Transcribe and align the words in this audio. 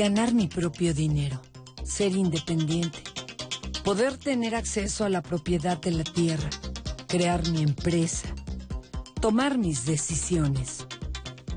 Ganar 0.00 0.32
mi 0.32 0.46
propio 0.46 0.94
dinero, 0.94 1.42
ser 1.84 2.16
independiente, 2.16 3.00
poder 3.84 4.16
tener 4.16 4.54
acceso 4.54 5.04
a 5.04 5.10
la 5.10 5.20
propiedad 5.20 5.76
de 5.76 5.90
la 5.90 6.04
tierra, 6.04 6.48
crear 7.06 7.46
mi 7.50 7.60
empresa, 7.60 8.28
tomar 9.20 9.58
mis 9.58 9.84
decisiones. 9.84 10.86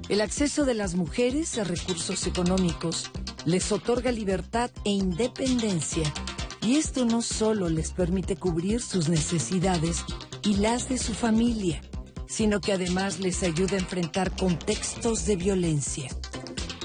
El 0.10 0.20
acceso 0.20 0.66
de 0.66 0.74
las 0.74 0.96
mujeres 0.96 1.58
a 1.58 1.64
recursos 1.64 2.28
económicos 2.28 3.10
les 3.46 3.72
otorga 3.72 4.12
libertad 4.12 4.70
e 4.84 4.90
independencia 4.90 6.14
y 6.62 6.76
esto 6.76 7.06
no 7.06 7.22
solo 7.22 7.70
les 7.70 7.92
permite 7.92 8.36
cubrir 8.36 8.82
sus 8.82 9.08
necesidades 9.08 10.04
y 10.44 10.56
las 10.56 10.90
de 10.90 10.98
su 10.98 11.14
familia, 11.14 11.82
sino 12.28 12.60
que 12.60 12.74
además 12.74 13.22
les 13.22 13.42
ayuda 13.42 13.78
a 13.78 13.80
enfrentar 13.80 14.36
contextos 14.36 15.26
de 15.26 15.38
violencia. 15.38 16.10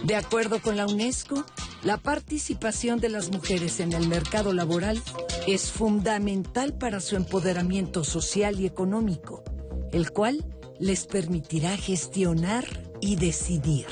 De 0.05 0.15
acuerdo 0.15 0.63
con 0.63 0.77
la 0.77 0.87
UNESCO, 0.87 1.45
la 1.83 1.97
participación 1.97 2.99
de 2.99 3.09
las 3.09 3.31
mujeres 3.31 3.81
en 3.81 3.93
el 3.93 4.09
mercado 4.09 4.53
laboral 4.53 5.01
es 5.47 5.71
fundamental 5.71 6.75
para 6.75 7.01
su 7.01 7.17
empoderamiento 7.17 8.05
social 8.05 8.59
y 8.61 8.67
económico, 8.67 9.45
el 9.93 10.11
cual 10.11 10.45
les 10.81 11.07
permitirá 11.07 11.77
gestionar 11.77 12.65
y 13.01 13.17
decidir. 13.17 13.87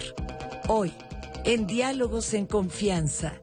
Hoy, 0.69 0.93
en 1.45 1.67
Diálogos 1.67 2.35
en 2.35 2.47
Confianza, 2.47 3.35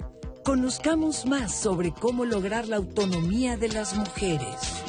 conozcamos 0.44 1.26
más 1.26 1.56
sobre 1.56 1.94
cómo 1.94 2.26
lograr 2.26 2.68
la 2.68 2.76
autonomía 2.76 3.56
de 3.56 3.70
las 3.70 3.96
mujeres. 3.96 4.84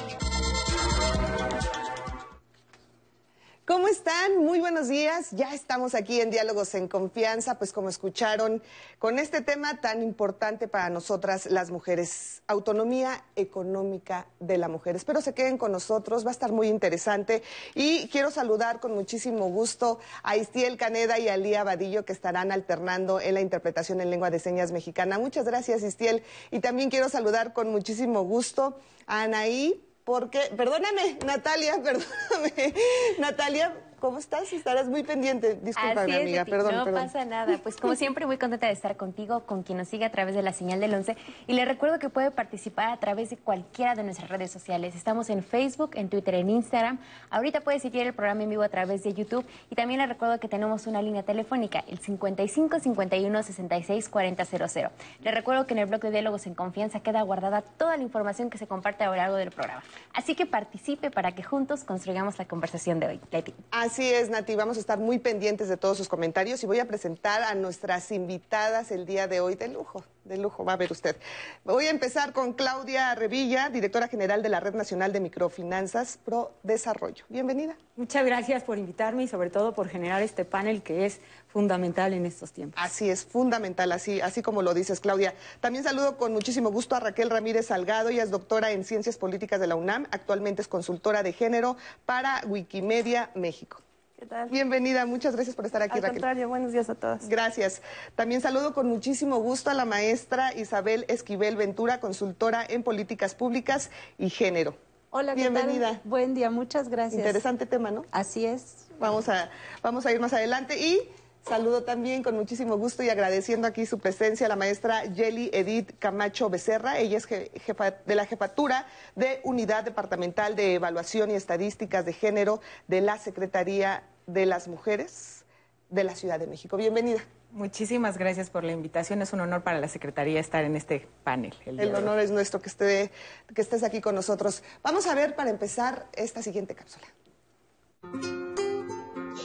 ¿Cómo 3.67 3.89
están? 3.89 4.45
Muy 4.45 4.61
buenos 4.61 4.89
días. 4.89 5.31
Ya 5.31 5.55
estamos 5.55 5.95
aquí 5.95 6.21
en 6.21 6.31
Diálogos 6.31 6.75
en 6.75 6.87
Confianza, 6.87 7.57
pues 7.57 7.73
como 7.73 7.89
escucharon, 7.89 8.63
con 8.99 9.19
este 9.19 9.41
tema 9.41 9.81
tan 9.81 10.03
importante 10.03 10.69
para 10.69 10.91
nosotras 10.91 11.47
las 11.47 11.71
mujeres, 11.71 12.43
autonomía 12.47 13.25
económica 13.37 14.27
de 14.39 14.59
la 14.59 14.69
mujer. 14.69 14.97
Espero 14.97 15.23
se 15.23 15.33
queden 15.33 15.57
con 15.57 15.73
nosotros, 15.73 16.27
va 16.27 16.29
a 16.29 16.33
estar 16.33 16.53
muy 16.53 16.69
interesante. 16.69 17.43
Y 17.75 18.09
quiero 18.09 18.31
saludar 18.31 18.81
con 18.81 18.93
muchísimo 18.93 19.49
gusto 19.49 19.99
a 20.23 20.37
Istiel 20.37 20.77
Caneda 20.77 21.19
y 21.19 21.31
a 21.31 21.39
Lía 21.39 21.65
Vadillo, 21.65 22.05
que 22.05 22.13
estarán 22.13 22.53
alternando 22.53 23.19
en 23.19 23.33
la 23.33 23.41
interpretación 23.41 24.03
en 24.03 24.11
lengua 24.11 24.29
de 24.29 24.41
señas 24.41 24.73
mexicana. 24.73 25.19
Muchas 25.19 25.47
gracias, 25.47 25.83
Istiel. 25.83 26.23
Y 26.51 26.61
también 26.61 26.91
quiero 26.91 27.09
saludar 27.09 27.55
con 27.55 27.71
muchísimo 27.71 28.25
gusto 28.25 28.79
a 29.07 29.23
Anaí 29.23 29.83
porque, 30.05 30.41
perdóname, 30.57 31.19
Natalia, 31.25 31.75
perdóname, 31.83 32.75
Natalia, 33.19 33.75
¿Cómo 34.05 34.19
estás? 34.19 34.53
Estarás 34.53 34.87
muy 34.87 35.03
pendiente. 35.03 35.59
Disculpame, 35.63 36.15
amiga, 36.15 36.45
perdón. 36.45 36.75
No 36.75 36.85
pasa 36.93 37.25
nada. 37.25 37.59
Pues 37.63 37.79
como 37.79 37.95
siempre, 37.95 38.27
muy 38.27 38.37
contenta 38.37 38.67
de 38.67 38.75
estar 38.75 38.99
contigo, 38.99 39.47
con 39.47 39.63
quien 39.63 39.79
nos 39.79 39.89
sigue 39.89 40.05
a 40.05 40.11
través 40.11 40.35
de 40.35 40.43
la 40.43 40.53
señal 40.53 40.79
del 40.79 40.93
11. 40.93 41.17
Y 41.47 41.55
le 41.55 41.65
recuerdo 41.65 41.99
que 41.99 42.11
puede 42.11 42.31
participar 42.31 42.91
a 42.91 42.99
través 42.99 43.31
de 43.31 43.39
cualquiera 43.39 43.95
de 43.95 44.03
nuestras 44.03 44.29
redes 44.29 44.51
sociales. 44.51 44.95
Estamos 44.95 45.31
en 45.31 45.43
Facebook, 45.43 45.93
en 45.95 46.11
Twitter, 46.11 46.35
en 46.35 46.51
Instagram. 46.51 46.99
Ahorita 47.31 47.63
puede 47.63 47.81
seguir 47.81 48.07
el 48.07 48.13
programa 48.13 48.43
en 48.43 48.51
vivo 48.51 48.63
a 48.63 48.69
través 48.69 49.03
de 49.05 49.15
YouTube. 49.15 49.47
Y 49.71 49.75
también 49.75 50.01
le 50.01 50.07
recuerdo 50.07 50.39
que 50.39 50.49
tenemos 50.49 50.87
una 50.87 51.01
línea 51.01 51.23
telefónica, 51.23 51.83
el 51.89 51.99
55 51.99 52.81
51 52.81 53.43
66 53.43 54.09
40 54.11 54.45
00. 54.45 54.91
Le 55.23 55.31
recuerdo 55.31 55.67
que 55.67 55.73
en 55.73 55.79
el 55.79 55.87
blog 55.87 56.03
de 56.03 56.11
diálogos 56.11 56.47
en 56.47 56.55
confianza 56.55 57.01
queda 57.01 57.23
guardada 57.23 57.63
toda 57.63 57.97
la 57.97 58.03
información 58.03 58.51
que 58.51 58.59
se 58.59 58.67
comparte 58.67 59.05
a 59.05 59.07
lo 59.07 59.17
largo 59.17 59.37
del 59.37 59.51
programa. 59.51 59.83
Así 60.13 60.35
que 60.35 60.45
participe 60.45 61.11
para 61.11 61.33
que 61.33 61.43
juntos 61.43 61.85
construyamos 61.85 62.39
la 62.39 62.45
conversación 62.45 63.01
de 63.01 63.07
hoy. 63.07 63.21
Leti. 63.33 63.55
Así 63.71 63.94
es, 64.03 64.29
Nati. 64.29 64.57
Vamos 64.57 64.77
a 64.77 64.81
estar 64.81 64.99
muy 64.99 65.19
pendientes 65.19 65.69
de 65.69 65.77
todos 65.77 65.97
sus 65.97 66.09
comentarios 66.09 66.63
y 66.63 66.67
voy 66.67 66.81
a 66.81 66.89
presentar 66.89 67.43
a 67.43 67.55
nuestras 67.55 68.11
invitadas 68.11 68.91
el 68.91 69.07
día 69.07 69.29
de 69.29 69.41
hoy 69.41 69.55
de 69.55 69.69
lujo. 69.69 70.05
De 70.25 70.39
lujo, 70.39 70.65
va 70.65 70.73
a 70.73 70.77
ver 70.77 70.91
usted. 70.91 71.17
Voy 71.65 71.87
a 71.87 71.91
empezar 71.91 72.33
con 72.33 72.55
Claudia 72.55 73.15
Revilla, 73.15 73.69
directora 73.69 74.09
general 74.09 74.43
de 74.43 74.49
la 74.49 74.59
Red 74.59 74.75
Nacional 74.75 75.13
de 75.13 75.21
Microfinanzas 75.21 76.19
Pro 76.25 76.53
Desarrollo. 76.63 77.25
Bienvenida. 77.29 77.77
Muchas 77.97 78.25
gracias 78.25 78.65
por 78.65 78.79
invitarme 78.79 79.25
y 79.25 79.29
sobre 79.29 79.51
todo 79.51 79.75
por 79.75 79.89
generar 79.89 80.23
este 80.23 80.45
panel 80.45 80.83
que 80.83 81.07
es 81.07 81.21
fundamental 81.55 82.13
en 82.13 82.27
estos 82.27 82.51
tiempos. 82.51 82.83
Así 82.83 83.09
es, 83.09 83.25
fundamental, 83.25 83.93
así, 83.93 84.21
así 84.21 84.43
como 84.43 84.61
lo 84.61 84.75
dices, 84.75 84.99
Claudia. 84.99 85.35
También 85.61 85.85
saludo 85.85 86.17
con 86.17 86.33
muchísimo 86.33 86.73
gusto 86.73 86.97
a 86.97 87.01
Raquel 87.01 87.31
Ramírez 87.31 87.67
Salgado, 87.67 88.09
ella 88.09 88.25
es 88.25 88.33
doctora 88.33 88.73
en 88.73 88.83
Ciencias 88.83 89.17
Políticas 89.19 89.61
de 89.61 89.69
la 89.69 89.77
UNAM, 89.77 90.09
actualmente 90.11 90.63
es 90.63 90.67
consultora 90.69 91.23
de 91.23 91.33
género 91.33 91.77
para 92.07 92.43
Wikimedia 92.49 93.31
México. 93.37 93.81
¿Qué 94.19 94.27
tal? 94.27 94.49
Bienvenida, 94.49 95.07
muchas 95.07 95.37
gracias 95.37 95.55
por 95.55 95.65
estar 95.65 95.81
aquí, 95.81 95.99
Al 95.99 96.03
Raquel. 96.03 96.17
contrario, 96.17 96.49
buenos 96.49 96.73
días 96.73 96.91
a 96.91 96.97
todas. 96.97 97.29
Gracias. 97.29 97.83
También 98.17 98.41
saludo 98.41 98.75
con 98.75 98.89
muchísimo 98.89 99.39
gusto 99.39 99.71
a 99.71 99.75
la 99.75 99.85
maestra 99.85 100.53
Isabel 100.55 101.05
Esquivel 101.07 101.55
Ventura, 101.55 102.01
consultora 102.01 102.67
en 102.69 102.83
políticas 102.83 103.37
públicas 103.37 103.91
y 104.19 104.29
género. 104.29 104.75
Hola, 105.11 105.37
¿qué 105.37 105.43
Bienvenida. 105.43 105.91
tal? 105.91 106.01
Buen 106.03 106.35
día, 106.35 106.51
muchas 106.51 106.89
gracias. 106.89 107.21
Interesante 107.21 107.65
tema, 107.65 107.93
¿no? 107.93 108.05
Así 108.11 108.45
es. 108.45 108.89
Vamos 108.99 109.29
a, 109.29 109.51
vamos 109.83 110.05
a 110.05 110.11
ir 110.13 110.19
más 110.19 110.33
adelante 110.33 110.77
y 110.77 111.09
saludo 111.47 111.83
también 111.85 112.23
con 112.23 112.35
muchísimo 112.35 112.77
gusto 112.77 113.03
y 113.03 113.11
agradeciendo 113.11 113.67
aquí 113.69 113.87
su 113.87 113.99
presencia 113.99 114.47
a 114.47 114.49
la 114.49 114.57
maestra 114.57 115.05
Yeli 115.05 115.51
Edith 115.53 115.93
Camacho 115.99 116.49
Becerra. 116.51 116.99
Ella 116.99 117.19
es 117.19 117.29
je- 117.29 117.51
jefa 117.61 117.91
de 117.93 118.15
la 118.15 118.27
jefatura 118.27 118.87
de 119.15 119.41
Unidad 119.45 119.85
Departamental 119.85 120.57
de 120.57 120.75
Evaluación 120.75 121.31
y 121.31 121.35
Estadísticas 121.35 122.05
de 122.05 122.13
Género 122.13 122.61
de 122.89 123.01
la 123.03 123.19
Secretaría 123.19 124.05
de 124.27 124.47
las 124.47 124.69
Mujeres 124.69 125.45
de 125.91 126.05
la 126.05 126.15
Ciudad 126.17 126.39
de 126.39 126.47
México. 126.47 126.77
Bienvenida. 126.77 127.21
Muchísimas 127.53 128.19
gracias 128.19 128.51
por 128.51 128.65
la 128.65 128.73
invitación. 128.73 129.23
Es 129.23 129.33
un 129.33 129.41
honor 129.41 129.63
para 129.63 129.79
la 129.79 129.87
Secretaría 129.87 130.41
estar 130.41 130.65
en 130.65 130.75
este 130.75 131.07
panel. 131.23 131.55
El, 131.67 131.79
El 131.79 131.95
honor 131.95 132.19
es 132.19 132.33
nuestro 132.33 132.61
que, 132.61 132.69
esté, 132.69 133.13
que 133.55 133.61
estés 133.61 133.85
aquí 133.85 134.01
con 134.01 134.17
nosotros. 134.17 134.65
Vamos 134.83 135.07
a 135.07 135.15
ver 135.15 135.37
para 135.37 135.51
empezar 135.51 136.07
esta 136.15 136.43
siguiente 136.43 136.75
cápsula. 136.75 137.07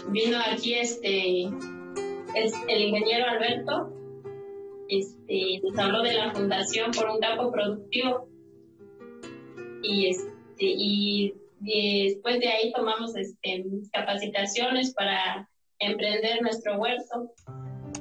vino 0.08 0.40
aquí 0.52 0.74
este 0.74 1.50
el, 2.36 2.52
el 2.68 2.82
ingeniero 2.82 3.26
Alberto 3.26 3.94
este 4.90 5.62
nos 5.64 5.78
habló 5.78 6.02
de 6.02 6.14
la 6.14 6.32
fundación 6.32 6.92
por 6.92 7.10
un 7.10 7.20
campo 7.20 7.52
productivo 7.52 8.28
y 9.84 10.08
este 10.08 10.26
y, 10.60 11.34
después 11.60 12.40
de 12.40 12.48
ahí 12.48 12.72
tomamos 12.72 13.16
este 13.16 13.66
capacitaciones 13.92 14.94
para 14.94 15.50
emprender 15.78 16.42
nuestro 16.42 16.78
huerto 16.80 17.32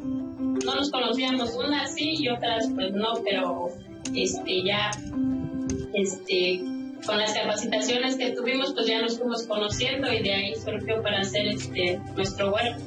no 0.03 0.75
nos 0.75 0.91
conocíamos 0.91 1.55
unas 1.57 1.95
sí 1.95 2.15
y 2.19 2.29
otras 2.29 2.71
pues 2.75 2.93
no 2.93 3.15
pero 3.25 3.69
este 4.15 4.63
ya 4.63 4.91
este 5.93 6.63
con 7.07 7.19
las 7.19 7.33
capacitaciones 7.33 8.17
que 8.17 8.33
tuvimos, 8.33 8.75
pues 8.75 8.87
ya 8.87 9.01
nos 9.01 9.19
fuimos 9.19 9.47
conociendo 9.47 10.13
y 10.13 10.21
de 10.21 10.35
ahí 10.35 10.55
surgió 10.57 11.01
para 11.01 11.21
hacer 11.21 11.47
este 11.47 12.01
nuestro 12.17 12.53
huerto. 12.53 12.83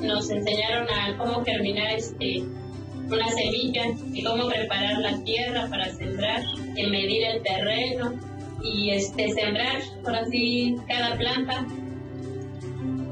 Nos 0.00 0.30
enseñaron 0.30 0.86
a 0.88 1.16
cómo 1.16 1.44
germinar 1.44 1.92
este 1.94 2.42
una 3.08 3.28
semilla 3.28 3.84
y 4.12 4.22
cómo 4.22 4.48
preparar 4.48 4.98
la 4.98 5.22
tierra 5.22 5.68
para 5.68 5.88
sembrar, 5.90 6.42
y 6.76 6.86
medir 6.86 7.24
el 7.24 7.42
terreno 7.42 8.12
y 8.62 8.90
este 8.90 9.30
sembrar 9.30 9.80
por 10.02 10.16
así 10.16 10.76
cada 10.88 11.16
planta. 11.16 11.66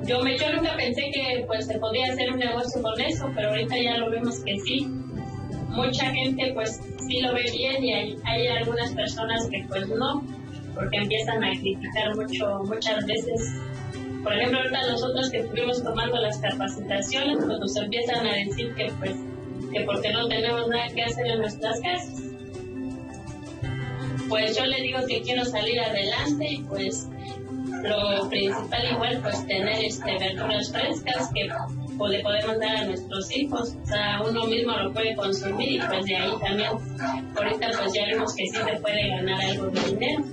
Yo 0.06 0.22
me 0.22 0.36
yo 0.36 0.52
nunca 0.52 0.76
pensé 0.76 1.10
que 1.12 1.44
pues 1.46 1.66
se 1.66 1.78
podía 1.78 2.12
hacer 2.12 2.32
un 2.32 2.38
negocio 2.38 2.82
con 2.82 3.00
eso, 3.00 3.30
pero 3.34 3.50
ahorita 3.50 3.76
ya 3.80 3.96
lo 3.98 4.10
vemos 4.10 4.40
que 4.40 4.58
sí. 4.58 4.86
Mucha 5.68 6.10
gente 6.10 6.52
pues 6.54 6.80
sí 7.08 7.20
lo 7.20 7.32
ve 7.32 7.44
bien 7.52 7.84
y 7.84 7.92
hay, 7.92 8.18
hay 8.24 8.46
algunas 8.48 8.92
personas 8.92 9.48
que 9.48 9.64
pues 9.68 9.88
no, 9.88 10.22
porque 10.74 10.98
empiezan 10.98 11.42
a 11.42 11.50
criticar 11.50 12.14
mucho 12.16 12.62
muchas 12.64 13.06
veces. 13.06 13.54
Por 14.24 14.32
ejemplo, 14.32 14.58
ahorita 14.58 14.90
nosotros 14.90 15.30
que 15.30 15.38
estuvimos 15.38 15.82
tomando 15.84 16.16
las 16.20 16.38
capacitaciones, 16.38 17.36
pues 17.44 17.58
nos 17.58 17.76
empiezan 17.76 18.26
a 18.26 18.32
decir 18.32 18.74
que 18.74 18.90
pues 18.98 19.14
que 19.72 19.80
porque 19.82 20.12
no 20.12 20.26
tenemos 20.28 20.66
nada 20.68 20.86
que 20.94 21.02
hacer 21.02 21.26
en 21.26 21.38
nuestras 21.40 21.80
casas. 21.80 22.22
Pues 24.28 24.56
yo 24.56 24.64
le 24.64 24.80
digo 24.80 25.00
que 25.06 25.20
quiero 25.20 25.44
salir 25.44 25.78
adelante 25.78 26.46
y 26.48 26.62
pues 26.62 27.08
lo 27.82 28.28
principal 28.30 28.92
igual 28.92 29.20
pues 29.20 29.46
tener 29.46 29.84
este 29.84 30.18
verduras 30.18 30.72
frescas 30.72 31.30
que 31.34 31.50
le 32.08 32.20
podemos 32.20 32.58
dar 32.58 32.76
a 32.76 32.84
nuestros 32.86 33.36
hijos, 33.36 33.76
o 33.82 33.86
sea, 33.86 34.20
uno 34.28 34.46
mismo 34.46 34.72
lo 34.72 34.92
puede 34.92 35.14
consumir 35.14 35.72
y 35.72 35.78
pues 35.78 36.04
de 36.06 36.16
ahí 36.16 36.32
también, 36.40 36.70
ahorita 37.36 37.70
pues 37.78 37.92
ya 37.92 38.06
vemos 38.06 38.34
que 38.34 38.46
sí 38.46 38.56
se 38.56 38.76
puede 38.80 39.08
ganar 39.10 39.40
algo 39.40 39.66
de 39.66 39.80
dinero. 39.80 40.24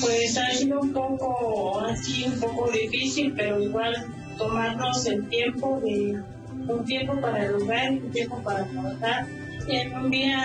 Pues 0.00 0.36
ha 0.36 0.50
sido 0.50 0.80
un 0.80 0.92
poco 0.92 1.80
así, 1.80 2.24
un 2.26 2.40
poco 2.40 2.70
difícil, 2.70 3.32
pero 3.36 3.60
igual 3.60 3.94
tomarnos 4.36 5.06
el 5.06 5.28
tiempo 5.28 5.80
de 5.84 6.22
un 6.68 6.84
tiempo 6.84 7.20
para 7.20 7.44
y 7.44 7.48
un 7.48 8.10
tiempo 8.10 8.42
para 8.42 8.64
trabajar. 8.64 9.26
En 9.68 9.96
un 9.96 10.10
día 10.10 10.42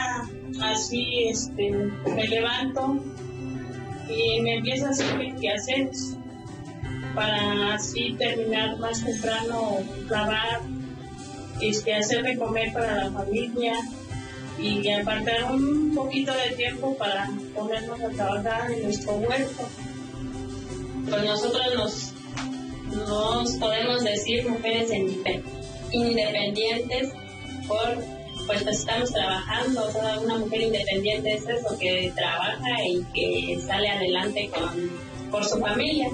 así, 0.61 1.27
este, 1.29 1.71
me 1.71 2.27
levanto 2.27 2.99
y 4.09 4.41
me 4.41 4.55
empiezo 4.55 4.87
a 4.87 4.89
hacer 4.89 5.17
mis 5.17 5.39
quehaceres 5.39 6.17
para 7.15 7.75
así 7.75 8.15
terminar 8.17 8.77
más 8.79 9.03
temprano, 9.03 9.79
lavar, 10.09 10.61
este, 11.61 11.95
hacer 11.95 12.23
de 12.23 12.37
comer 12.37 12.71
para 12.71 13.05
la 13.05 13.11
familia 13.11 13.73
y 14.61 14.91
apartar 14.91 15.51
un 15.51 15.93
poquito 15.95 16.33
de 16.33 16.55
tiempo 16.55 16.95
para 16.97 17.29
ponernos 17.55 17.99
a 18.01 18.09
trabajar 18.09 18.71
en 18.71 18.83
nuestro 18.83 19.13
huerto. 19.13 19.67
Pues 21.09 21.23
nosotros 21.23 21.65
nos, 21.75 22.13
nos 23.07 23.51
podemos 23.53 24.03
decir 24.03 24.47
mujeres 24.47 24.91
independientes 25.91 27.09
por 27.67 27.97
pues 28.49 28.65
estamos 28.65 29.11
trabajando, 29.11 29.89
toda 29.89 30.19
una 30.19 30.39
mujer 30.39 30.61
independiente 30.61 31.35
es 31.35 31.47
eso, 31.47 31.77
que 31.77 32.11
trabaja 32.15 32.83
y 32.83 33.03
que 33.13 33.61
sale 33.61 33.89
adelante 33.89 34.49
con, 34.49 34.89
por 35.29 35.45
su 35.45 35.59
familia. 35.59 36.09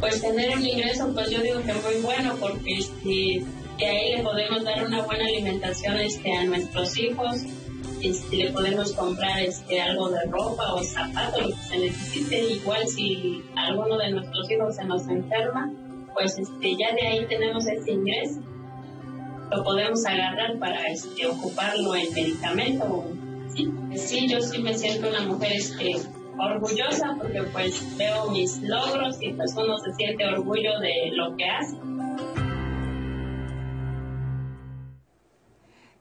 Pues 0.00 0.22
tener 0.22 0.56
un 0.56 0.66
ingreso, 0.66 1.12
pues 1.12 1.28
yo 1.28 1.42
digo 1.42 1.60
que 1.60 1.74
muy 1.74 2.00
bueno, 2.02 2.36
porque 2.40 2.78
este, 2.78 3.44
de 3.80 3.86
ahí 3.86 4.16
le 4.16 4.22
podemos 4.22 4.62
dar 4.62 4.84
una 4.84 5.02
buena 5.02 5.24
alimentación 5.24 5.96
este, 5.96 6.36
a 6.36 6.44
nuestros 6.44 6.96
hijos, 6.98 7.44
este, 8.02 8.36
le 8.36 8.50
podemos 8.50 8.92
comprar 8.92 9.40
este, 9.40 9.80
algo 9.80 10.10
de 10.10 10.22
ropa 10.26 10.74
o 10.74 10.82
zapatos, 10.84 11.40
lo 11.40 11.48
que 11.48 11.62
se 11.62 11.78
necesite. 11.78 12.44
Igual 12.54 12.86
si 12.86 13.42
alguno 13.56 13.96
de 13.96 14.10
nuestros 14.10 14.50
hijos 14.50 14.76
se 14.76 14.84
nos 14.84 15.08
enferma, 15.08 15.72
pues 16.12 16.38
este, 16.38 16.76
ya 16.76 16.94
de 16.94 17.08
ahí 17.08 17.26
tenemos 17.26 17.66
ese 17.66 17.92
ingreso. 17.92 18.40
Lo 19.50 19.64
podemos 19.64 20.04
agarrar 20.04 20.58
para 20.58 20.86
este, 20.86 21.26
ocuparlo 21.26 21.94
en 21.94 22.12
medicamento. 22.12 23.04
Sí, 23.54 23.68
sí, 23.96 24.28
yo 24.28 24.40
sí 24.40 24.62
me 24.62 24.74
siento 24.74 25.08
una 25.08 25.22
mujer 25.22 25.52
este, 25.52 25.96
orgullosa 26.38 27.16
porque 27.18 27.42
pues 27.44 27.96
veo 27.96 28.30
mis 28.30 28.60
logros 28.62 29.16
y 29.22 29.32
pues 29.32 29.54
uno 29.56 29.78
se 29.78 29.92
siente 29.94 30.26
orgullo 30.26 30.78
de 30.80 31.10
lo 31.12 31.34
que 31.34 31.44
hace. 31.46 32.49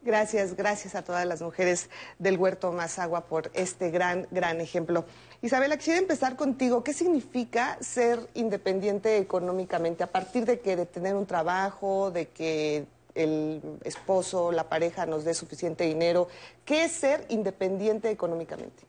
Gracias, 0.02 0.56
gracias 0.56 0.96
a 0.96 1.02
todas 1.02 1.26
las 1.26 1.42
mujeres 1.42 1.90
del 2.20 2.38
Huerto 2.38 2.72
Más 2.72 3.00
Agua 3.00 3.26
por 3.26 3.52
este 3.54 3.92
gran, 3.92 4.28
gran 4.32 4.62
ejemplo. 4.62 5.04
Isabela, 5.42 5.76
quisiera 5.76 6.00
empezar 6.00 6.38
contigo. 6.38 6.86
¿Qué 6.86 6.94
significa 6.94 7.78
ser 7.82 8.20
independiente 8.34 9.18
económicamente? 9.18 10.04
¿A 10.06 10.08
partir 10.08 10.46
de 10.46 10.62
que 10.62 10.78
de 10.78 10.86
tener 10.86 11.16
un 11.16 11.26
trabajo, 11.26 12.12
de 12.12 12.30
que 12.30 12.86
el 13.14 13.62
esposo, 13.84 14.54
la 14.54 14.70
pareja 14.70 15.06
nos 15.06 15.26
dé 15.26 15.34
suficiente 15.34 15.84
dinero? 15.84 16.30
¿Qué 16.64 16.86
es 16.86 16.94
ser 16.94 17.26
independiente 17.28 18.10
económicamente? 18.10 18.84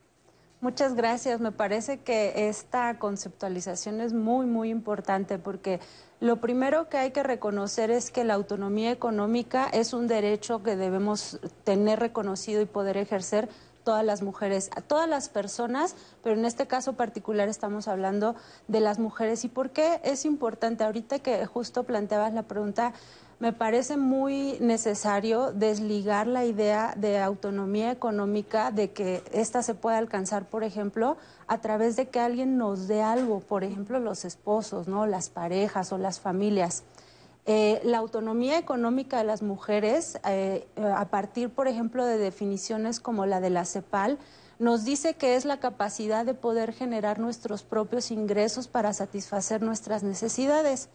Muchas 0.61 0.93
gracias. 0.93 1.41
Me 1.41 1.51
parece 1.51 1.97
que 1.99 2.47
esta 2.47 2.97
conceptualización 2.99 3.99
es 3.99 4.13
muy, 4.13 4.45
muy 4.45 4.69
importante 4.69 5.39
porque 5.39 5.81
lo 6.21 6.39
primero 6.39 6.87
que 6.87 6.97
hay 6.97 7.09
que 7.09 7.23
reconocer 7.23 7.89
es 7.89 8.11
que 8.11 8.23
la 8.23 8.35
autonomía 8.35 8.91
económica 8.91 9.67
es 9.73 9.91
un 9.91 10.07
derecho 10.07 10.61
que 10.61 10.75
debemos 10.75 11.39
tener 11.63 11.99
reconocido 11.99 12.61
y 12.61 12.65
poder 12.65 12.95
ejercer 12.95 13.49
todas 13.83 14.05
las 14.05 14.21
mujeres, 14.21 14.69
a 14.75 14.81
todas 14.81 15.09
las 15.09 15.29
personas, 15.29 15.95
pero 16.21 16.35
en 16.35 16.45
este 16.45 16.67
caso 16.67 16.93
particular 16.93 17.49
estamos 17.49 17.87
hablando 17.87 18.35
de 18.67 18.81
las 18.81 18.99
mujeres. 18.99 19.43
¿Y 19.45 19.47
por 19.47 19.71
qué 19.71 19.99
es 20.03 20.23
importante? 20.25 20.83
Ahorita 20.83 21.17
que 21.17 21.43
justo 21.47 21.85
planteabas 21.85 22.33
la 22.33 22.43
pregunta, 22.43 22.93
me 23.41 23.53
parece 23.53 23.97
muy 23.97 24.57
necesario 24.59 25.51
desligar 25.51 26.27
la 26.27 26.45
idea 26.45 26.93
de 26.95 27.19
autonomía 27.19 27.91
económica, 27.91 28.69
de 28.69 28.91
que 28.91 29.23
ésta 29.33 29.63
se 29.63 29.73
pueda 29.73 29.97
alcanzar, 29.97 30.47
por 30.47 30.63
ejemplo, 30.63 31.17
a 31.47 31.59
través 31.59 31.95
de 31.95 32.07
que 32.07 32.19
alguien 32.19 32.59
nos 32.59 32.87
dé 32.87 33.01
algo, 33.01 33.39
por 33.39 33.63
ejemplo, 33.63 33.99
los 33.99 34.25
esposos, 34.25 34.87
¿no? 34.87 35.07
las 35.07 35.31
parejas 35.31 35.91
o 35.91 35.97
las 35.97 36.19
familias. 36.19 36.83
Eh, 37.47 37.81
la 37.83 37.97
autonomía 37.97 38.59
económica 38.59 39.17
de 39.17 39.23
las 39.23 39.41
mujeres, 39.41 40.19
eh, 40.27 40.67
a 40.95 41.05
partir, 41.05 41.49
por 41.49 41.67
ejemplo, 41.67 42.05
de 42.05 42.19
definiciones 42.19 42.99
como 42.99 43.25
la 43.25 43.41
de 43.41 43.49
la 43.49 43.65
CEPAL, 43.65 44.19
nos 44.59 44.85
dice 44.85 45.15
que 45.15 45.35
es 45.35 45.45
la 45.45 45.59
capacidad 45.59 46.27
de 46.27 46.35
poder 46.35 46.73
generar 46.73 47.17
nuestros 47.17 47.63
propios 47.63 48.11
ingresos 48.11 48.67
para 48.67 48.93
satisfacer 48.93 49.63
nuestras 49.63 50.03
necesidades. 50.03 50.89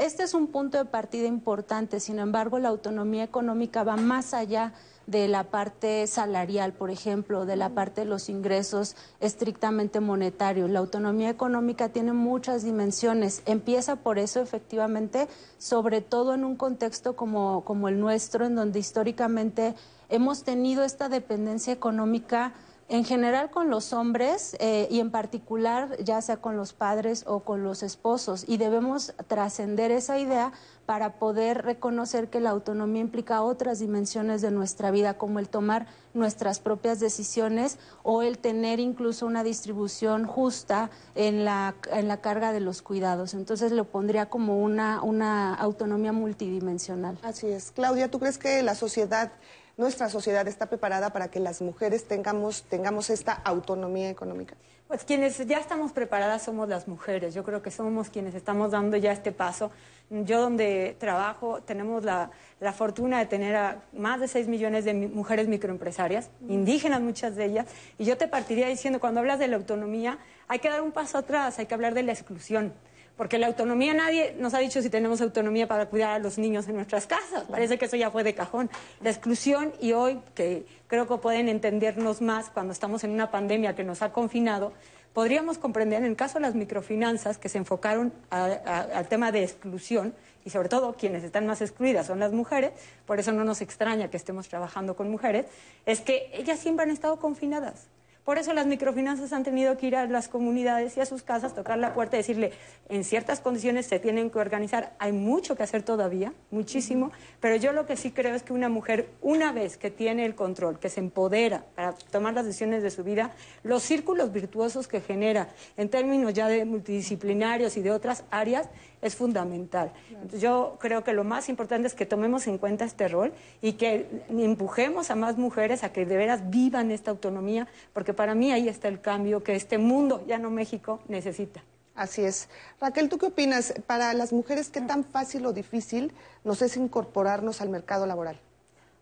Este 0.00 0.22
es 0.22 0.32
un 0.32 0.46
punto 0.46 0.78
de 0.78 0.86
partida 0.86 1.26
importante, 1.26 2.00
sin 2.00 2.20
embargo, 2.20 2.58
la 2.58 2.70
autonomía 2.70 3.22
económica 3.22 3.84
va 3.84 3.96
más 3.96 4.32
allá 4.32 4.72
de 5.06 5.28
la 5.28 5.50
parte 5.50 6.06
salarial, 6.06 6.72
por 6.72 6.90
ejemplo, 6.90 7.44
de 7.44 7.56
la 7.56 7.68
parte 7.68 8.00
de 8.00 8.06
los 8.06 8.30
ingresos 8.30 8.96
estrictamente 9.20 10.00
monetarios. 10.00 10.70
La 10.70 10.78
autonomía 10.78 11.28
económica 11.28 11.90
tiene 11.90 12.14
muchas 12.14 12.64
dimensiones. 12.64 13.42
Empieza 13.44 13.96
por 13.96 14.18
eso, 14.18 14.40
efectivamente, 14.40 15.28
sobre 15.58 16.00
todo 16.00 16.32
en 16.32 16.46
un 16.46 16.56
contexto 16.56 17.14
como, 17.14 17.62
como 17.66 17.86
el 17.88 18.00
nuestro, 18.00 18.46
en 18.46 18.54
donde 18.54 18.78
históricamente 18.78 19.74
hemos 20.08 20.44
tenido 20.44 20.82
esta 20.82 21.10
dependencia 21.10 21.74
económica 21.74 22.54
en 22.90 23.04
general 23.04 23.50
con 23.50 23.70
los 23.70 23.92
hombres 23.92 24.56
eh, 24.58 24.88
y 24.90 24.98
en 24.98 25.12
particular 25.12 25.96
ya 26.02 26.20
sea 26.20 26.38
con 26.38 26.56
los 26.56 26.72
padres 26.72 27.24
o 27.26 27.40
con 27.40 27.62
los 27.62 27.84
esposos 27.84 28.44
y 28.48 28.56
debemos 28.56 29.14
trascender 29.28 29.92
esa 29.92 30.18
idea 30.18 30.52
para 30.86 31.20
poder 31.20 31.62
reconocer 31.62 32.30
que 32.30 32.40
la 32.40 32.50
autonomía 32.50 33.00
implica 33.00 33.42
otras 33.42 33.78
dimensiones 33.78 34.42
de 34.42 34.50
nuestra 34.50 34.90
vida 34.90 35.16
como 35.18 35.38
el 35.38 35.48
tomar 35.48 35.86
nuestras 36.14 36.58
propias 36.58 36.98
decisiones 36.98 37.78
o 38.02 38.22
el 38.22 38.38
tener 38.38 38.80
incluso 38.80 39.24
una 39.24 39.44
distribución 39.44 40.26
justa 40.26 40.90
en 41.14 41.44
la, 41.44 41.76
en 41.92 42.08
la 42.08 42.20
carga 42.20 42.52
de 42.52 42.58
los 42.58 42.82
cuidados. 42.82 43.34
Entonces 43.34 43.70
lo 43.70 43.84
pondría 43.84 44.28
como 44.28 44.58
una, 44.58 45.00
una 45.00 45.54
autonomía 45.54 46.12
multidimensional. 46.12 47.16
Así 47.22 47.46
es. 47.46 47.70
Claudia, 47.70 48.10
¿tú 48.10 48.18
crees 48.18 48.38
que 48.38 48.60
la 48.64 48.74
sociedad 48.74 49.30
nuestra 49.76 50.08
sociedad 50.08 50.46
está 50.48 50.66
preparada 50.66 51.12
para 51.12 51.30
que 51.30 51.40
las 51.40 51.62
mujeres 51.62 52.06
tengamos, 52.06 52.64
tengamos 52.64 53.10
esta 53.10 53.32
autonomía 53.32 54.10
económica? 54.10 54.56
Pues 54.90 55.04
quienes 55.04 55.46
ya 55.46 55.58
estamos 55.58 55.92
preparadas 55.92 56.42
somos 56.42 56.68
las 56.68 56.88
mujeres. 56.88 57.32
Yo 57.32 57.44
creo 57.44 57.62
que 57.62 57.70
somos 57.70 58.10
quienes 58.10 58.34
estamos 58.34 58.72
dando 58.72 58.96
ya 58.96 59.12
este 59.12 59.30
paso. 59.30 59.70
Yo 60.10 60.40
donde 60.40 60.96
trabajo 60.98 61.62
tenemos 61.62 62.04
la, 62.04 62.32
la 62.58 62.72
fortuna 62.72 63.20
de 63.20 63.26
tener 63.26 63.54
a 63.54 63.84
más 63.92 64.18
de 64.18 64.26
6 64.26 64.48
millones 64.48 64.84
de 64.84 64.94
mujeres 64.94 65.46
microempresarias, 65.46 66.30
indígenas 66.48 67.00
muchas 67.00 67.36
de 67.36 67.44
ellas, 67.44 67.66
y 67.98 68.04
yo 68.04 68.18
te 68.18 68.26
partiría 68.26 68.66
diciendo, 68.66 68.98
cuando 68.98 69.20
hablas 69.20 69.38
de 69.38 69.46
la 69.46 69.56
autonomía, 69.56 70.18
hay 70.48 70.58
que 70.58 70.68
dar 70.68 70.82
un 70.82 70.90
paso 70.90 71.18
atrás, 71.18 71.60
hay 71.60 71.66
que 71.66 71.74
hablar 71.74 71.94
de 71.94 72.02
la 72.02 72.10
exclusión. 72.10 72.74
Porque 73.20 73.36
la 73.36 73.48
autonomía, 73.48 73.92
nadie 73.92 74.34
nos 74.38 74.54
ha 74.54 74.60
dicho 74.60 74.80
si 74.80 74.88
tenemos 74.88 75.20
autonomía 75.20 75.68
para 75.68 75.90
cuidar 75.90 76.12
a 76.12 76.18
los 76.18 76.38
niños 76.38 76.66
en 76.68 76.76
nuestras 76.76 77.06
casas. 77.06 77.44
Parece 77.50 77.76
que 77.76 77.84
eso 77.84 77.94
ya 77.96 78.10
fue 78.10 78.24
de 78.24 78.34
cajón. 78.34 78.70
La 79.02 79.10
exclusión, 79.10 79.74
y 79.78 79.92
hoy 79.92 80.22
que 80.34 80.64
creo 80.86 81.06
que 81.06 81.18
pueden 81.18 81.50
entendernos 81.50 82.22
más 82.22 82.48
cuando 82.48 82.72
estamos 82.72 83.04
en 83.04 83.10
una 83.10 83.30
pandemia 83.30 83.76
que 83.76 83.84
nos 83.84 84.00
ha 84.00 84.10
confinado, 84.10 84.72
podríamos 85.12 85.58
comprender 85.58 85.98
en 85.98 86.06
el 86.06 86.16
caso 86.16 86.38
de 86.38 86.46
las 86.46 86.54
microfinanzas 86.54 87.36
que 87.36 87.50
se 87.50 87.58
enfocaron 87.58 88.10
al 88.30 89.06
tema 89.10 89.32
de 89.32 89.42
exclusión, 89.42 90.14
y 90.46 90.48
sobre 90.48 90.70
todo 90.70 90.94
quienes 90.94 91.22
están 91.22 91.46
más 91.46 91.60
excluidas 91.60 92.06
son 92.06 92.20
las 92.20 92.32
mujeres, 92.32 92.72
por 93.04 93.20
eso 93.20 93.32
no 93.32 93.44
nos 93.44 93.60
extraña 93.60 94.08
que 94.08 94.16
estemos 94.16 94.48
trabajando 94.48 94.96
con 94.96 95.10
mujeres, 95.10 95.44
es 95.84 96.00
que 96.00 96.30
ellas 96.32 96.58
siempre 96.58 96.84
han 96.84 96.90
estado 96.90 97.18
confinadas. 97.18 97.88
Por 98.30 98.38
eso 98.38 98.54
las 98.54 98.68
microfinanzas 98.68 99.32
han 99.32 99.42
tenido 99.42 99.76
que 99.76 99.88
ir 99.88 99.96
a 99.96 100.06
las 100.06 100.28
comunidades 100.28 100.96
y 100.96 101.00
a 101.00 101.04
sus 101.04 101.24
casas, 101.24 101.52
tocar 101.52 101.78
la 101.78 101.94
puerta 101.94 102.14
y 102.14 102.18
decirle, 102.20 102.52
en 102.88 103.02
ciertas 103.02 103.40
condiciones 103.40 103.86
se 103.86 103.98
tienen 103.98 104.30
que 104.30 104.38
organizar. 104.38 104.94
Hay 105.00 105.10
mucho 105.10 105.56
que 105.56 105.64
hacer 105.64 105.82
todavía, 105.82 106.32
muchísimo, 106.52 107.10
pero 107.40 107.56
yo 107.56 107.72
lo 107.72 107.86
que 107.86 107.96
sí 107.96 108.12
creo 108.12 108.36
es 108.36 108.44
que 108.44 108.52
una 108.52 108.68
mujer, 108.68 109.08
una 109.20 109.50
vez 109.50 109.76
que 109.76 109.90
tiene 109.90 110.24
el 110.26 110.36
control, 110.36 110.78
que 110.78 110.90
se 110.90 111.00
empodera 111.00 111.64
para 111.74 111.92
tomar 112.12 112.32
las 112.32 112.46
decisiones 112.46 112.84
de 112.84 112.90
su 112.90 113.02
vida, 113.02 113.32
los 113.64 113.82
círculos 113.82 114.30
virtuosos 114.32 114.86
que 114.86 115.00
genera 115.00 115.48
en 115.76 115.88
términos 115.88 116.32
ya 116.32 116.46
de 116.46 116.64
multidisciplinarios 116.64 117.76
y 117.76 117.82
de 117.82 117.90
otras 117.90 118.22
áreas, 118.30 118.68
es 119.02 119.14
fundamental. 119.16 119.92
yo 120.38 120.76
creo 120.80 121.04
que 121.04 121.12
lo 121.12 121.24
más 121.24 121.48
importante 121.48 121.88
es 121.88 121.94
que 121.94 122.06
tomemos 122.06 122.46
en 122.46 122.58
cuenta 122.58 122.84
este 122.84 123.08
rol 123.08 123.32
y 123.62 123.74
que 123.74 124.24
empujemos 124.28 125.10
a 125.10 125.14
más 125.14 125.38
mujeres 125.38 125.84
a 125.84 125.92
que 125.92 126.04
de 126.04 126.16
veras 126.16 126.50
vivan 126.50 126.90
esta 126.90 127.10
autonomía, 127.10 127.66
porque 127.92 128.14
para 128.14 128.34
mí 128.34 128.52
ahí 128.52 128.68
está 128.68 128.88
el 128.88 129.00
cambio 129.00 129.42
que 129.42 129.54
este 129.54 129.78
mundo, 129.78 130.24
ya 130.26 130.38
no 130.38 130.50
México, 130.50 131.00
necesita. 131.08 131.62
Así 131.94 132.24
es. 132.24 132.48
Raquel, 132.80 133.08
¿tú 133.08 133.18
qué 133.18 133.26
opinas? 133.26 133.74
Para 133.86 134.14
las 134.14 134.32
mujeres, 134.32 134.70
¿qué 134.70 134.80
tan 134.80 135.04
fácil 135.04 135.44
o 135.46 135.52
difícil 135.52 136.12
nos 136.44 136.62
es 136.62 136.76
incorporarnos 136.76 137.60
al 137.60 137.68
mercado 137.68 138.06
laboral? 138.06 138.40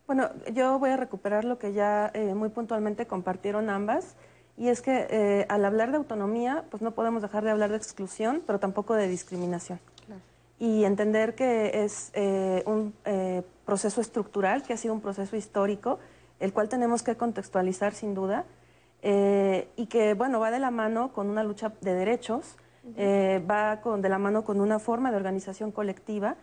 Bueno, 0.07 0.31
yo 0.53 0.79
voy 0.79 0.91
a 0.91 0.97
recuperar 0.97 1.45
lo 1.45 1.59
que 1.59 1.75
ya 1.75 2.11
eh, 2.15 2.35
muy 2.35 2.49
puntualmente 2.49 3.07
compartieron 3.07 3.69
ambas. 3.69 4.17
Y 4.57 4.69
es 4.69 4.81
que 4.83 5.07
eh, 5.11 5.47
al 5.49 5.65
hablar 5.65 5.93
de 5.93 5.99
autonomía, 5.99 6.65
pues 6.71 6.83
no 6.83 6.91
podemos 6.93 7.23
dejar 7.23 7.45
de 7.45 7.51
hablar 7.51 7.71
de 7.71 7.77
exclusión, 7.77 8.43
pero 8.45 8.59
tampoco 8.59 8.95
de 8.95 9.07
discriminación. 9.07 9.79
Y 10.59 10.85
entender 10.85 11.35
que 11.35 11.85
es 11.85 12.11
eh, 12.15 12.63
un 12.67 12.95
eh, 13.05 13.43
proceso 13.65 14.01
estructural, 14.01 14.63
que 14.63 14.73
ha 14.73 14.77
sido 14.77 14.95
un 14.95 15.01
proceso 15.01 15.37
histórico, 15.37 15.99
el 16.41 16.53
cual 16.53 16.69
tenemos 16.69 17.03
que 17.03 17.17
contextualizar 17.17 17.95
sin 17.95 18.15
duda, 18.15 18.45
y 19.01 19.87
que, 19.87 20.15
bueno, 20.15 20.41
va 20.41 20.51
de 20.51 20.59
la 20.59 20.73
mano 20.73 21.13
con 21.13 21.31
una 21.31 21.45
lucha 21.45 21.73
de 21.81 21.95
derechos, 21.95 22.57
va 23.49 23.81
con, 23.81 24.03
de 24.03 24.09
la 24.09 24.19
mano 24.19 24.43
con 24.43 24.61
una 24.61 24.81
forma 24.81 25.13
de 25.13 25.17
organización 25.17 25.71
colectiva, 25.71 26.37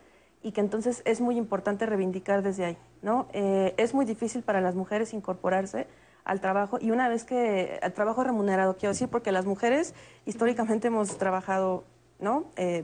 y 0.46 0.52
que 0.52 0.62
entonces 0.62 1.02
es 1.06 1.22
muy 1.22 1.38
importante 1.38 1.88
reivindicar 1.88 2.44
desde 2.44 2.66
ahí, 2.66 2.78
¿no? 3.02 3.28
Eh, 3.34 3.74
es 3.78 3.96
muy 3.96 4.06
difícil 4.06 4.44
para 4.44 4.62
las 4.62 4.76
mujeres 4.76 5.12
incorporarse 5.12 5.88
al 6.24 6.40
trabajo 6.40 6.78
y 6.80 6.92
una 6.92 7.10
vez 7.10 7.24
que 7.24 7.80
al 7.82 7.94
trabajo 7.94 8.24
remunerado, 8.24 8.78
quiero 8.78 8.94
decir, 8.94 9.08
porque 9.08 9.32
las 9.32 9.48
mujeres 9.48 9.96
históricamente 10.28 10.90
hemos 10.90 11.18
trabajado, 11.18 11.84
¿no? 12.26 12.46
Eh, 12.58 12.84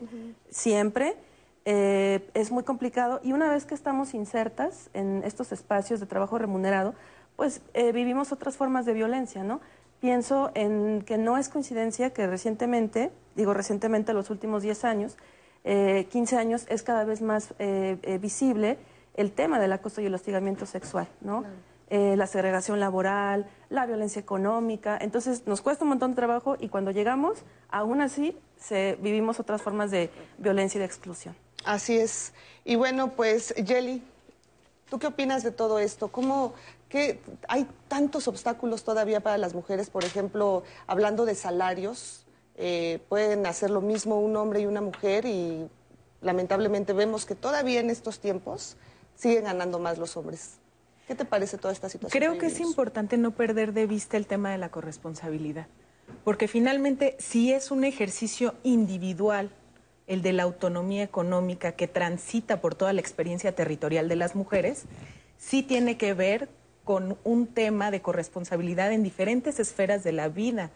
siempre. 0.52 1.18
Eh, 1.66 2.28
es 2.34 2.52
muy 2.52 2.64
complicado 2.64 3.20
y 3.24 3.34
una 3.34 3.52
vez 3.52 3.66
que 3.66 3.76
estamos 3.76 4.14
insertas 4.14 4.90
en 4.94 5.24
estos 5.24 5.52
espacios 5.52 6.00
de 6.00 6.06
trabajo 6.06 6.38
remunerado, 6.38 6.96
pues 7.36 7.62
vivimos 7.94 8.32
otras 8.32 8.56
formas 8.56 8.86
de 8.86 8.94
violencia, 8.94 9.44
¿no? 9.44 9.62
Pienso 10.00 10.52
en 10.54 11.04
que 11.04 11.18
no 11.18 11.38
es 11.38 11.50
coincidencia 11.50 12.12
que 12.12 12.28
recientemente, 12.28 13.12
digo 13.36 13.54
recientemente 13.54 14.14
los 14.14 14.30
últimos 14.30 14.64
10 14.64 14.86
años, 14.86 15.18
15 15.64 16.38
años 16.38 16.66
es 16.70 16.84
cada 16.84 17.04
vez 17.04 17.22
más 17.22 17.54
visible 18.20 18.78
el 19.16 19.32
tema 19.32 19.60
del 19.60 19.72
acoso 19.72 20.02
y 20.02 20.06
el 20.06 20.14
hostigamiento 20.14 20.66
sexual, 20.66 21.08
¿no? 21.22 21.44
Eh, 21.94 22.16
la 22.16 22.26
segregación 22.26 22.80
laboral, 22.80 23.50
la 23.68 23.86
violencia 23.86 24.22
económica. 24.22 24.98
Entonces 25.02 25.46
nos 25.46 25.60
cuesta 25.60 25.84
un 25.84 25.90
montón 25.90 26.12
de 26.12 26.16
trabajo 26.16 26.56
y 26.58 26.70
cuando 26.70 26.92
llegamos, 26.92 27.40
aún 27.70 28.00
así, 28.00 28.40
se, 28.58 28.98
vivimos 29.02 29.42
otras 29.42 29.62
formas 29.62 29.92
de 29.92 30.10
violencia 30.38 30.78
y 30.78 30.80
de 30.80 30.86
exclusión. 30.86 31.36
Así 31.66 31.98
es. 31.98 32.32
Y 32.64 32.78
bueno, 32.78 33.12
pues, 33.12 33.54
Jelly, 33.58 34.02
¿tú 34.90 35.00
qué 35.00 35.08
opinas 35.08 35.44
de 35.44 35.52
todo 35.52 35.80
esto? 35.80 36.08
¿Cómo 36.08 36.54
que 36.88 37.20
hay 37.50 37.68
tantos 37.90 38.30
obstáculos 38.30 38.86
todavía 38.86 39.20
para 39.20 39.38
las 39.38 39.54
mujeres? 39.54 39.90
Por 39.90 40.06
ejemplo, 40.06 40.64
hablando 40.88 41.26
de 41.26 41.36
salarios, 41.36 42.26
eh, 42.56 43.02
pueden 43.10 43.46
hacer 43.46 43.70
lo 43.70 43.82
mismo 43.82 44.18
un 44.22 44.38
hombre 44.38 44.62
y 44.62 44.66
una 44.66 44.80
mujer 44.80 45.26
y 45.26 45.70
lamentablemente 46.22 46.94
vemos 46.94 47.26
que 47.26 47.36
todavía 47.36 47.82
en 47.82 47.90
estos 47.90 48.22
tiempos 48.22 48.78
siguen 49.18 49.44
ganando 49.44 49.78
más 49.78 49.98
los 49.98 50.16
hombres. 50.16 50.61
¿Qué 51.12 51.15
te 51.15 51.25
parece 51.25 51.58
toda 51.58 51.74
esta 51.74 51.89
situación? 51.89 52.18
Creo 52.18 52.38
que 52.38 52.46
es 52.46 52.62
importante 52.62 53.18
no 53.18 53.32
perder 53.32 53.74
de 53.74 53.86
vista 53.86 54.15
el 54.15 54.27
tema 54.27 54.50
de 54.50 54.58
la 54.58 54.70
corresponsabilidad, 54.70 55.68
porque 56.24 56.48
finalmente 56.48 57.18
si 57.20 57.51
es 57.51 57.70
un 57.70 57.84
ejercicio 57.84 58.56
individual 58.63 59.50
el 60.08 60.22
de 60.22 60.32
la 60.32 60.44
autonomía 60.44 61.03
económica 61.03 61.74
que 61.74 61.89
transita 61.89 62.62
por 62.62 62.75
toda 62.75 62.94
la 62.94 63.01
experiencia 63.01 63.53
territorial 63.53 64.08
de 64.08 64.15
las 64.15 64.36
mujeres, 64.36 64.86
sí 65.38 65.63
tiene 65.63 65.98
que 65.98 66.13
ver 66.13 66.48
con 66.86 67.18
un 67.25 67.48
tema 67.48 67.91
de 67.91 68.01
corresponsabilidad 68.01 68.94
en 68.94 69.03
diferentes 69.03 69.60
esferas 69.60 70.06
de 70.06 70.13
la 70.13 70.30
vida 70.30 70.72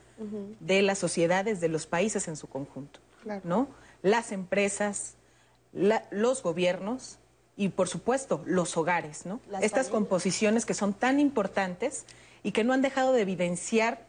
de 0.59 0.81
las 0.81 0.97
sociedades, 0.97 1.61
de 1.61 1.69
los 1.69 1.87
países 1.87 2.27
en 2.27 2.35
su 2.35 2.47
conjunto, 2.47 2.99
¿no? 3.45 3.69
Las 4.01 4.33
empresas, 4.33 5.15
los 5.71 6.43
gobiernos, 6.43 7.19
y 7.57 7.69
por 7.69 7.87
supuesto 7.87 8.41
los 8.45 8.75
hogares, 8.77 9.25
¿no? 9.25 9.39
Estas 9.61 9.89
composiciones 9.89 10.65
que 10.65 10.73
son 10.73 10.93
tan 10.93 11.19
importantes 11.19 12.05
y 12.43 12.51
que 12.51 12.63
no 12.63 12.73
han 12.73 12.81
dejado 12.81 13.13
de 13.13 13.21
evidenciar 13.21 14.05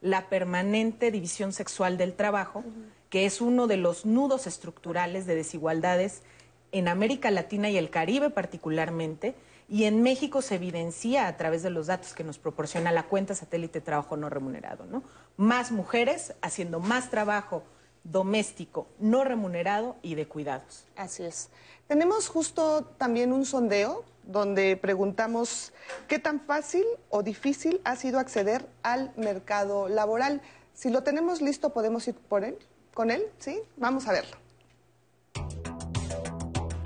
la 0.00 0.28
permanente 0.28 1.10
división 1.10 1.52
sexual 1.52 1.98
del 1.98 2.14
trabajo, 2.14 2.64
que 3.10 3.26
es 3.26 3.40
uno 3.40 3.66
de 3.66 3.76
los 3.76 4.06
nudos 4.06 4.46
estructurales 4.46 5.26
de 5.26 5.34
desigualdades 5.34 6.22
en 6.72 6.88
América 6.88 7.30
Latina 7.30 7.70
y 7.70 7.76
el 7.76 7.90
Caribe 7.90 8.30
particularmente, 8.30 9.34
y 9.68 9.84
en 9.84 10.02
México 10.02 10.42
se 10.42 10.56
evidencia 10.56 11.28
a 11.28 11.36
través 11.36 11.62
de 11.62 11.70
los 11.70 11.86
datos 11.86 12.12
que 12.12 12.24
nos 12.24 12.38
proporciona 12.38 12.90
la 12.90 13.04
cuenta 13.04 13.36
satélite 13.36 13.80
trabajo 13.80 14.16
no 14.16 14.28
remunerado, 14.28 14.84
¿no? 14.86 15.04
Más 15.36 15.70
mujeres 15.70 16.34
haciendo 16.42 16.80
más 16.80 17.08
trabajo 17.10 17.62
doméstico 18.04 18.86
no 18.98 19.24
remunerado 19.24 19.96
y 20.02 20.14
de 20.14 20.26
cuidados. 20.26 20.84
Así 20.96 21.22
es. 21.22 21.50
Tenemos 21.88 22.28
justo 22.28 22.84
también 22.98 23.32
un 23.32 23.44
sondeo 23.44 24.04
donde 24.24 24.76
preguntamos 24.76 25.72
qué 26.08 26.18
tan 26.18 26.40
fácil 26.40 26.84
o 27.08 27.22
difícil 27.22 27.80
ha 27.84 27.96
sido 27.96 28.18
acceder 28.18 28.66
al 28.82 29.12
mercado 29.16 29.88
laboral. 29.88 30.40
Si 30.72 30.90
lo 30.90 31.02
tenemos 31.02 31.42
listo, 31.42 31.70
podemos 31.70 32.06
ir 32.06 32.14
por 32.14 32.44
él, 32.44 32.56
con 32.94 33.10
él, 33.10 33.24
¿sí? 33.38 33.60
Vamos 33.76 34.06
a 34.06 34.12
verlo. 34.12 34.36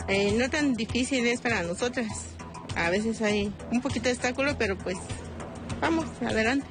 Eh, 0.08 0.32
no 0.32 0.48
tan 0.50 0.74
difícil 0.74 1.26
es 1.26 1.40
para 1.40 1.62
nosotras. 1.62 2.08
A 2.76 2.90
veces 2.90 3.22
hay 3.22 3.52
un 3.70 3.80
poquito 3.80 4.04
de 4.04 4.12
obstáculo, 4.12 4.56
pero 4.58 4.76
pues 4.76 4.96
vamos, 5.80 6.06
adelante. 6.22 6.66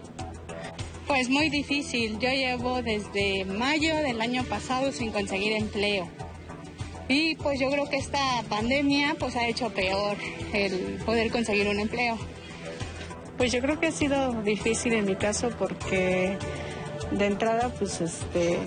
Pues 1.07 1.29
muy 1.29 1.49
difícil. 1.49 2.17
Yo 2.19 2.29
llevo 2.29 2.81
desde 2.81 3.45
mayo 3.45 3.95
del 3.97 4.21
año 4.21 4.43
pasado 4.45 4.91
sin 4.91 5.11
conseguir 5.11 5.53
empleo. 5.53 6.07
Y 7.09 7.35
pues 7.35 7.59
yo 7.59 7.69
creo 7.69 7.89
que 7.89 7.97
esta 7.97 8.43
pandemia 8.49 9.15
pues 9.19 9.35
ha 9.35 9.47
hecho 9.47 9.69
peor 9.69 10.17
el 10.53 10.99
poder 11.05 11.31
conseguir 11.31 11.67
un 11.67 11.79
empleo. 11.79 12.17
Pues 13.37 13.51
yo 13.51 13.59
creo 13.61 13.79
que 13.79 13.87
ha 13.87 13.91
sido 13.91 14.41
difícil 14.43 14.93
en 14.93 15.05
mi 15.05 15.15
caso 15.15 15.49
porque 15.59 16.37
de 17.11 17.25
entrada 17.25 17.69
pues 17.77 17.99
este 17.99 18.57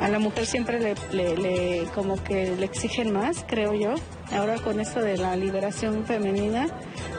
a 0.00 0.08
la 0.08 0.18
mujer 0.18 0.46
siempre 0.46 0.94
le, 1.12 1.84
como 1.94 2.22
que 2.22 2.56
le 2.56 2.64
exigen 2.64 3.12
más, 3.12 3.44
creo 3.46 3.74
yo. 3.74 3.94
Ahora 4.32 4.56
con 4.56 4.80
esto 4.80 5.00
de 5.00 5.16
la 5.16 5.36
liberación 5.36 6.04
femenina 6.04 6.66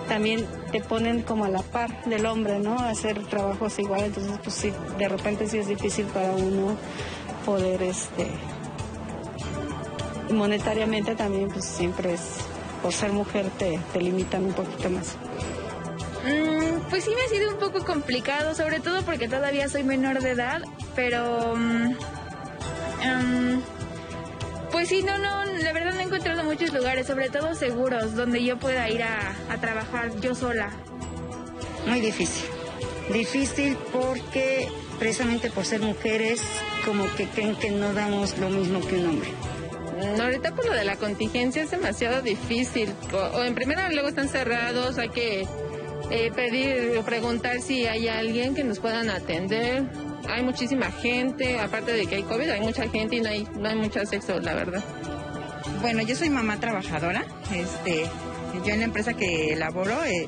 también 0.09 0.45
te 0.71 0.81
ponen 0.81 1.21
como 1.21 1.45
a 1.45 1.49
la 1.49 1.61
par 1.61 2.03
del 2.05 2.25
hombre, 2.25 2.59
¿no? 2.59 2.77
hacer 2.79 3.23
trabajos 3.27 3.79
igual, 3.79 4.05
entonces 4.05 4.33
pues 4.43 4.55
sí, 4.55 4.73
de 4.97 5.07
repente 5.07 5.47
sí 5.47 5.59
es 5.59 5.67
difícil 5.67 6.05
para 6.07 6.31
uno 6.31 6.75
poder 7.45 7.81
este 7.83 8.27
monetariamente 10.31 11.15
también 11.15 11.49
pues 11.49 11.65
siempre 11.65 12.13
es, 12.13 12.21
por 12.83 12.93
ser 12.93 13.11
mujer 13.11 13.49
te, 13.57 13.79
te 13.93 14.01
limitan 14.01 14.45
un 14.45 14.53
poquito 14.53 14.89
más. 14.89 15.15
Mm, 16.25 16.89
pues 16.89 17.05
sí 17.05 17.11
me 17.15 17.21
ha 17.21 17.27
sido 17.29 17.51
un 17.51 17.59
poco 17.59 17.85
complicado, 17.85 18.53
sobre 18.53 18.79
todo 18.79 19.03
porque 19.03 19.27
todavía 19.27 19.69
soy 19.69 19.83
menor 19.83 20.21
de 20.21 20.31
edad, 20.31 20.61
pero... 20.95 21.55
Mm, 21.55 21.95
em, 23.01 23.61
pues 24.79 24.87
sí, 24.87 25.03
no, 25.03 25.17
no, 25.17 25.43
la 25.43 25.73
verdad 25.73 25.93
no 25.93 25.99
he 25.99 26.03
encontrado 26.03 26.41
muchos 26.45 26.71
lugares, 26.71 27.05
sobre 27.05 27.29
todo 27.29 27.53
seguros, 27.53 28.15
donde 28.15 28.41
yo 28.41 28.57
pueda 28.57 28.89
ir 28.89 29.03
a, 29.03 29.35
a 29.49 29.57
trabajar 29.57 30.17
yo 30.21 30.33
sola. 30.33 30.71
Muy 31.85 31.99
difícil. 31.99 32.45
Difícil 33.11 33.77
porque 33.91 34.69
precisamente 34.97 35.49
por 35.49 35.65
ser 35.65 35.81
mujeres 35.81 36.41
como 36.85 37.13
que 37.17 37.27
creen 37.27 37.57
que 37.57 37.71
no 37.71 37.93
damos 37.93 38.37
lo 38.37 38.49
mismo 38.49 38.79
que 38.79 38.95
un 38.95 39.07
hombre. 39.07 39.29
Mm, 39.97 40.21
ahorita 40.21 40.55
por 40.55 40.65
lo 40.65 40.73
de 40.73 40.85
la 40.85 40.95
contingencia 40.95 41.61
es 41.61 41.71
demasiado 41.71 42.21
difícil. 42.21 42.93
O, 43.11 43.43
en 43.43 43.55
primera 43.55 43.89
luego 43.89 44.07
están 44.07 44.29
cerrados, 44.29 44.97
hay 44.97 45.09
que 45.09 45.45
eh, 46.09 46.31
pedir 46.33 46.97
o 46.97 47.03
preguntar 47.03 47.59
si 47.59 47.85
hay 47.85 48.07
alguien 48.07 48.55
que 48.55 48.63
nos 48.63 48.79
puedan 48.79 49.09
atender. 49.09 49.83
Hay 50.29 50.43
muchísima 50.43 50.91
gente, 50.91 51.59
aparte 51.59 51.93
de 51.93 52.05
que 52.05 52.15
hay 52.15 52.23
COVID, 52.23 52.49
hay 52.49 52.61
mucha 52.61 52.87
gente 52.89 53.17
y 53.17 53.21
no 53.21 53.29
hay, 53.29 53.47
no 53.55 53.69
hay 53.69 53.75
mucho 53.75 54.05
sexo, 54.05 54.39
la 54.39 54.53
verdad. 54.53 54.83
Bueno, 55.81 56.01
yo 56.01 56.15
soy 56.15 56.29
mamá 56.29 56.59
trabajadora. 56.59 57.25
Este, 57.53 58.05
yo 58.65 58.73
en 58.73 58.79
la 58.79 58.85
empresa 58.85 59.13
que 59.13 59.55
laboro 59.55 60.03
eh, 60.05 60.27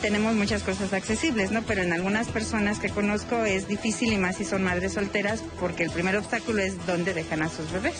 tenemos 0.00 0.34
muchas 0.34 0.62
cosas 0.62 0.92
accesibles, 0.92 1.50
¿no? 1.50 1.62
Pero 1.62 1.82
en 1.82 1.92
algunas 1.92 2.28
personas 2.28 2.78
que 2.78 2.88
conozco 2.88 3.44
es 3.44 3.68
difícil 3.68 4.12
y 4.12 4.18
más 4.18 4.36
si 4.36 4.44
son 4.44 4.62
madres 4.62 4.94
solteras 4.94 5.42
porque 5.60 5.84
el 5.84 5.90
primer 5.90 6.16
obstáculo 6.16 6.62
es 6.62 6.86
dónde 6.86 7.14
dejan 7.14 7.42
a 7.42 7.48
sus 7.48 7.70
bebés 7.72 7.96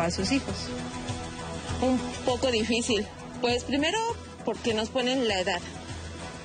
a 0.00 0.10
sus 0.10 0.32
hijos? 0.32 0.54
Un 1.80 1.98
poco 2.24 2.50
difícil. 2.50 3.06
Pues 3.40 3.64
primero 3.64 3.98
porque 4.44 4.74
nos 4.74 4.88
ponen 4.88 5.28
la 5.28 5.40
edad. 5.40 5.60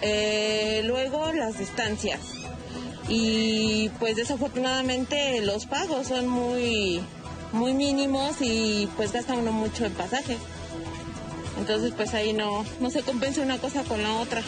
Eh, 0.02 0.82
luego 0.84 1.32
las 1.32 1.58
distancias. 1.58 2.20
Y 3.10 3.90
pues 4.00 4.16
desafortunadamente 4.16 5.42
los 5.42 5.66
pagos 5.66 6.08
son 6.08 6.28
muy, 6.28 7.02
muy 7.54 7.74
mínimos 7.74 8.42
y 8.42 8.90
pues 8.98 9.14
gasta 9.14 9.34
uno 9.34 9.52
mucho 9.52 9.86
en 9.86 9.94
pasaje. 9.94 10.38
Entonces 11.58 11.94
pues 11.96 12.14
ahí 12.14 12.34
no, 12.34 12.66
no 12.80 12.90
se 12.90 13.02
compensa 13.02 13.42
una 13.42 13.58
cosa 13.58 13.84
con 13.84 14.02
la 14.04 14.14
otra 14.16 14.42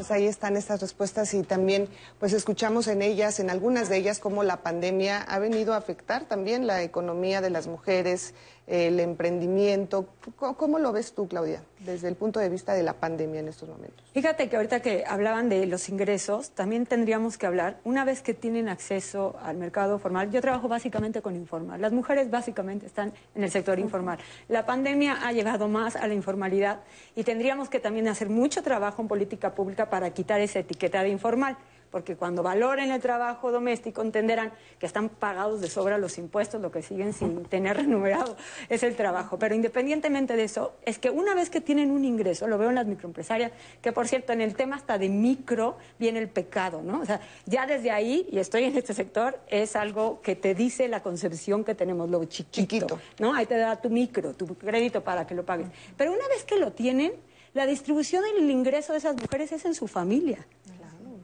pues 0.00 0.10
ahí 0.12 0.24
están 0.26 0.56
estas 0.56 0.80
respuestas 0.80 1.34
y 1.34 1.42
también 1.42 1.86
pues 2.18 2.32
escuchamos 2.32 2.88
en 2.88 3.02
ellas, 3.02 3.38
en 3.38 3.50
algunas 3.50 3.90
de 3.90 3.98
ellas, 3.98 4.18
cómo 4.18 4.42
la 4.42 4.62
pandemia 4.62 5.20
ha 5.20 5.38
venido 5.38 5.74
a 5.74 5.76
afectar 5.76 6.24
también 6.24 6.66
la 6.66 6.82
economía 6.82 7.42
de 7.42 7.50
las 7.50 7.66
mujeres, 7.66 8.32
el 8.70 9.00
emprendimiento. 9.00 10.06
¿Cómo, 10.36 10.78
lo 10.78 10.92
ves 10.92 11.12
tú, 11.12 11.26
Claudia, 11.26 11.60
desde 11.80 12.06
el 12.06 12.14
punto 12.14 12.38
de 12.38 12.48
vista 12.48 12.72
de 12.72 12.84
la 12.84 12.92
pandemia 12.92 13.40
en 13.40 13.48
estos 13.48 13.68
momentos? 13.68 14.06
Fíjate 14.14 14.48
que 14.48 14.54
ahorita 14.54 14.80
que 14.80 15.02
hablaban 15.04 15.48
de 15.48 15.66
los 15.66 15.88
ingresos, 15.88 16.52
también 16.52 16.86
tendríamos 16.86 17.36
que 17.36 17.46
hablar, 17.46 17.80
una 17.82 18.04
vez 18.04 18.22
que 18.22 18.32
tienen 18.32 18.68
acceso 18.68 19.36
al 19.42 19.56
mercado 19.56 19.98
formal, 19.98 20.30
yo 20.30 20.40
trabajo 20.40 20.68
básicamente 20.68 21.20
con 21.20 21.34
informal, 21.34 21.80
las 21.80 21.92
mujeres 21.92 22.30
básicamente 22.30 22.86
están 22.86 23.12
en 23.34 23.42
el 23.42 23.50
sector 23.50 23.80
informal. 23.80 24.20
La 24.48 24.64
pandemia 24.66 25.26
ha 25.26 25.32
llegado 25.32 25.66
más 25.66 25.96
a 25.96 26.06
la 26.06 26.14
informalidad 26.14 26.80
y 27.16 27.24
tendríamos 27.24 27.68
que 27.68 27.80
también 27.80 28.06
hacer 28.06 28.28
mucho 28.28 28.62
trabajo 28.62 29.02
en 29.02 29.08
política 29.08 29.52
pública 29.52 29.90
para 29.90 30.10
quitar 30.10 30.40
esa 30.40 30.60
etiqueta 30.60 31.02
de 31.02 31.08
informal 31.08 31.56
porque 31.90 32.16
cuando 32.16 32.42
valoren 32.42 32.92
el 32.92 33.00
trabajo 33.00 33.50
doméstico 33.50 34.02
entenderán 34.02 34.52
que 34.78 34.86
están 34.86 35.08
pagados 35.08 35.60
de 35.60 35.68
sobra 35.68 35.98
los 35.98 36.18
impuestos, 36.18 36.60
lo 36.60 36.70
que 36.70 36.82
siguen 36.82 37.12
sin 37.12 37.44
tener 37.44 37.76
remunerado 37.78 38.36
es 38.68 38.82
el 38.82 38.96
trabajo. 38.96 39.38
Pero 39.38 39.54
independientemente 39.54 40.36
de 40.36 40.44
eso, 40.44 40.74
es 40.84 40.98
que 40.98 41.10
una 41.10 41.34
vez 41.34 41.50
que 41.50 41.60
tienen 41.60 41.90
un 41.90 42.04
ingreso, 42.04 42.46
lo 42.46 42.58
veo 42.58 42.68
en 42.68 42.76
las 42.76 42.86
microempresarias, 42.86 43.52
que 43.82 43.92
por 43.92 44.06
cierto, 44.06 44.32
en 44.32 44.40
el 44.40 44.54
tema 44.54 44.76
hasta 44.76 44.98
de 44.98 45.08
micro 45.08 45.76
viene 45.98 46.20
el 46.20 46.28
pecado, 46.28 46.82
¿no? 46.82 47.00
O 47.00 47.04
sea, 47.04 47.20
ya 47.46 47.66
desde 47.66 47.90
ahí, 47.90 48.28
y 48.30 48.38
estoy 48.38 48.64
en 48.64 48.76
este 48.76 48.94
sector, 48.94 49.38
es 49.48 49.76
algo 49.76 50.20
que 50.22 50.36
te 50.36 50.54
dice 50.54 50.88
la 50.88 51.02
concepción 51.02 51.64
que 51.64 51.74
tenemos, 51.74 52.08
lo 52.08 52.24
chiquito, 52.24 53.00
¿no? 53.18 53.34
Ahí 53.34 53.46
te 53.46 53.56
da 53.56 53.80
tu 53.80 53.90
micro, 53.90 54.34
tu 54.34 54.46
crédito 54.56 55.02
para 55.02 55.26
que 55.26 55.34
lo 55.34 55.44
pagues. 55.44 55.66
Pero 55.96 56.12
una 56.12 56.26
vez 56.28 56.44
que 56.44 56.56
lo 56.56 56.72
tienen, 56.72 57.12
la 57.54 57.66
distribución 57.66 58.22
del 58.22 58.48
ingreso 58.48 58.92
de 58.92 58.98
esas 58.98 59.16
mujeres 59.16 59.50
es 59.52 59.64
en 59.64 59.74
su 59.74 59.88
familia. 59.88 60.46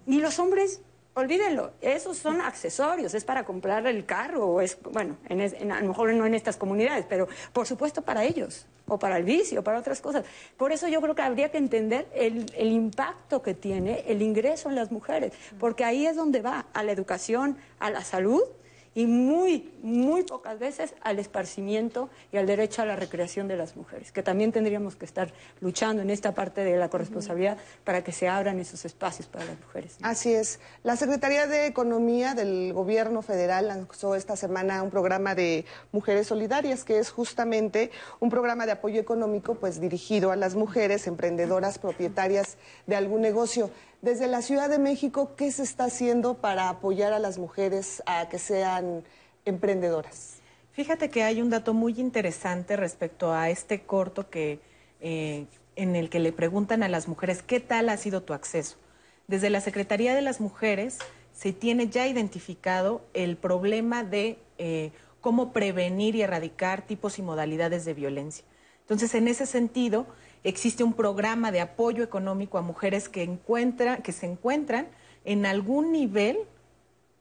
Y 0.06 0.20
los 0.20 0.38
hombres, 0.38 0.80
olvídenlo, 1.14 1.72
esos 1.80 2.16
son 2.16 2.40
accesorios, 2.40 3.14
es 3.14 3.24
para 3.24 3.44
comprar 3.44 3.86
el 3.86 4.06
carro, 4.06 4.46
o 4.46 4.60
es, 4.60 4.78
bueno, 4.82 5.16
en, 5.28 5.72
a 5.72 5.80
lo 5.80 5.88
mejor 5.88 6.12
no 6.14 6.26
en 6.26 6.34
estas 6.34 6.56
comunidades, 6.56 7.06
pero 7.08 7.26
por 7.52 7.66
supuesto 7.66 8.02
para 8.02 8.24
ellos, 8.24 8.66
o 8.86 8.98
para 8.98 9.16
el 9.16 9.24
vicio, 9.24 9.64
para 9.64 9.78
otras 9.78 10.00
cosas. 10.00 10.24
Por 10.56 10.72
eso 10.72 10.86
yo 10.88 11.00
creo 11.00 11.14
que 11.14 11.22
habría 11.22 11.50
que 11.50 11.58
entender 11.58 12.06
el, 12.14 12.46
el 12.56 12.68
impacto 12.68 13.42
que 13.42 13.54
tiene 13.54 14.04
el 14.06 14.22
ingreso 14.22 14.68
en 14.68 14.76
las 14.76 14.92
mujeres, 14.92 15.32
porque 15.58 15.84
ahí 15.84 16.06
es 16.06 16.16
donde 16.16 16.40
va, 16.40 16.66
a 16.72 16.82
la 16.84 16.92
educación, 16.92 17.56
a 17.80 17.90
la 17.90 18.02
salud 18.02 18.42
y 18.96 19.06
muy, 19.06 19.70
muy 19.82 20.22
pocas 20.22 20.58
veces 20.58 20.94
al 21.02 21.18
esparcimiento 21.18 22.08
y 22.32 22.38
al 22.38 22.46
derecho 22.46 22.80
a 22.80 22.86
la 22.86 22.96
recreación 22.96 23.46
de 23.46 23.54
las 23.54 23.76
mujeres, 23.76 24.10
que 24.10 24.22
también 24.22 24.52
tendríamos 24.52 24.96
que 24.96 25.04
estar 25.04 25.34
luchando 25.60 26.00
en 26.00 26.08
esta 26.08 26.32
parte 26.32 26.64
de 26.64 26.78
la 26.78 26.88
corresponsabilidad 26.88 27.58
para 27.84 28.02
que 28.02 28.10
se 28.10 28.26
abran 28.26 28.58
esos 28.58 28.86
espacios 28.86 29.28
para 29.28 29.44
las 29.44 29.60
mujeres. 29.60 29.98
Así 30.00 30.32
es. 30.32 30.60
La 30.82 30.96
Secretaría 30.96 31.46
de 31.46 31.66
Economía 31.66 32.34
del 32.34 32.72
Gobierno 32.72 33.20
Federal 33.20 33.68
lanzó 33.68 34.14
esta 34.14 34.34
semana 34.34 34.82
un 34.82 34.90
programa 34.90 35.34
de 35.34 35.66
Mujeres 35.92 36.28
Solidarias, 36.28 36.82
que 36.82 36.98
es 36.98 37.10
justamente 37.10 37.90
un 38.18 38.30
programa 38.30 38.64
de 38.64 38.72
apoyo 38.72 38.98
económico 38.98 39.56
pues 39.56 39.78
dirigido 39.78 40.30
a 40.30 40.36
las 40.36 40.54
mujeres 40.54 41.06
emprendedoras 41.06 41.78
propietarias 41.78 42.56
de 42.86 42.96
algún 42.96 43.20
negocio. 43.20 43.70
Desde 44.06 44.28
la 44.28 44.40
Ciudad 44.40 44.70
de 44.70 44.78
México, 44.78 45.34
¿qué 45.34 45.50
se 45.50 45.64
está 45.64 45.86
haciendo 45.86 46.34
para 46.34 46.68
apoyar 46.68 47.12
a 47.12 47.18
las 47.18 47.38
mujeres 47.38 48.04
a 48.06 48.28
que 48.28 48.38
sean 48.38 49.02
emprendedoras? 49.44 50.36
Fíjate 50.70 51.10
que 51.10 51.24
hay 51.24 51.42
un 51.42 51.50
dato 51.50 51.74
muy 51.74 51.98
interesante 51.98 52.76
respecto 52.76 53.32
a 53.32 53.50
este 53.50 53.82
corto 53.82 54.30
que, 54.30 54.60
eh, 55.00 55.46
en 55.74 55.96
el 55.96 56.08
que 56.08 56.20
le 56.20 56.30
preguntan 56.30 56.84
a 56.84 56.88
las 56.88 57.08
mujeres 57.08 57.42
qué 57.42 57.58
tal 57.58 57.88
ha 57.88 57.96
sido 57.96 58.22
tu 58.22 58.32
acceso. 58.32 58.76
Desde 59.26 59.50
la 59.50 59.60
Secretaría 59.60 60.14
de 60.14 60.22
las 60.22 60.40
Mujeres 60.40 61.00
se 61.32 61.52
tiene 61.52 61.88
ya 61.88 62.06
identificado 62.06 63.04
el 63.12 63.36
problema 63.36 64.04
de 64.04 64.38
eh, 64.58 64.92
cómo 65.20 65.52
prevenir 65.52 66.14
y 66.14 66.22
erradicar 66.22 66.86
tipos 66.86 67.18
y 67.18 67.22
modalidades 67.22 67.84
de 67.84 67.94
violencia. 67.94 68.44
Entonces, 68.82 69.16
en 69.16 69.26
ese 69.26 69.46
sentido, 69.46 70.06
existe 70.48 70.84
un 70.84 70.92
programa 70.92 71.50
de 71.50 71.60
apoyo 71.60 72.04
económico 72.04 72.56
a 72.56 72.62
mujeres 72.62 73.08
que, 73.08 73.38
que 74.02 74.12
se 74.12 74.26
encuentran 74.26 74.86
en 75.24 75.44
algún 75.44 75.90
nivel 75.90 76.38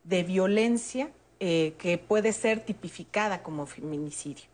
de 0.03 0.21
violencia 0.21 1.09
eh, 1.39 1.73
que 1.79 1.97
puede 1.97 2.33
ser 2.33 2.59
tipificada 2.59 3.41
como 3.41 3.65
feminicidio. 3.65 4.45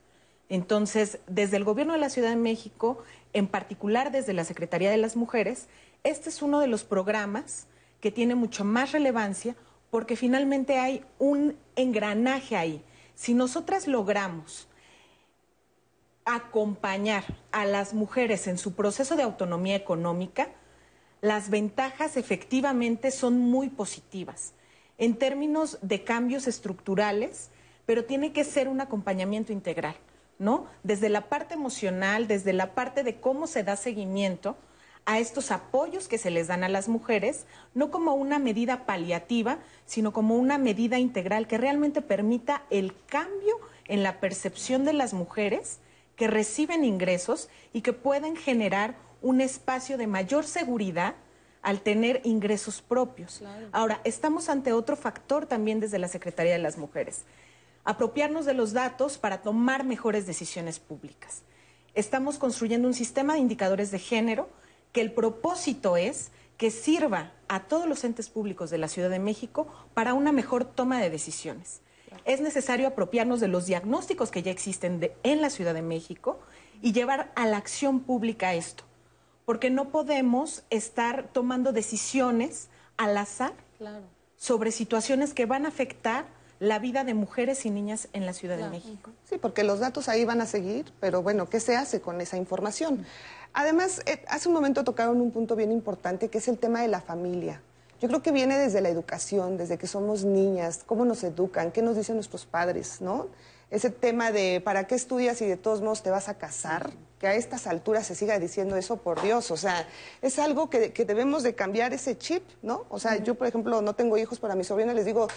Entonces, 0.47 1.19
desde 1.27 1.57
el 1.57 1.65
Gobierno 1.65 1.93
de 1.93 1.99
la 1.99 2.09
Ciudad 2.09 2.29
de 2.29 2.37
México, 2.37 3.03
en 3.33 3.47
particular 3.47 4.11
desde 4.11 4.33
la 4.33 4.45
Secretaría 4.45 4.89
de 4.89 4.97
las 4.97 5.17
Mujeres, 5.17 5.67
este 6.03 6.29
es 6.29 6.41
uno 6.41 6.61
de 6.61 6.67
los 6.67 6.85
programas 6.85 7.67
que 7.99 8.09
tiene 8.09 8.35
mucho 8.35 8.63
más 8.63 8.93
relevancia 8.93 9.55
porque 9.89 10.15
finalmente 10.15 10.79
hay 10.79 11.03
un 11.19 11.57
engranaje 11.75 12.55
ahí. 12.55 12.81
Si 13.15 13.33
nosotras 13.33 13.87
logramos 13.87 14.67
acompañar 16.25 17.23
a 17.51 17.65
las 17.65 17.93
mujeres 17.93 18.47
en 18.47 18.57
su 18.57 18.73
proceso 18.73 19.15
de 19.15 19.23
autonomía 19.23 19.75
económica, 19.75 20.49
las 21.21 21.49
ventajas 21.49 22.17
efectivamente 22.17 23.11
son 23.11 23.39
muy 23.39 23.69
positivas 23.69 24.53
en 24.97 25.15
términos 25.15 25.79
de 25.81 26.03
cambios 26.03 26.47
estructurales, 26.47 27.49
pero 27.85 28.05
tiene 28.05 28.33
que 28.33 28.43
ser 28.43 28.67
un 28.67 28.81
acompañamiento 28.81 29.51
integral, 29.51 29.95
¿no? 30.39 30.67
Desde 30.83 31.09
la 31.09 31.29
parte 31.29 31.55
emocional, 31.55 32.27
desde 32.27 32.53
la 32.53 32.73
parte 32.73 33.03
de 33.03 33.19
cómo 33.19 33.47
se 33.47 33.63
da 33.63 33.75
seguimiento 33.75 34.57
a 35.05 35.19
estos 35.19 35.51
apoyos 35.51 36.07
que 36.07 36.19
se 36.19 36.29
les 36.29 36.47
dan 36.47 36.63
a 36.63 36.69
las 36.69 36.87
mujeres, 36.87 37.45
no 37.73 37.89
como 37.89 38.13
una 38.13 38.37
medida 38.37 38.85
paliativa, 38.85 39.57
sino 39.85 40.13
como 40.13 40.35
una 40.35 40.57
medida 40.57 40.99
integral 40.99 41.47
que 41.47 41.57
realmente 41.57 42.01
permita 42.01 42.63
el 42.69 42.95
cambio 43.07 43.59
en 43.85 44.03
la 44.03 44.19
percepción 44.19 44.85
de 44.85 44.93
las 44.93 45.13
mujeres 45.13 45.79
que 46.21 46.27
reciben 46.27 46.85
ingresos 46.85 47.49
y 47.73 47.81
que 47.81 47.93
pueden 47.93 48.35
generar 48.35 48.95
un 49.23 49.41
espacio 49.41 49.97
de 49.97 50.05
mayor 50.05 50.45
seguridad 50.45 51.15
al 51.63 51.81
tener 51.81 52.21
ingresos 52.23 52.83
propios. 52.83 53.41
Ahora, 53.71 54.01
estamos 54.03 54.47
ante 54.47 54.71
otro 54.71 54.95
factor 54.95 55.47
también 55.47 55.79
desde 55.79 55.97
la 55.97 56.07
Secretaría 56.07 56.51
de 56.51 56.59
las 56.59 56.77
Mujeres. 56.77 57.23
Apropiarnos 57.85 58.45
de 58.45 58.53
los 58.53 58.71
datos 58.71 59.17
para 59.17 59.41
tomar 59.41 59.83
mejores 59.83 60.27
decisiones 60.27 60.77
públicas. 60.77 61.41
Estamos 61.95 62.37
construyendo 62.37 62.87
un 62.87 62.93
sistema 62.93 63.33
de 63.33 63.39
indicadores 63.39 63.89
de 63.89 63.97
género 63.97 64.47
que 64.91 65.01
el 65.01 65.13
propósito 65.13 65.97
es 65.97 66.29
que 66.55 66.69
sirva 66.69 67.31
a 67.47 67.61
todos 67.61 67.89
los 67.89 68.03
entes 68.03 68.29
públicos 68.29 68.69
de 68.69 68.77
la 68.77 68.89
Ciudad 68.89 69.09
de 69.09 69.17
México 69.17 69.67
para 69.95 70.13
una 70.13 70.31
mejor 70.31 70.65
toma 70.65 71.01
de 71.01 71.09
decisiones 71.09 71.81
es 72.25 72.41
necesario 72.41 72.87
apropiarnos 72.87 73.39
de 73.39 73.47
los 73.47 73.65
diagnósticos 73.65 74.31
que 74.31 74.43
ya 74.43 74.51
existen 74.51 75.11
en 75.23 75.41
la 75.41 75.49
Ciudad 75.49 75.73
de 75.73 75.81
México 75.81 76.39
y 76.81 76.93
llevar 76.93 77.31
a 77.35 77.45
la 77.45 77.57
acción 77.57 78.01
pública 78.01 78.53
esto. 78.53 78.83
Porque 79.45 79.69
no 79.69 79.89
podemos 79.89 80.63
estar 80.69 81.29
tomando 81.31 81.73
decisiones 81.73 82.69
al 82.97 83.17
azar 83.17 83.53
sobre 84.37 84.71
situaciones 84.71 85.33
que 85.33 85.45
van 85.45 85.65
a 85.65 85.69
afectar 85.69 86.25
la 86.59 86.77
vida 86.77 87.03
de 87.03 87.15
mujeres 87.15 87.65
y 87.65 87.71
niñas 87.71 88.07
en 88.13 88.27
la 88.27 88.33
Ciudad 88.33 88.55
de 88.55 88.69
México. 88.69 89.09
Sí, 89.27 89.39
porque 89.39 89.63
los 89.63 89.79
datos 89.79 90.07
ahí 90.07 90.25
van 90.25 90.41
a 90.41 90.45
seguir, 90.45 90.93
pero 90.99 91.23
bueno, 91.23 91.49
¿qué 91.49 91.59
se 91.59 91.75
hace 91.75 92.01
con 92.01 92.21
esa 92.21 92.37
información? 92.37 93.03
Además, 93.53 94.01
eh, 94.05 94.23
hace 94.27 94.47
un 94.47 94.53
momento 94.53 94.83
tocaron 94.83 95.19
un 95.19 95.31
punto 95.31 95.55
bien 95.55 95.71
importante, 95.71 96.29
que 96.29 96.37
es 96.37 96.47
el 96.47 96.59
tema 96.59 96.81
de 96.81 96.87
la 96.87 97.01
familia. 97.01 97.61
Yo 98.01 98.07
creo 98.07 98.23
que 98.23 98.31
viene 98.31 98.57
desde 98.57 98.81
la 98.81 98.89
educación, 98.89 99.57
desde 99.57 99.77
que 99.77 99.85
somos 99.85 100.23
niñas, 100.23 100.81
cómo 100.87 101.05
nos 101.05 101.23
educan, 101.23 101.71
qué 101.71 101.83
nos 101.83 101.95
dicen 101.95 102.15
nuestros 102.15 102.47
padres, 102.47 102.99
¿no? 102.99 103.27
Ese 103.69 103.91
tema 103.91 104.31
de 104.31 104.59
para 104.59 104.87
qué 104.87 104.95
estudias 104.95 105.39
y 105.43 105.45
de 105.45 105.55
todos 105.55 105.81
modos 105.81 106.01
te 106.01 106.09
vas 106.09 106.27
a 106.27 106.39
casar, 106.39 106.89
que 107.19 107.27
a 107.27 107.35
estas 107.35 107.67
alturas 107.67 108.07
se 108.07 108.15
siga 108.15 108.39
diciendo 108.39 108.75
eso, 108.75 108.97
por 108.97 109.21
Dios, 109.21 109.51
o 109.51 109.55
sea, 109.55 109.87
es 110.23 110.39
algo 110.39 110.67
que, 110.71 110.89
debemos 110.89 111.43
de 111.43 111.53
cambiar 111.53 111.93
ese 111.93 112.17
chip, 112.17 112.43
¿no? 112.63 112.87
O 112.89 112.97
sea, 112.97 113.17
yo, 113.17 113.35
por 113.35 113.45
ejemplo, 113.45 113.83
no 113.83 113.93
tengo 113.93 114.17
hijos, 114.17 114.39
para 114.39 114.55
mi 114.55 114.63
sobrina 114.63 114.95
les 114.95 115.05
digo, 115.05 115.27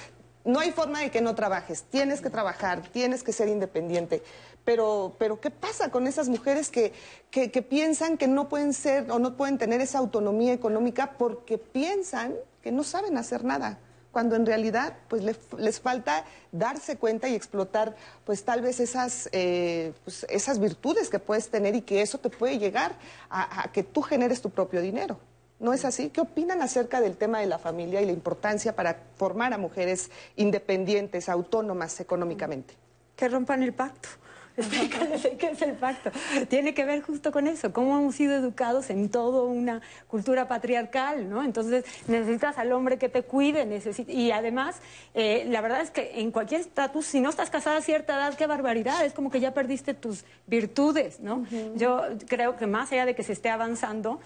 no 0.47 0.59
hay 0.59 0.73
forma 0.73 1.01
de 1.01 1.11
que 1.11 1.21
no 1.21 1.35
trabajes, 1.35 1.83
tienes 1.91 2.23
que 2.23 2.31
trabajar, 2.31 2.81
tienes 2.93 3.23
que 3.23 3.35
ser 3.35 3.49
independiente. 3.49 4.23
Pero, 4.65 5.17
pero 5.19 5.39
¿qué 5.39 5.51
pasa 5.51 5.91
con 5.91 6.07
esas 6.07 6.31
mujeres 6.31 6.71
que, 6.71 6.95
que, 7.31 7.49
piensan 7.61 8.17
que 8.17 8.27
no 8.27 8.49
pueden 8.49 8.73
ser 8.73 9.11
o 9.11 9.19
no 9.19 9.37
pueden 9.37 9.59
tener 9.59 9.83
esa 9.83 9.99
autonomía 9.99 10.55
económica 10.55 11.13
porque 11.19 11.59
piensan 11.59 12.35
que 12.65 12.73
no 12.73 12.83
saben 12.83 13.17
hacer 13.17 13.45
nada? 13.45 13.79
cuando 14.11 14.37
en 14.37 14.47
realidad 14.47 14.95
pues 15.09 15.25
les, 15.59 15.81
falta 15.81 16.25
darse 16.53 16.97
cuenta 16.97 17.29
y 17.29 17.35
explotar 17.35 17.97
pues 18.25 18.45
tal 18.45 18.63
vez 18.63 18.79
esas, 18.79 19.29
eh, 19.33 19.93
pues, 20.05 20.25
esas 20.31 20.61
virtudes 20.61 21.11
que 21.11 21.19
puedes 21.19 21.49
tener 21.51 21.75
y 21.75 21.81
que 21.81 22.01
eso 22.01 22.19
te 22.19 22.31
puede 22.31 22.61
llegar 22.61 22.93
a 23.29 23.69
que 23.73 23.83
tú 23.83 24.03
generes 24.03 24.41
tu 24.41 24.51
propio 24.51 24.81
dinero. 24.81 25.19
¿No 25.59 25.73
es 25.73 25.85
así? 25.85 26.11
¿Qué 26.11 26.21
opinan 26.21 26.63
acerca 26.63 27.01
del 27.01 27.17
tema 27.17 27.41
de 27.41 27.47
la 27.47 27.59
familia 27.59 28.01
y 28.03 28.07
la 28.07 28.13
importancia 28.13 28.77
para 28.77 29.01
formar 29.17 29.53
a 29.53 29.59
mujeres 29.59 30.11
independientes, 30.37 31.29
autónomas 31.29 31.99
económicamente? 32.01 32.75
Que 33.17 33.29
rompan 33.29 33.63
el 33.63 33.73
pacto. 33.73 34.09
¿qué 35.39 35.51
es 35.51 35.63
el 35.63 35.73
pacto? 35.73 36.11
Tiene 36.49 36.75
que 36.75 36.85
ver 36.85 37.03
justo 37.03 37.33
con 37.33 37.49
eso, 37.49 37.73
cómo 37.73 37.99
hemos 37.99 38.15
sido 38.15 38.35
educados 38.35 38.89
en 38.91 39.09
toda 39.09 39.43
una 39.43 39.83
cultura 40.07 40.47
patriarcal, 40.47 41.29
¿no? 41.29 41.43
Entonces 41.43 41.85
necesitas 42.07 42.57
al 42.59 42.73
hombre 42.73 42.97
que 42.97 43.09
te 43.09 43.23
cuide, 43.23 43.67
y 44.07 44.31
además, 44.31 44.77
eh, 45.15 45.45
la 45.49 45.61
verdad 45.61 45.81
es 45.81 45.91
que 45.91 46.21
en 46.21 46.31
cualquier 46.31 46.61
estatus, 46.61 47.07
si 47.07 47.21
no 47.21 47.31
estás 47.31 47.51
casada 47.51 47.79
a 47.79 47.83
cierta 47.83 48.15
edad, 48.15 48.35
qué 48.35 48.47
barbaridad, 48.47 49.05
es 49.05 49.13
como 49.13 49.31
que 49.31 49.41
ya 49.41 49.53
perdiste 49.53 49.93
tus 49.95 50.25
virtudes, 50.47 51.19
¿no? 51.21 51.45
Yo 51.75 52.03
creo 52.29 52.57
que 52.57 52.67
más 52.67 52.93
allá 52.93 53.07
de 53.07 53.15
que 53.15 53.25
se 53.25 53.33
esté 53.33 53.51
avanzando, 53.51 54.21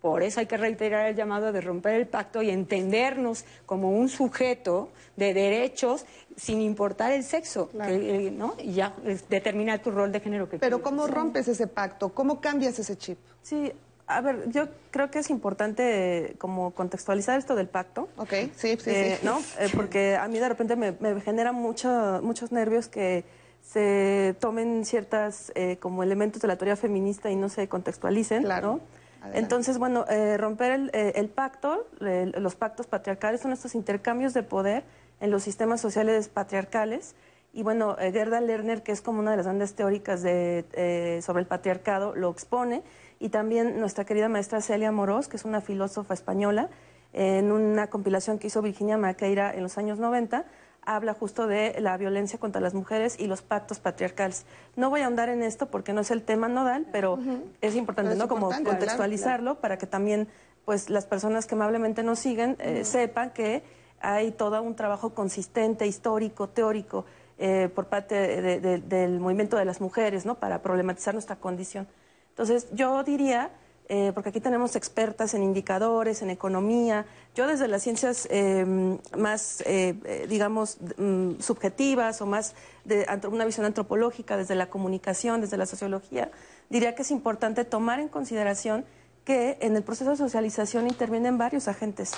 por 0.00 0.22
eso 0.22 0.40
hay 0.40 0.46
que 0.46 0.56
reiterar 0.56 1.08
el 1.08 1.16
llamado 1.16 1.52
de 1.52 1.60
romper 1.60 1.94
el 1.94 2.06
pacto 2.06 2.42
y 2.42 2.50
entendernos 2.50 3.44
como 3.66 3.90
un 3.90 4.08
sujeto 4.08 4.90
de 5.16 5.34
derechos 5.34 6.06
sin 6.36 6.60
importar 6.62 7.12
el 7.12 7.22
sexo, 7.22 7.70
eh, 7.86 8.32
¿no? 8.34 8.54
Y 8.58 8.72
ya 8.72 8.94
determinar 9.28 9.80
tu 9.80 9.90
rol 9.90 10.10
de 10.10 10.20
género. 10.20 10.48
Que 10.48 10.58
Pero 10.58 10.82
¿cómo 10.82 11.06
rompes 11.06 11.48
ese 11.48 11.66
pacto? 11.66 12.10
¿Cómo 12.10 12.40
cambias 12.40 12.78
ese 12.78 12.96
chip? 12.96 13.18
Sí, 13.42 13.72
A 14.06 14.22
ver, 14.22 14.50
yo 14.50 14.68
creo 14.90 15.10
que 15.10 15.20
es 15.20 15.30
importante 15.30 16.30
eh, 16.30 16.34
como 16.38 16.72
contextualizar 16.72 17.38
esto 17.38 17.54
del 17.54 17.68
pacto. 17.68 18.08
Ok, 18.16 18.32
sí, 18.56 18.76
sí, 18.76 18.90
eh, 18.90 19.18
sí. 19.20 19.26
¿no? 19.26 19.38
Eh, 19.58 19.68
porque 19.76 20.16
a 20.16 20.26
mí 20.28 20.38
de 20.38 20.48
repente 20.48 20.76
me, 20.76 20.92
me 20.92 21.20
genera 21.20 21.52
mucho, 21.52 22.20
muchos 22.22 22.50
nervios 22.52 22.88
que 22.88 23.24
se 23.62 24.34
tomen 24.40 24.84
ciertas 24.84 25.52
eh, 25.54 25.76
como 25.78 26.02
elementos 26.02 26.42
de 26.42 26.48
la 26.48 26.56
teoría 26.56 26.76
feminista 26.76 27.30
y 27.30 27.36
no 27.36 27.48
se 27.48 27.68
contextualicen, 27.68 28.42
¿no? 28.42 28.80
Entonces, 29.34 29.78
bueno, 29.78 30.06
eh, 30.08 30.36
romper 30.36 30.72
el, 30.72 30.90
eh, 30.92 31.12
el 31.16 31.28
pacto, 31.28 31.86
los 32.00 32.54
pactos 32.54 32.86
patriarcales 32.86 33.40
son 33.40 33.52
estos 33.52 33.74
intercambios 33.74 34.34
de 34.34 34.42
poder 34.42 34.84
en 35.20 35.30
los 35.30 35.42
sistemas 35.42 35.80
sociales 35.80 36.28
patriarcales. 36.28 37.14
Y 37.52 37.62
bueno, 37.62 37.96
eh, 37.98 38.12
Gerda 38.12 38.40
Lerner, 38.40 38.82
que 38.82 38.92
es 38.92 39.00
como 39.00 39.20
una 39.20 39.32
de 39.32 39.36
las 39.36 39.46
grandes 39.46 39.74
teóricas 39.74 40.22
de, 40.22 40.64
eh, 40.72 41.20
sobre 41.22 41.40
el 41.40 41.46
patriarcado, 41.46 42.14
lo 42.14 42.30
expone. 42.30 42.82
Y 43.18 43.28
también 43.28 43.78
nuestra 43.80 44.04
querida 44.04 44.28
maestra 44.28 44.60
Celia 44.60 44.92
Morós, 44.92 45.28
que 45.28 45.36
es 45.36 45.44
una 45.44 45.60
filósofa 45.60 46.14
española, 46.14 46.68
en 47.12 47.50
una 47.50 47.88
compilación 47.88 48.38
que 48.38 48.46
hizo 48.46 48.62
Virginia 48.62 48.96
Maqueira 48.96 49.52
en 49.52 49.64
los 49.64 49.78
años 49.78 49.98
90, 49.98 50.44
habla 50.96 51.14
justo 51.14 51.46
de 51.46 51.76
la 51.80 51.96
violencia 51.96 52.38
contra 52.38 52.60
las 52.60 52.74
mujeres 52.74 53.16
y 53.18 53.26
los 53.26 53.42
pactos 53.42 53.78
patriarcales. 53.78 54.44
No 54.76 54.90
voy 54.90 55.00
a 55.02 55.04
ahondar 55.06 55.28
en 55.28 55.42
esto 55.42 55.66
porque 55.66 55.92
no 55.92 56.00
es 56.00 56.10
el 56.10 56.22
tema 56.22 56.48
nodal, 56.48 56.86
pero 56.90 57.18
es 57.60 57.76
importante, 57.76 58.10
Pero 58.10 58.12
es 58.12 58.18
¿no? 58.18 58.28
Como 58.28 58.48
claro, 58.48 58.64
contextualizarlo 58.64 59.60
para 59.60 59.78
que 59.78 59.86
también 59.86 60.28
pues 60.64 60.90
las 60.90 61.06
personas 61.06 61.46
que 61.46 61.54
amablemente 61.54 62.02
nos 62.02 62.18
siguen 62.18 62.56
eh, 62.58 62.84
sepan 62.84 63.30
que 63.30 63.62
hay 64.00 64.30
todo 64.32 64.60
un 64.62 64.74
trabajo 64.74 65.14
consistente, 65.14 65.86
histórico, 65.86 66.48
teórico, 66.48 67.04
eh, 67.38 67.68
por 67.74 67.86
parte 67.86 68.14
de- 68.14 68.60
de- 68.60 68.78
del 68.78 69.20
movimiento 69.20 69.56
de 69.56 69.64
las 69.64 69.80
mujeres, 69.80 70.26
¿no? 70.26 70.34
Para 70.36 70.60
problematizar 70.62 71.14
nuestra 71.14 71.36
condición. 71.36 71.86
Entonces, 72.30 72.68
yo 72.72 73.02
diría, 73.04 73.50
eh, 73.92 74.12
porque 74.14 74.28
aquí 74.28 74.40
tenemos 74.40 74.76
expertas 74.76 75.34
en 75.34 75.42
indicadores, 75.42 76.22
en 76.22 76.30
economía, 76.30 77.06
yo 77.34 77.48
desde 77.48 77.66
las 77.66 77.82
ciencias 77.82 78.28
eh, 78.30 78.64
más, 79.18 79.62
eh, 79.62 79.96
eh, 80.04 80.26
digamos, 80.28 80.78
mm, 80.96 81.40
subjetivas 81.40 82.22
o 82.22 82.26
más 82.26 82.54
de 82.84 83.04
una 83.28 83.44
visión 83.44 83.66
antropológica, 83.66 84.36
desde 84.36 84.54
la 84.54 84.70
comunicación, 84.70 85.40
desde 85.40 85.56
la 85.56 85.66
sociología, 85.66 86.30
diría 86.68 86.94
que 86.94 87.02
es 87.02 87.10
importante 87.10 87.64
tomar 87.64 87.98
en 87.98 88.06
consideración 88.06 88.84
que 89.24 89.58
en 89.60 89.74
el 89.74 89.82
proceso 89.82 90.10
de 90.10 90.16
socialización 90.16 90.86
intervienen 90.86 91.36
varios 91.36 91.66
agentes. 91.66 92.12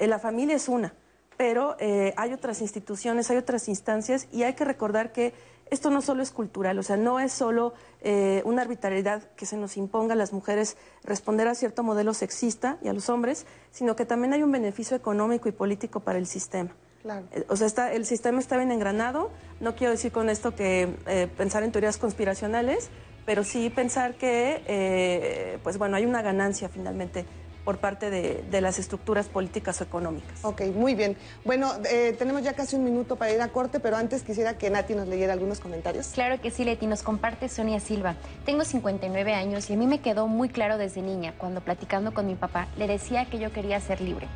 Eh, 0.00 0.08
la 0.08 0.18
familia 0.18 0.56
es 0.56 0.68
una, 0.68 0.92
pero 1.36 1.76
hay 2.16 2.32
otras 2.32 2.62
instituciones, 2.62 3.30
hay 3.30 3.36
otras 3.36 3.68
instancias 3.68 4.26
y 4.32 4.42
hay 4.42 4.54
que 4.54 4.64
recordar 4.64 5.12
que 5.12 5.34
esto 5.70 5.90
no 5.90 6.00
solo 6.00 6.22
es 6.22 6.30
cultural, 6.30 6.78
o 6.78 6.82
sea, 6.82 6.96
no 6.96 7.18
es 7.18 7.32
solo 7.32 7.74
eh, 8.00 8.42
una 8.44 8.62
arbitrariedad 8.62 9.22
que 9.36 9.46
se 9.46 9.56
nos 9.56 9.76
imponga 9.76 10.12
a 10.14 10.16
las 10.16 10.32
mujeres 10.32 10.76
responder 11.02 11.48
a 11.48 11.54
cierto 11.54 11.82
modelo 11.82 12.14
sexista 12.14 12.78
y 12.82 12.88
a 12.88 12.92
los 12.92 13.08
hombres, 13.08 13.46
sino 13.70 13.96
que 13.96 14.04
también 14.04 14.32
hay 14.32 14.42
un 14.42 14.52
beneficio 14.52 14.96
económico 14.96 15.48
y 15.48 15.52
político 15.52 16.00
para 16.00 16.18
el 16.18 16.26
sistema. 16.26 16.70
Claro. 17.02 17.26
Eh, 17.32 17.44
O 17.48 17.56
sea, 17.56 17.66
está, 17.66 17.92
el 17.92 18.06
sistema 18.06 18.38
está 18.38 18.56
bien 18.56 18.70
engranado. 18.70 19.30
No 19.60 19.74
quiero 19.74 19.92
decir 19.92 20.12
con 20.12 20.28
esto 20.28 20.54
que 20.54 20.94
eh, 21.06 21.28
pensar 21.36 21.62
en 21.62 21.72
teorías 21.72 21.98
conspiracionales, 21.98 22.90
pero 23.24 23.42
sí 23.42 23.70
pensar 23.70 24.14
que, 24.14 24.62
eh, 24.66 25.58
pues 25.64 25.78
bueno, 25.78 25.96
hay 25.96 26.06
una 26.06 26.22
ganancia 26.22 26.68
finalmente 26.68 27.26
por 27.66 27.78
parte 27.78 28.10
de, 28.10 28.44
de 28.48 28.60
las 28.60 28.78
estructuras 28.78 29.26
políticas 29.26 29.80
o 29.80 29.84
económicas. 29.84 30.44
Ok, 30.44 30.62
muy 30.72 30.94
bien. 30.94 31.16
Bueno, 31.44 31.72
eh, 31.90 32.14
tenemos 32.16 32.44
ya 32.44 32.52
casi 32.52 32.76
un 32.76 32.84
minuto 32.84 33.16
para 33.16 33.32
ir 33.32 33.42
a 33.42 33.48
corte, 33.48 33.80
pero 33.80 33.96
antes 33.96 34.22
quisiera 34.22 34.56
que 34.56 34.70
Nati 34.70 34.94
nos 34.94 35.08
leyera 35.08 35.32
algunos 35.32 35.58
comentarios. 35.58 36.06
Claro 36.14 36.40
que 36.40 36.52
sí, 36.52 36.64
Leti, 36.64 36.86
nos 36.86 37.02
comparte 37.02 37.48
Sonia 37.48 37.80
Silva. 37.80 38.14
Tengo 38.44 38.64
59 38.64 39.34
años 39.34 39.68
y 39.68 39.72
a 39.72 39.76
mí 39.76 39.88
me 39.88 40.00
quedó 40.00 40.28
muy 40.28 40.48
claro 40.48 40.78
desde 40.78 41.02
niña, 41.02 41.34
cuando 41.36 41.60
platicando 41.60 42.14
con 42.14 42.28
mi 42.28 42.36
papá, 42.36 42.68
le 42.78 42.86
decía 42.86 43.26
que 43.26 43.38
yo 43.38 43.52
quería 43.52 43.80
ser 43.80 44.00
libre. 44.00 44.28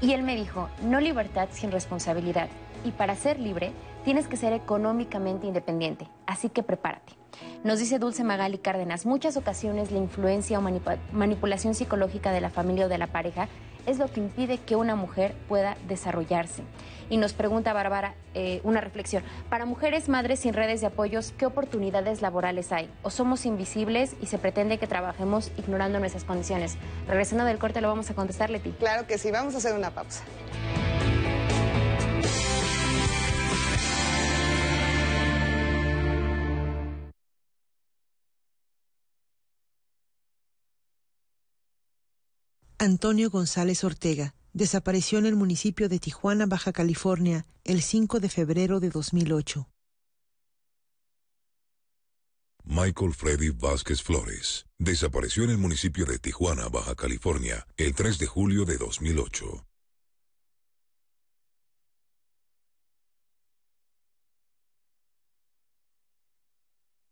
Y 0.00 0.14
él 0.14 0.22
me 0.22 0.34
dijo, 0.34 0.70
no 0.82 0.98
libertad 0.98 1.48
sin 1.52 1.70
responsabilidad. 1.72 2.48
Y 2.84 2.92
para 2.92 3.16
ser 3.16 3.38
libre, 3.38 3.72
tienes 4.02 4.28
que 4.28 4.38
ser 4.38 4.54
económicamente 4.54 5.46
independiente. 5.46 6.08
Así 6.26 6.48
que 6.48 6.62
prepárate. 6.62 7.21
Nos 7.64 7.78
dice 7.78 7.98
Dulce 7.98 8.24
Magali 8.24 8.58
Cárdenas, 8.58 9.06
muchas 9.06 9.36
ocasiones 9.36 9.90
la 9.90 9.98
influencia 9.98 10.58
o 10.58 10.62
manipu- 10.62 10.98
manipulación 11.12 11.74
psicológica 11.74 12.32
de 12.32 12.40
la 12.40 12.50
familia 12.50 12.86
o 12.86 12.88
de 12.88 12.98
la 12.98 13.06
pareja 13.06 13.48
es 13.86 13.98
lo 13.98 14.06
que 14.06 14.20
impide 14.20 14.58
que 14.58 14.76
una 14.76 14.94
mujer 14.94 15.34
pueda 15.48 15.76
desarrollarse. 15.88 16.62
Y 17.10 17.16
nos 17.16 17.32
pregunta 17.32 17.72
Bárbara 17.72 18.14
eh, 18.32 18.60
una 18.62 18.80
reflexión. 18.80 19.24
Para 19.50 19.66
mujeres 19.66 20.08
madres 20.08 20.38
sin 20.40 20.54
redes 20.54 20.80
de 20.80 20.86
apoyos, 20.86 21.34
¿qué 21.36 21.46
oportunidades 21.46 22.22
laborales 22.22 22.70
hay? 22.72 22.88
¿O 23.02 23.10
somos 23.10 23.44
invisibles 23.44 24.14
y 24.22 24.26
se 24.26 24.38
pretende 24.38 24.78
que 24.78 24.86
trabajemos 24.86 25.50
ignorando 25.58 25.98
nuestras 25.98 26.24
condiciones? 26.24 26.76
Regresando 27.08 27.44
del 27.44 27.58
corte 27.58 27.80
lo 27.80 27.88
vamos 27.88 28.08
a 28.10 28.14
contestar, 28.14 28.50
Leti. 28.50 28.70
Claro 28.78 29.06
que 29.06 29.18
sí, 29.18 29.30
vamos 29.32 29.54
a 29.54 29.58
hacer 29.58 29.74
una 29.74 29.90
pausa. 29.90 30.22
Antonio 42.82 43.30
González 43.30 43.84
Ortega 43.84 44.34
desapareció 44.52 45.20
en 45.20 45.26
el 45.26 45.36
municipio 45.36 45.88
de 45.88 46.00
Tijuana, 46.00 46.46
Baja 46.46 46.72
California, 46.72 47.46
el 47.62 47.80
5 47.80 48.18
de 48.18 48.28
febrero 48.28 48.80
de 48.80 48.90
2008. 48.90 49.68
Michael 52.64 53.14
Freddy 53.14 53.50
Vázquez 53.50 54.02
Flores 54.02 54.66
desapareció 54.78 55.44
en 55.44 55.50
el 55.50 55.58
municipio 55.58 56.06
de 56.06 56.18
Tijuana, 56.18 56.68
Baja 56.70 56.96
California, 56.96 57.68
el 57.76 57.94
3 57.94 58.18
de 58.18 58.26
julio 58.26 58.64
de 58.64 58.76
2008. 58.78 59.64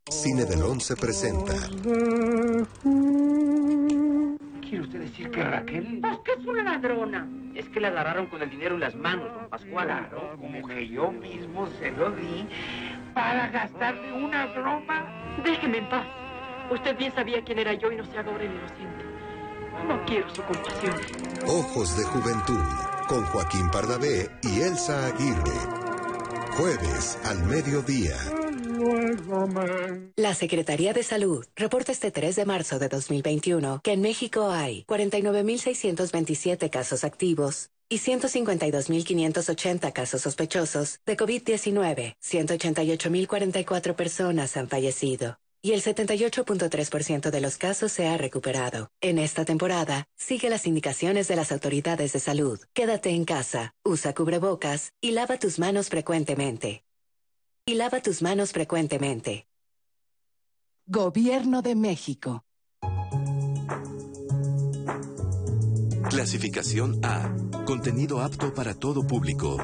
Cine 0.09 0.43
del 0.43 0.63
11 0.63 0.95
presenta 0.97 1.69
¿Quiere 4.71 4.85
usted 4.85 4.99
decir 5.01 5.29
que 5.31 5.43
Raquel? 5.43 5.99
Pues 5.99 6.19
que 6.19 6.31
es 6.31 6.45
una 6.45 6.63
ladrona. 6.63 7.27
Es 7.55 7.67
que 7.67 7.81
la 7.81 7.89
agarraron 7.89 8.27
con 8.27 8.41
el 8.41 8.49
dinero 8.49 8.75
en 8.75 8.79
las 8.79 8.95
manos, 8.95 9.27
don 9.33 9.49
Pascual. 9.49 9.85
Claro, 9.85 10.37
como 10.39 10.65
que 10.65 10.87
yo 10.87 11.11
mismo 11.11 11.67
se 11.77 11.91
lo 11.91 12.09
di 12.11 12.47
para 13.13 13.49
gastarle 13.49 14.13
una 14.13 14.45
broma. 14.45 15.35
Déjeme 15.43 15.79
en 15.79 15.89
paz. 15.89 16.05
Usted 16.71 16.97
bien 16.97 17.13
sabía 17.13 17.43
quién 17.43 17.59
era 17.59 17.73
yo 17.73 17.91
y 17.91 17.97
no 17.97 18.05
se 18.05 18.17
haga 18.17 18.31
ahora 18.31 18.45
el 18.45 18.51
inocente. 18.51 19.05
No 19.89 20.05
quiero 20.05 20.33
su 20.33 20.41
compasión. 20.41 20.95
Ojos 21.45 21.97
de 21.97 22.05
Juventud 22.05 22.63
con 23.09 23.25
Joaquín 23.25 23.69
Pardavé 23.73 24.29
y 24.41 24.61
Elsa 24.61 25.07
Aguirre. 25.07 25.59
Jueves 26.55 27.19
al 27.25 27.43
mediodía. 27.43 28.15
La 30.15 30.33
Secretaría 30.33 30.93
de 30.93 31.03
Salud 31.03 31.45
reporta 31.55 31.91
este 31.91 32.11
3 32.11 32.35
de 32.35 32.45
marzo 32.45 32.79
de 32.79 32.89
2021 32.89 33.81
que 33.83 33.93
en 33.93 34.01
México 34.01 34.49
hay 34.49 34.83
49.627 34.85 36.69
casos 36.69 37.03
activos 37.03 37.69
y 37.89 37.99
152.580 37.99 39.91
casos 39.93 40.21
sospechosos 40.21 40.99
de 41.05 41.17
COVID-19. 41.17 42.15
188.044 42.21 43.95
personas 43.95 44.57
han 44.57 44.69
fallecido 44.69 45.37
y 45.61 45.73
el 45.73 45.81
78.3% 45.81 47.29
de 47.29 47.41
los 47.41 47.57
casos 47.57 47.91
se 47.91 48.07
ha 48.07 48.17
recuperado. 48.17 48.89
En 48.99 49.19
esta 49.19 49.45
temporada, 49.45 50.07
sigue 50.15 50.49
las 50.49 50.65
indicaciones 50.65 51.27
de 51.27 51.35
las 51.35 51.51
autoridades 51.51 52.13
de 52.13 52.19
salud. 52.19 52.59
Quédate 52.73 53.11
en 53.11 53.25
casa, 53.25 53.75
usa 53.83 54.13
cubrebocas 54.13 54.93
y 55.01 55.11
lava 55.11 55.37
tus 55.37 55.59
manos 55.59 55.89
frecuentemente. 55.89 56.83
Y 57.65 57.75
lava 57.75 58.01
tus 58.01 58.23
manos 58.23 58.51
frecuentemente. 58.51 59.47
Gobierno 60.87 61.61
de 61.61 61.75
México. 61.75 62.43
Clasificación 66.09 66.99
A. 67.05 67.31
Contenido 67.65 68.19
apto 68.19 68.53
para 68.53 68.73
todo 68.73 69.05
público. 69.05 69.57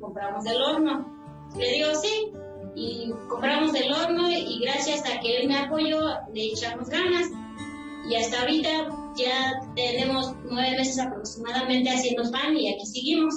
Compramos 0.00 0.46
el 0.46 0.62
horno. 0.62 1.06
Le 1.56 1.72
digo, 1.72 1.88
sí, 1.94 2.32
y 2.74 3.10
compramos 3.28 3.74
el 3.74 3.92
horno 3.92 4.30
y 4.30 4.60
gracias 4.60 5.02
a 5.08 5.20
que 5.20 5.38
él 5.38 5.48
me 5.48 5.58
apoyó, 5.58 5.98
le 6.32 6.46
echamos 6.46 6.88
ganas. 6.88 7.28
Y 8.08 8.14
hasta 8.14 8.40
ahorita 8.40 8.68
ya 9.16 9.60
tenemos 9.74 10.34
nueve 10.44 10.76
meses 10.76 10.98
aproximadamente 11.00 11.90
haciendo 11.90 12.30
pan 12.30 12.56
y 12.56 12.72
aquí 12.72 12.86
seguimos. 12.86 13.34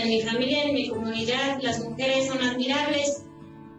en 0.00 0.08
mi 0.08 0.20
familia, 0.22 0.64
en 0.64 0.74
mi 0.74 0.88
comunidad, 0.88 1.60
las 1.62 1.84
mujeres 1.84 2.26
son 2.26 2.42
admirables 2.42 3.24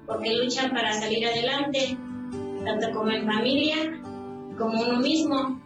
porque 0.06 0.34
luchan 0.34 0.72
para 0.72 0.94
salir 0.94 1.26
adelante, 1.26 1.98
tanto 2.64 2.92
como 2.94 3.12
en 3.12 3.26
familia 3.26 3.76
como 4.58 4.82
uno 4.82 5.00
mismo. 5.00 5.62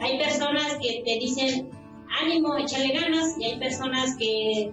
Hay 0.00 0.18
personas 0.18 0.78
que 0.80 1.02
te 1.04 1.18
dicen 1.18 1.75
ánimo, 2.22 2.56
échale 2.56 2.92
ganas, 2.92 3.38
y 3.38 3.44
hay 3.44 3.58
personas 3.58 4.16
que 4.16 4.72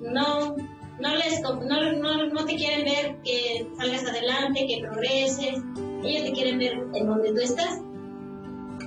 no, 0.00 0.56
no, 1.00 1.16
les, 1.16 1.40
no, 1.42 2.26
no, 2.26 2.44
te 2.44 2.56
quieren 2.56 2.84
ver 2.84 3.20
que 3.22 3.66
salgas 3.76 4.04
adelante, 4.04 4.66
que 4.66 4.80
progreses, 4.82 5.62
ellos 6.04 6.24
te 6.24 6.32
quieren 6.32 6.58
ver 6.58 6.72
en 6.94 7.06
donde 7.06 7.32
tú 7.32 7.40
estás. 7.40 7.80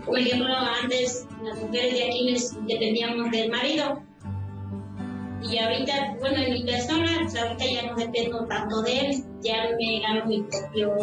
Por 0.06 0.20
ejemplo, 0.20 0.54
antes 0.84 1.28
las 1.44 1.60
mujeres 1.62 1.94
de 1.94 2.04
aquí 2.04 2.36
dependíamos 2.68 3.32
del 3.32 3.50
marido. 3.50 4.02
Y 5.42 5.58
ahorita, 5.58 6.16
bueno, 6.20 6.38
en 6.38 6.54
mi 6.54 6.64
persona, 6.64 7.20
pues 7.22 7.36
ahorita 7.36 7.66
ya 7.66 7.90
no 7.90 7.96
dependo 7.96 8.46
tanto 8.46 8.82
de 8.82 9.00
él, 9.00 9.24
ya 9.42 9.70
me 9.78 10.00
gano 10.00 10.26
mi 10.26 10.42
propio 10.44 10.96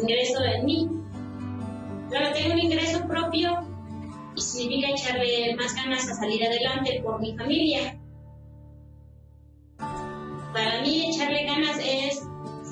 ingreso 0.00 0.40
de 0.40 0.62
mí. 0.62 0.88
Claro, 2.10 2.34
tengo 2.34 2.54
un 2.54 2.58
ingreso 2.58 3.06
propio 3.06 3.71
significa 4.42 4.90
echarle 4.90 5.54
más 5.56 5.74
ganas 5.74 6.08
a 6.08 6.14
salir 6.14 6.44
adelante 6.44 7.00
por 7.02 7.20
mi 7.20 7.36
familia. 7.36 7.98
Para 9.78 10.82
mí 10.82 11.10
echarle 11.10 11.44
ganas 11.44 11.78
es 11.78 12.22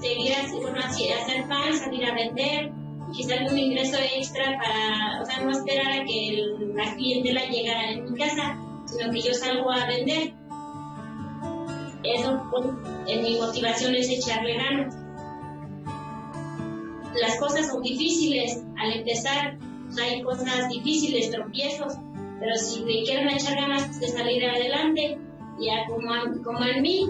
seguir 0.01 0.33
bueno, 0.61 0.79
hacer 0.79 1.49
pan, 1.49 1.77
salir 1.79 2.05
a 2.05 2.15
vender, 2.15 2.73
quizás 3.13 3.51
un 3.51 3.59
ingreso 3.59 3.97
extra 4.17 4.59
para, 4.59 5.23
o 5.23 5.25
sea, 5.25 5.43
no 5.43 5.51
esperar 5.51 6.01
a 6.01 6.05
que 6.05 6.45
la 6.75 6.95
clientela 6.95 7.45
llegara 7.47 7.93
en 7.93 8.11
mi 8.11 8.19
casa, 8.19 8.59
sino 8.87 9.11
que 9.13 9.21
yo 9.21 9.35
salgo 9.35 9.71
a 9.71 9.87
vender. 9.87 10.35
Eso, 12.03 12.43
pues, 12.51 12.67
mi 13.23 13.37
motivación 13.39 13.95
es 13.95 14.09
echarle 14.09 14.57
ganas. 14.57 14.97
Las 17.21 17.39
cosas 17.39 17.67
son 17.69 17.83
difíciles 17.83 18.63
al 18.79 18.93
empezar, 18.93 19.59
hay 19.99 20.23
cosas 20.23 20.69
difíciles, 20.69 21.31
tropiezos, 21.31 21.95
pero 22.39 22.57
si 22.57 22.85
le 22.85 23.03
quieren 23.05 23.29
echar 23.29 23.55
ganas 23.55 24.01
de 24.01 24.09
salir 24.09 24.45
adelante, 24.45 25.19
ya 25.61 25.87
como, 25.87 26.65
en 26.65 26.83
mí, 26.83 27.07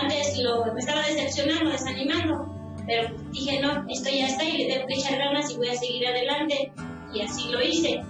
antes 0.00 0.38
lo, 0.38 0.72
me 0.72 0.80
estaba 0.80 1.02
decepcionando, 1.02 1.70
desanimando, 1.70 2.46
pero 2.86 3.08
dije, 3.30 3.60
no, 3.60 3.84
esto 3.88 4.10
ya 4.10 4.26
está 4.26 4.44
y 4.44 4.58
le 4.58 4.72
tengo 4.72 4.86
que 4.86 4.94
echar 4.94 5.18
ganas 5.18 5.50
y 5.50 5.56
voy 5.56 5.68
a 5.68 5.74
seguir 5.74 6.06
adelante. 6.06 6.72
Y 7.12 7.22
así 7.22 7.50
lo 7.50 7.60
hice. 7.60 8.00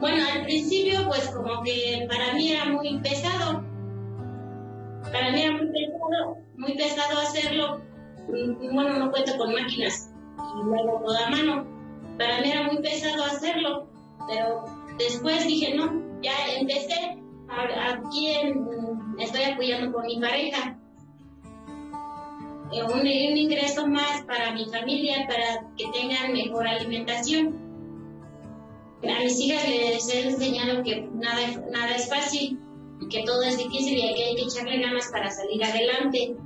Bueno, 0.00 0.22
al 0.34 0.42
principio, 0.44 1.06
pues 1.06 1.28
como 1.28 1.62
que 1.62 2.06
para 2.08 2.34
mí 2.34 2.52
era 2.52 2.66
muy 2.66 2.98
pesado. 2.98 3.62
Para 5.10 5.30
mí 5.30 5.42
era 5.42 5.52
muy 5.52 5.66
pesado, 5.66 6.38
muy 6.56 6.76
pesado 6.76 7.20
hacerlo. 7.20 7.80
Mm, 8.28 8.74
bueno, 8.74 8.98
no 8.98 9.10
cuento 9.10 9.36
con 9.38 9.52
máquinas 9.52 10.10
y 10.38 10.64
luego 10.64 11.02
toda 11.04 11.30
mano. 11.30 11.71
Para 12.18 12.40
mí 12.40 12.50
era 12.50 12.64
muy 12.64 12.82
pesado 12.82 13.24
hacerlo, 13.24 13.88
pero 14.28 14.64
después 14.98 15.46
dije, 15.46 15.74
no, 15.74 16.20
ya 16.22 16.32
empecé. 16.58 17.18
Aquí 17.48 18.28
estoy 19.18 19.42
apoyando 19.44 19.92
con 19.92 20.06
mi 20.06 20.20
pareja. 20.20 20.78
Eh, 22.72 22.82
un, 22.82 23.00
un, 23.00 23.06
ingreso 23.06 23.86
más 23.86 24.22
para 24.22 24.52
mi 24.52 24.64
familia, 24.64 25.26
para 25.28 25.68
que 25.76 25.84
tengan 25.92 26.32
mejor 26.32 26.66
alimentación. 26.66 27.60
A 29.02 29.22
mis 29.22 29.38
hijas 29.40 29.68
les 29.68 30.08
he 30.08 30.28
enseñado 30.28 30.82
que 30.82 31.02
nada, 31.12 31.40
nada 31.70 31.96
es 31.96 32.08
fácil, 32.08 32.58
que 33.10 33.24
todo 33.24 33.42
es 33.42 33.58
difícil 33.58 33.98
y 33.98 34.14
que 34.14 34.24
hay 34.24 34.34
que 34.36 34.42
echarle 34.42 34.80
ganas 34.80 35.10
para 35.12 35.30
salir 35.30 35.62
adelante. 35.62 36.36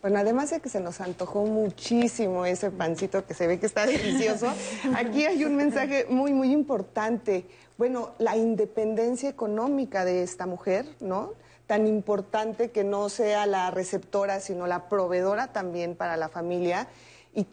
Bueno, 0.00 0.18
además 0.20 0.50
de 0.50 0.60
que 0.60 0.68
se 0.68 0.80
nos 0.80 1.00
antojó 1.00 1.44
muchísimo 1.44 2.46
ese 2.46 2.70
pancito 2.70 3.26
que 3.26 3.34
se 3.34 3.48
ve 3.48 3.58
que 3.58 3.66
está 3.66 3.84
delicioso, 3.86 4.46
aquí 4.94 5.24
hay 5.24 5.44
un 5.44 5.56
mensaje 5.56 6.06
muy, 6.08 6.32
muy 6.32 6.52
importante. 6.52 7.46
Bueno, 7.76 8.12
la 8.18 8.36
independencia 8.36 9.28
económica 9.28 10.04
de 10.04 10.22
esta 10.22 10.46
mujer, 10.46 10.86
¿no? 11.00 11.32
Tan 11.66 11.86
importante 11.86 12.70
que 12.70 12.84
no 12.84 13.08
sea 13.08 13.46
la 13.46 13.70
receptora, 13.72 14.38
sino 14.40 14.68
la 14.68 14.88
proveedora 14.88 15.52
también 15.52 15.96
para 15.96 16.16
la 16.16 16.28
familia. 16.28 16.88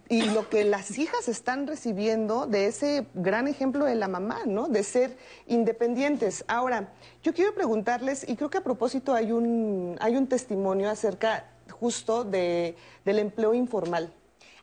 Y, 0.09 0.23
lo 0.23 0.49
que 0.49 0.63
las 0.63 0.97
hijas 0.97 1.27
están 1.27 1.67
recibiendo 1.67 2.47
de 2.47 2.65
ese 2.65 3.05
gran 3.13 3.47
ejemplo 3.47 3.85
de 3.85 3.93
la 3.93 4.07
mamá, 4.07 4.41
¿no? 4.47 4.67
De 4.67 4.81
ser 4.81 5.15
independientes. 5.45 6.43
Ahora, 6.47 6.89
yo 7.21 7.35
quiero 7.35 7.53
preguntarles, 7.53 8.27
y 8.27 8.35
creo 8.35 8.49
que 8.49 8.57
a 8.57 8.63
propósito 8.63 9.13
hay 9.13 9.31
un, 9.31 9.95
hay 9.99 10.15
un 10.15 10.25
testimonio 10.25 10.89
acerca 10.89 11.45
justo 11.79 12.23
de, 12.23 12.75
del 13.03 13.19
empleo 13.19 13.53
informal. 13.53 14.11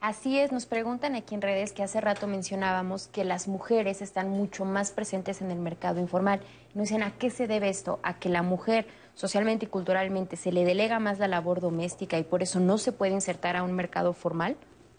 Así 0.01 0.37
es, 0.41 0.51
nos 0.51 0.67
preguntan 0.67 1.15
aquí 1.15 1.37
en 1.37 1.43
redes 1.43 1.73
que 1.73 1.85
hace 1.85 2.01
rato 2.01 2.27
mencionábamos 2.27 3.07
que 3.07 3.23
las 3.23 3.47
mujeres 3.47 4.03
están 4.03 4.31
mucho 4.31 4.65
más 4.65 4.91
presentes 4.91 5.41
en 5.43 5.53
el 5.53 5.61
mercado 5.61 6.01
informal. 6.01 6.41
Nos 6.75 6.89
dicen, 6.89 7.05
¿a 7.05 7.17
qué 7.17 7.31
se 7.31 7.47
debe 7.47 7.69
esto? 7.69 8.01
A 8.03 8.19
que 8.19 8.29
la 8.29 8.43
mujer 8.43 8.87
socialmente 9.15 9.67
y 9.67 9.69
culturalmente 9.69 10.35
se 10.37 10.51
le 10.51 10.65
delega 10.65 10.99
más 10.99 11.21
la 11.21 11.29
labor 11.29 11.61
doméstica 11.61 12.19
y 12.19 12.25
por 12.25 12.43
eso 12.43 12.59
no 12.59 12.79
se 12.79 12.91
puede 12.91 13.13
insertar 13.13 13.55
a 13.57 13.63
un 13.63 13.75
mercado 13.75 14.13
formal. 14.13 14.57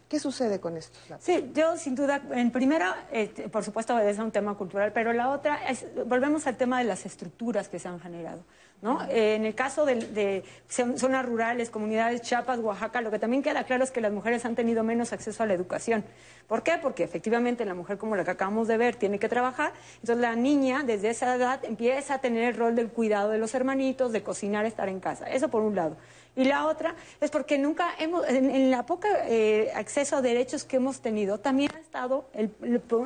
¿Qué 0.08 0.19
sucede 0.19 0.60
con 0.60 0.78
esto? 0.78 0.97
Sí, 1.19 1.52
yo 1.54 1.76
sin 1.76 1.95
duda, 1.95 2.21
en 2.32 2.52
primera, 2.52 3.08
este, 3.12 3.49
por 3.49 3.63
supuesto 3.63 3.95
obedece 3.95 4.21
a 4.21 4.23
un 4.23 4.32
tema 4.32 4.56
cultural, 4.56 4.93
pero 4.93 5.12
la 5.12 5.32
otra 5.32 5.67
es, 5.67 5.86
volvemos 6.06 6.47
al 6.47 6.56
tema 6.56 6.78
de 6.78 6.86
las 6.86 7.06
estructuras 7.06 7.67
que 7.67 7.80
se 7.80 7.88
han 7.88 7.99
generado. 7.99 8.43
¿No? 8.84 9.02
Eh, 9.10 9.36
en 9.36 9.46
el 9.46 9.56
caso 9.56 9.86
de, 9.86 10.43
zonas 10.67 11.26
rurales, 11.26 11.69
comunidades 11.69 12.22
Chiapas, 12.22 12.60
Oaxaca, 12.60 13.00
lo 13.02 13.12
que 13.12 13.17
también 13.17 13.41
queda 13.41 13.63
claro 13.63 13.86
es 13.86 13.91
que 13.91 14.02
las 14.02 14.12
mujeres 14.12 14.43
han 14.43 14.56
tenido 14.56 14.84
menos 14.84 15.13
acceso 15.13 15.41
a 15.41 15.46
la 15.46 15.54
educación. 15.54 16.04
¿Por 16.50 16.63
qué? 16.63 16.74
Porque 16.82 17.06
efectivamente 17.06 17.63
la 17.63 17.76
mujer, 17.76 17.98
como 17.98 18.17
la 18.17 18.26
que 18.26 18.32
acabamos 18.32 18.67
de 18.67 18.76
ver, 18.76 18.98
tiene 18.98 19.19
que 19.19 19.30
trabajar. 19.30 19.72
Entonces 20.02 20.17
la 20.17 20.36
niña, 20.36 20.84
desde 20.84 21.10
esa 21.10 21.34
edad, 21.34 21.63
empieza 21.63 22.15
a 22.15 22.17
tener 22.19 22.43
el 22.43 22.56
rol 22.56 22.76
del 22.76 22.89
cuidado 22.89 23.30
de 23.30 23.38
los 23.38 23.56
hermanitos, 23.56 24.12
de 24.12 24.22
cocinar, 24.22 24.65
estar 24.65 24.89
en 24.89 25.00
casa. 25.00 25.30
Eso 25.32 25.48
por 25.48 25.62
un 25.62 25.76
lado. 25.76 25.96
Y 26.36 26.46
la 26.46 26.67
otra 26.67 26.96
es 27.22 27.30
porque 27.30 27.58
nunca 27.58 27.89
hemos, 28.00 28.28
en, 28.28 28.72
la 28.72 28.86
poca 28.86 29.08
eh, 29.28 29.72
acceso 29.76 30.17
a 30.17 30.22
derechos 30.22 30.63
que 30.63 30.78
hemos 30.78 31.00
tenido, 31.00 31.39
también 31.39 31.72
ha 31.76 31.80
estado 31.80 32.26
el, 32.34 32.52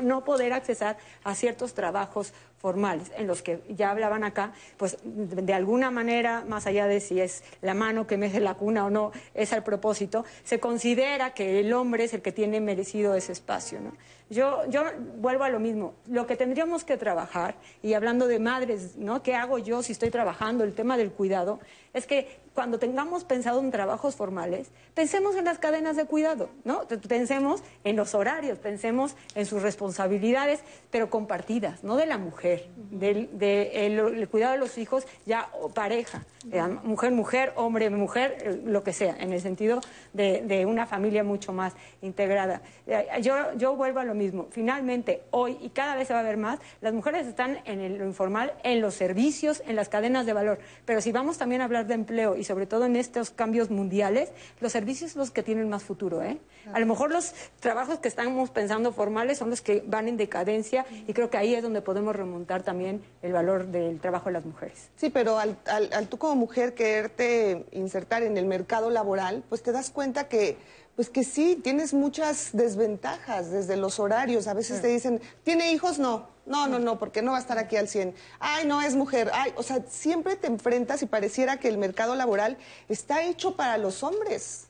no 0.02 0.24
poder 0.24 0.54
accesar 0.54 0.98
a 1.26 1.36
ciertos 1.36 1.74
trabajos 1.74 2.34
formales, 2.58 3.12
en 3.16 3.28
los 3.28 3.42
que 3.42 3.62
ya 3.70 3.92
hablaban 3.92 4.24
acá, 4.24 4.54
pues 4.78 4.98
de 5.04 5.54
alguna 5.54 5.92
manera, 5.92 6.44
más 6.48 6.66
allá 6.66 6.88
de 6.88 7.00
si 7.00 7.22
es 7.22 7.44
la 7.62 7.74
mano 7.74 8.08
que 8.08 8.18
mece 8.18 8.40
la 8.40 8.56
cuna 8.56 8.86
o 8.86 8.90
no, 8.90 9.12
es 9.34 9.54
al 9.54 9.64
propósito, 9.64 10.26
se 10.44 10.60
considera 10.60 11.34
que 11.34 11.60
el 11.60 11.72
hombre 11.74 12.06
es 12.06 12.14
el 12.14 12.22
que 12.22 12.32
tiene 12.32 12.60
merecido 12.60 13.14
ese 13.16 13.32
espacio. 13.32 13.80
¿no? 13.80 13.94
Yo, 14.30 14.66
yo 14.70 14.84
vuelvo 15.20 15.46
a 15.46 15.50
lo 15.50 15.60
mismo, 15.60 15.94
lo 16.08 16.28
que 16.28 16.36
tendríamos 16.36 16.84
que 16.84 16.98
trabajar, 16.98 17.56
y 17.82 17.94
hablando 17.94 18.28
de 18.28 18.40
madres, 18.40 18.98
¿no? 18.98 19.24
¿Qué 19.24 19.36
hago 19.36 19.58
yo 19.58 19.82
si 19.84 19.94
estoy 19.94 20.10
trabajando? 20.10 20.66
El 20.66 20.74
tema 20.74 20.98
del 20.98 21.12
cuidado, 21.12 21.60
es 21.94 22.06
que 22.06 22.40
cuando 22.54 22.78
tengamos 22.78 23.24
pensado 23.24 23.62
en 23.62 23.72
trabajos 23.72 24.16
formales, 24.16 24.70
pensemos 24.94 25.36
en 25.36 25.46
las 25.46 25.60
cadenas 25.60 25.96
de 25.96 26.06
cuidado, 26.06 26.50
¿no? 26.66 26.88
Pensemos 27.08 27.64
en 27.86 27.96
los 27.96 28.16
horarios, 28.16 28.60
pensemos 28.60 29.16
en 29.36 29.46
sus 29.46 29.62
responsabilidades, 29.62 30.60
pero 30.92 31.10
compartidas, 31.10 31.84
no 31.84 31.96
de 31.96 32.08
la 32.08 32.18
mujer, 32.18 32.47
del 32.76 33.38
de, 33.38 33.86
el, 33.86 34.28
cuidado 34.30 34.54
de 34.54 34.60
los 34.60 34.78
hijos 34.78 35.06
ya 35.26 35.50
pareja, 35.74 36.24
eh, 36.52 36.62
mujer, 36.84 37.12
mujer, 37.12 37.54
hombre, 37.56 37.90
mujer, 37.90 38.38
eh, 38.42 38.62
lo 38.66 38.84
que 38.84 38.94
sea, 38.94 39.16
en 39.20 39.34
el 39.34 39.42
sentido 39.42 39.82
de, 40.14 40.66
una 40.68 40.86
familia 40.86 41.24
mucho 41.24 41.54
más 41.54 41.74
integrada. 42.02 42.62
Eh, 42.88 43.08
yo, 43.22 43.36
yo 43.58 43.76
vuelvo 43.76 44.00
a 44.00 44.04
lo 44.04 44.16
mismo, 44.16 44.48
finalmente, 44.52 45.24
hoy, 45.32 45.58
y 45.62 45.70
cada 45.70 45.96
vez 45.96 46.08
se 46.08 46.14
va 46.14 46.20
a 46.20 46.24
ver 46.24 46.38
más, 46.38 46.60
las 46.82 46.94
mujeres 46.94 47.28
están 47.28 47.60
en 47.66 47.98
lo 47.98 48.06
informal, 48.06 48.54
en 48.64 48.82
los 48.82 48.96
servicios, 48.96 49.62
en 49.66 49.76
las 49.76 49.90
cadenas 49.90 50.26
de 50.26 50.34
valor, 50.34 50.60
pero 50.86 51.02
si 51.02 51.12
vamos 51.12 51.38
también 51.38 51.62
a 51.62 51.66
hablar 51.66 51.88
de 51.88 51.94
empleo 51.94 52.36
y 52.36 52.44
sobre 52.44 52.66
todo 52.66 52.86
en 52.86 52.96
estos 52.96 53.30
cambios 53.30 53.70
mundiales, 53.70 54.32
los 54.60 54.72
servicios 54.72 55.12
son 55.12 55.22
los 55.22 55.32
que 55.32 55.44
tienen 55.44 55.70
más 55.70 55.84
futuro. 55.84 56.24
¿eh? 56.24 56.38
A 56.74 56.80
lo 56.80 56.86
mejor 56.86 57.12
los 57.12 57.34
trabajos 57.60 58.00
que 58.00 58.08
estamos 58.08 58.50
pensando 58.50 58.92
formales 58.92 59.38
son 59.38 59.50
los 59.50 59.62
que 59.62 59.84
van 59.86 60.08
en 60.08 60.18
decadencia 60.18 60.86
y 61.08 61.14
creo 61.14 61.30
que 61.30 61.38
ahí 61.38 61.54
es 61.54 61.64
donde 61.64 61.82
podemos 61.82 62.16
remontar 62.16 62.37
también 62.46 63.04
el 63.22 63.34
valor 63.34 63.68
del 63.68 64.00
trabajo 64.00 64.26
de 64.26 64.34
las 64.34 64.46
mujeres. 64.46 64.90
Sí, 64.96 65.10
pero 65.10 65.40
al, 65.40 65.58
al, 65.66 66.08
tú 66.08 66.18
como 66.18 66.36
mujer 66.36 66.74
quererte 66.74 67.66
insertar 67.72 68.24
en 68.24 68.38
el 68.38 68.46
mercado 68.46 68.90
laboral, 68.90 69.44
pues 69.50 69.64
te 69.64 69.72
das 69.72 69.90
cuenta 69.90 70.28
que 70.28 70.58
pues 70.96 71.12
que 71.12 71.24
sí, 71.24 71.60
tienes 71.64 71.94
muchas 71.94 72.50
desventajas 72.54 73.52
desde 73.52 73.78
los 73.78 74.00
horarios. 74.00 74.48
A 74.48 74.56
veces 74.56 74.82
te 74.82 74.88
dicen, 74.88 75.22
¿tiene 75.44 75.72
hijos? 75.72 76.00
No. 76.00 76.28
No, 76.48 76.66
no, 76.66 76.80
no, 76.80 76.98
porque 76.98 77.22
no 77.22 77.34
va 77.34 77.38
a 77.38 77.42
estar 77.42 77.60
aquí 77.60 77.76
al 77.76 77.88
100. 77.88 78.16
Ay, 78.40 78.66
no, 78.66 78.82
es 78.82 78.96
mujer. 78.96 79.30
Ay, 79.32 79.54
o 79.58 79.64
sea, 79.64 79.84
siempre 79.88 80.36
te 80.38 80.48
enfrentas 80.48 81.04
y 81.04 81.06
pareciera 81.06 81.60
que 81.60 81.68
el 81.68 81.78
mercado 81.78 82.16
laboral 82.16 82.58
está 82.90 83.22
hecho 83.22 83.56
para 83.56 83.78
los 83.78 84.02
hombres. 84.02 84.68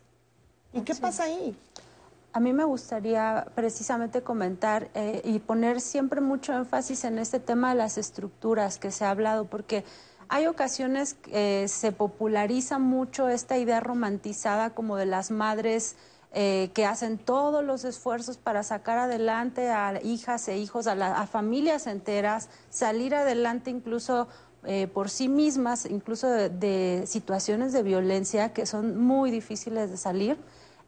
¿Y 0.74 0.82
qué 0.82 0.96
pasa 0.96 1.24
ahí? 1.24 1.56
A 2.38 2.40
mí 2.40 2.54
me 2.54 2.66
gustaría 2.66 3.48
precisamente 3.56 4.22
comentar 4.22 4.92
eh, 4.94 5.24
y 5.24 5.40
poner 5.40 5.82
siempre 5.82 6.22
mucho 6.22 6.54
énfasis 6.54 7.04
en 7.04 7.18
este 7.18 7.40
tema 7.40 7.72
de 7.72 7.78
las 7.78 7.98
estructuras 7.98 8.78
que 8.78 8.92
se 8.92 9.06
ha 9.06 9.10
hablado, 9.10 9.46
porque 9.46 9.84
hay 10.30 10.46
ocasiones 10.46 11.16
que 11.16 11.68
se 11.68 11.92
populariza 11.92 12.78
mucho 12.78 13.28
esta 13.28 13.58
idea 13.58 13.80
romantizada 13.80 14.70
como 14.70 14.98
de 14.98 15.08
las 15.08 15.32
madres 15.32 15.96
eh, 16.32 16.70
que 16.76 16.86
hacen 16.86 17.18
todos 17.18 17.64
los 17.64 17.84
esfuerzos 17.86 18.38
para 18.38 18.62
sacar 18.62 19.00
adelante 19.00 19.72
a 19.72 20.00
hijas 20.04 20.48
e 20.48 20.60
hijos, 20.60 20.86
a, 20.86 21.26
familias 21.26 21.88
enteras, 21.88 22.50
salir 22.70 23.16
adelante 23.16 23.72
incluso 23.72 24.28
eh, 24.64 24.86
por 24.86 25.10
sí 25.10 25.28
mismas, 25.28 25.88
incluso 25.88 26.30
de, 26.30 27.04
situaciones 27.08 27.74
de 27.74 27.82
violencia 27.82 28.54
que 28.54 28.68
son 28.68 29.00
muy 29.00 29.32
difíciles 29.32 29.90
de 29.90 29.98
salir. 29.98 30.38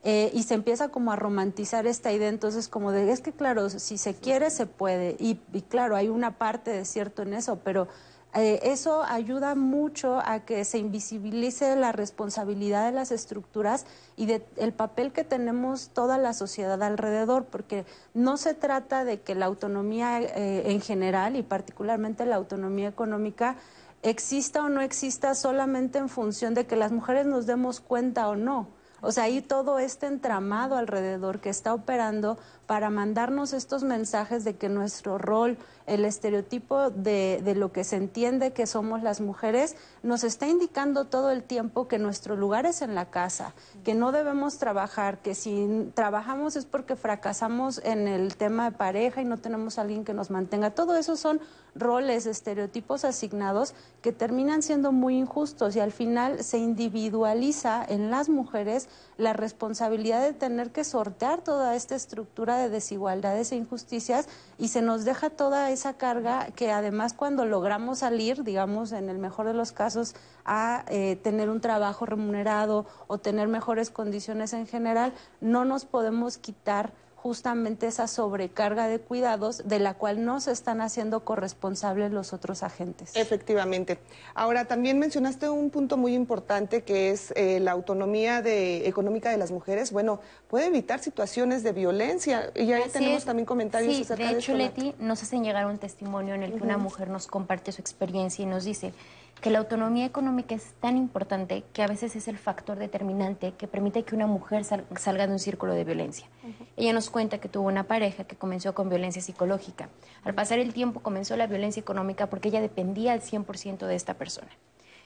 Y 0.03 0.43
se 0.43 0.53
empieza 0.53 0.89
como 0.89 1.11
a 1.11 1.17
romantizar 1.17 1.85
esta 1.85 2.11
idea, 2.11 2.29
entonces 2.29 2.67
como 2.69 2.91
de, 2.91 3.11
es 3.11 3.19
que 3.21 3.33
claro, 3.33 3.69
si 3.69 3.97
se 3.97 4.15
quiere, 4.15 4.49
se 4.49 4.65
puede, 4.65 5.17
y, 5.19 5.39
y 5.51 5.61
claro, 5.61 5.95
hay 5.95 6.07
una 6.07 6.37
parte 6.37 6.71
de 6.71 6.85
cierto 6.85 7.23
en 7.23 7.33
eso, 7.33 7.59
pero 7.63 7.89
eh, 8.35 8.59
eso 8.61 9.01
ayuda 9.03 9.55
mucho 9.55 10.19
a 10.23 10.41
que 10.41 10.63
se 10.63 10.77
invisibilice 10.77 11.75
la 11.75 11.91
responsabilidad 11.91 12.85
de 12.85 12.91
las 12.91 13.11
estructuras 13.11 13.87
y 14.17 14.27
del 14.27 14.43
el 14.57 14.71
papel 14.71 15.11
que 15.11 15.23
tenemos 15.23 15.89
toda 15.89 16.19
la 16.19 16.33
sociedad 16.33 16.81
alrededor, 16.83 17.45
porque 17.45 17.85
no 18.13 18.37
se 18.37 18.53
trata 18.53 19.03
de 19.03 19.21
que 19.21 19.33
la 19.33 19.47
autonomía 19.47 20.21
eh, 20.21 20.71
en 20.71 20.79
general 20.79 21.37
y 21.37 21.43
particularmente 21.43 22.27
la 22.27 22.35
autonomía 22.35 22.87
económica 22.87 23.55
exista 24.03 24.63
o 24.63 24.69
no 24.69 24.81
exista 24.81 25.33
solamente 25.33 25.97
en 25.97 26.07
función 26.07 26.53
de 26.53 26.67
que 26.67 26.75
las 26.75 26.91
mujeres 26.91 27.25
nos 27.25 27.47
demos 27.47 27.79
cuenta 27.79 28.29
o 28.29 28.35
no. 28.35 28.67
O 29.01 29.11
sea, 29.11 29.25
hay 29.25 29.41
todo 29.41 29.79
este 29.79 30.07
entramado 30.07 30.75
alrededor 30.75 31.39
que 31.39 31.49
está 31.49 31.73
operando 31.73 32.37
para 32.65 32.89
mandarnos 32.89 33.53
estos 33.53 33.83
mensajes 33.83 34.43
de 34.43 34.55
que 34.55 34.69
nuestro 34.69 35.17
rol, 35.17 35.57
el 35.89 36.05
estereotipo 36.05 36.89
de, 36.89 37.41
de, 37.43 37.55
lo 37.55 37.71
que 37.71 37.83
se 37.83 37.95
entiende 37.95 38.53
que 38.53 38.67
somos 38.67 39.03
las 39.03 39.21
mujeres, 39.21 39.75
nos 40.03 40.23
está 40.23 40.47
indicando 40.47 41.05
todo 41.05 41.31
el 41.31 41.43
tiempo 41.43 41.87
que 41.87 41.99
nuestro 41.99 42.35
lugar 42.35 42.65
es 42.65 42.81
en 42.81 42.95
la 42.95 43.09
casa, 43.09 43.53
que 43.83 43.95
no 43.95 44.11
debemos 44.11 44.57
trabajar, 44.57 45.19
que 45.21 45.35
si 45.35 45.91
trabajamos 45.95 46.55
es 46.55 46.65
porque 46.65 46.95
fracasamos 46.95 47.81
en 47.83 48.07
el 48.07 48.35
tema 48.35 48.69
de 48.69 48.77
pareja 48.77 49.21
y 49.21 49.25
no 49.25 49.37
tenemos 49.37 49.79
alguien 49.79 50.05
que 50.05 50.13
nos 50.13 50.29
mantenga. 50.29 50.71
Todo 50.71 50.95
eso 50.95 51.15
son 51.15 51.41
roles, 51.75 52.25
estereotipos 52.25 53.05
asignados 53.05 53.73
que 54.01 54.11
terminan 54.11 54.61
siendo 54.61 54.91
muy 54.91 55.17
injustos 55.17 55.75
y 55.75 55.79
al 55.79 55.91
final 55.91 56.43
se 56.43 56.57
individualiza 56.57 57.85
en 57.87 58.11
las 58.11 58.29
mujeres 58.29 58.89
la 59.17 59.33
responsabilidad 59.33 60.21
de 60.21 60.33
tener 60.33 60.71
que 60.71 60.83
sortear 60.83 61.41
toda 61.41 61.75
esta 61.75 61.95
estructura 61.95 62.57
de 62.57 62.69
desigualdades 62.69 63.51
e 63.51 63.55
injusticias 63.55 64.27
y 64.57 64.69
se 64.69 64.81
nos 64.81 65.05
deja 65.05 65.29
toda 65.29 65.71
esa 65.71 65.78
carga 65.97 66.47
que 66.55 66.71
además 66.71 67.13
cuando 67.13 67.45
logramos 67.45 67.99
salir, 67.99 68.43
digamos, 68.43 68.91
en 68.91 69.09
el 69.09 69.17
mejor 69.17 69.47
de 69.47 69.53
los 69.53 69.71
casos, 69.71 70.15
a 70.45 70.85
eh, 70.89 71.15
tener 71.17 71.49
un 71.49 71.61
trabajo 71.61 72.05
remunerado 72.05 72.85
o 73.07 73.17
tener 73.17 73.47
mejores 73.47 73.89
condiciones 73.89 74.53
en 74.53 74.67
general, 74.67 75.13
no 75.41 75.65
nos 75.65 75.85
podemos 75.85 76.37
quitar 76.37 76.93
justamente 77.21 77.87
esa 77.87 78.07
sobrecarga 78.07 78.87
de 78.87 78.99
cuidados 78.99 79.67
de 79.67 79.79
la 79.79 79.93
cual 79.93 80.23
no 80.23 80.39
se 80.39 80.53
están 80.53 80.79
haciendo 80.79 81.25
corresponsables 81.25 82.11
los 82.11 82.31
otros 82.31 82.63
agentes. 82.63 83.13
Efectivamente. 83.15 83.99
Ahora, 84.33 84.65
también 84.65 84.99
mencionaste 84.99 85.49
un 85.49 85.69
punto 85.69 85.97
muy 85.97 86.15
importante 86.15 86.83
que 86.83 87.11
es 87.11 87.33
eh, 87.35 87.59
la 87.59 87.71
autonomía 87.71 88.41
de, 88.41 88.87
económica 88.87 89.31
de 89.31 89.37
las 89.37 89.51
mujeres. 89.51 89.91
Bueno, 89.91 90.21
puede 90.47 90.67
evitar 90.67 90.99
situaciones 91.01 91.61
de 91.61 91.73
violencia. 91.73 92.51
Y 92.55 92.71
ahí 92.71 92.83
tenemos 92.91 93.25
también 93.25 93.45
comentarios 93.45 93.97
sí, 93.97 94.03
acerca 94.03 94.23
de 94.23 94.33
de 94.35 94.39
hecho, 94.39 94.53
Leti, 94.53 94.95
nos 94.97 95.21
hacen 95.21 95.43
llegar 95.43 95.65
un 95.65 95.77
testimonio 95.77 96.35
en 96.35 96.43
el 96.43 96.53
que 96.53 96.63
una 96.63 96.77
mujer 96.77 97.09
nos 97.09 97.27
comparte 97.27 97.73
su 97.73 97.81
experiencia 97.81 98.43
y 98.43 98.45
nos 98.45 98.63
dice 98.63 98.93
que 99.41 99.49
la 99.49 99.59
autonomía 99.59 100.05
económica 100.05 100.55
es 100.55 100.73
tan 100.79 100.97
importante 100.97 101.63
que 101.73 101.81
a 101.81 101.87
veces 101.87 102.15
es 102.15 102.27
el 102.27 102.37
factor 102.37 102.77
determinante 102.77 103.53
que 103.53 103.67
permite 103.67 104.03
que 104.03 104.15
una 104.15 104.27
mujer 104.27 104.63
salga 104.63 105.27
de 105.27 105.33
un 105.33 105.39
círculo 105.39 105.73
de 105.73 105.85
violencia. 105.85 106.27
Ella 106.75 106.93
nos 106.93 107.09
cuenta 107.09 107.39
que 107.39 107.49
tuvo 107.49 107.67
una 107.67 107.85
pareja 107.85 108.25
que 108.25 108.35
comenzó 108.35 108.73
con 108.75 108.89
violencia 108.89 109.21
psicológica. 109.21 109.89
Al 110.23 110.33
pasar 110.33 110.59
el 110.59 110.73
tiempo 110.73 110.99
comenzó 110.99 111.37
la 111.37 111.47
violencia 111.47 111.79
económica 111.79 112.27
porque 112.27 112.49
ella 112.49 112.61
dependía 112.61 113.13
al 113.13 113.21
100% 113.21 113.85
de 113.85 113.95
esta 113.95 114.15
persona. 114.15 114.49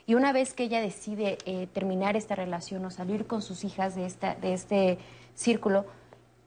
Y 0.05 0.15
una 0.15 0.33
vez 0.33 0.53
que 0.53 0.63
ella 0.63 0.81
decide 0.81 1.37
eh, 1.45 1.67
terminar 1.71 2.17
esta 2.17 2.35
relación 2.35 2.83
o 2.85 2.91
salir 2.91 3.25
con 3.25 3.41
sus 3.41 3.63
hijas 3.63 3.95
de, 3.95 4.05
esta, 4.05 4.35
de 4.35 4.53
este 4.53 4.97
círculo, 5.35 5.85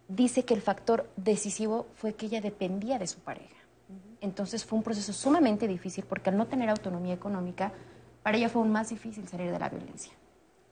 dice 0.09 0.44
que 0.44 0.55
el 0.55 0.61
factor 0.61 1.09
decisivo 1.16 1.87
fue 1.94 2.14
que 2.14 2.27
ella 2.27 2.40
dependía 2.40 2.99
de 2.99 3.07
su 3.07 3.18
pareja. 3.20 3.56
Entonces 4.20 4.64
fue 4.64 4.79
un 4.79 4.83
proceso 4.83 5.12
sumamente 5.12 5.68
difícil 5.68 6.05
porque 6.05 6.31
al 6.31 6.37
no 6.37 6.46
tener 6.46 6.68
autonomía 6.68 7.14
económica, 7.14 7.72
para 8.22 8.38
ella 8.38 8.48
fue 8.48 8.62
aún 8.62 8.72
más 8.72 8.88
difícil 8.88 9.29
salir 9.29 9.50
de 9.50 9.59
la 9.59 9.68
violencia. 9.68 10.12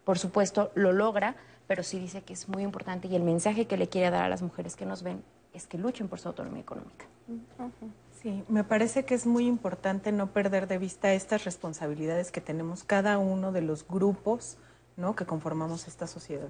Por 0.05 0.19
supuesto, 0.19 0.71
lo 0.75 0.93
logra, 0.93 1.37
pero 1.67 1.83
sí 1.83 1.99
dice 1.99 2.23
que 2.23 2.33
es 2.33 2.49
muy 2.49 2.63
importante 2.63 3.09
y 3.09 3.17
el 3.17 3.23
mensaje 3.23 3.67
que 3.67 3.77
le 3.77 3.89
quiere 3.89 4.11
dar 4.11 4.25
a 4.25 4.29
las 4.29 4.43
mujeres 4.43 4.77
que 4.77 4.87
nos 4.87 5.03
ven 5.03 5.23
es 5.53 5.67
que 5.67 5.79
luchen 5.79 6.09
por 6.09 6.19
su 6.19 6.29
autonomía 6.29 6.61
económica. 6.61 7.07
Sí, 8.21 8.43
me 8.49 8.65
parece 8.65 9.05
que 9.05 9.15
es 9.15 9.27
muy 9.27 9.47
importante 9.47 10.11
no 10.11 10.33
perder 10.33 10.67
de 10.67 10.79
vista 10.79 11.13
estas 11.13 11.45
responsabilidades 11.45 12.33
que 12.33 12.41
tenemos 12.41 12.83
cada 12.83 13.19
uno 13.19 13.53
de 13.53 13.63
los 13.63 13.87
grupos 13.87 14.59
¿no? 14.97 15.15
que 15.15 15.27
conformamos 15.27 15.89
esta 15.89 16.07
sociedad. 16.07 16.49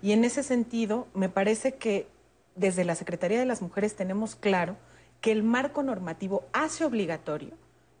Y 0.00 0.12
en 0.12 0.24
ese 0.24 0.42
sentido, 0.42 1.08
me 1.14 1.28
parece 1.28 1.74
que 1.74 2.08
desde 2.54 2.84
la 2.84 2.94
Secretaría 2.94 3.38
de 3.38 3.46
las 3.46 3.62
Mujeres 3.62 3.96
tenemos 3.96 4.34
claro 4.34 4.76
que 5.20 5.32
el 5.32 5.42
marco 5.42 5.82
normativo 5.82 6.44
hace 6.52 6.84
obligatorio 6.84 7.52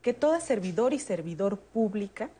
que 0.02 0.14
toda 0.14 0.40
servidor 0.40 0.94
y 0.94 0.98
servidor 0.98 1.58
pública 1.58 2.30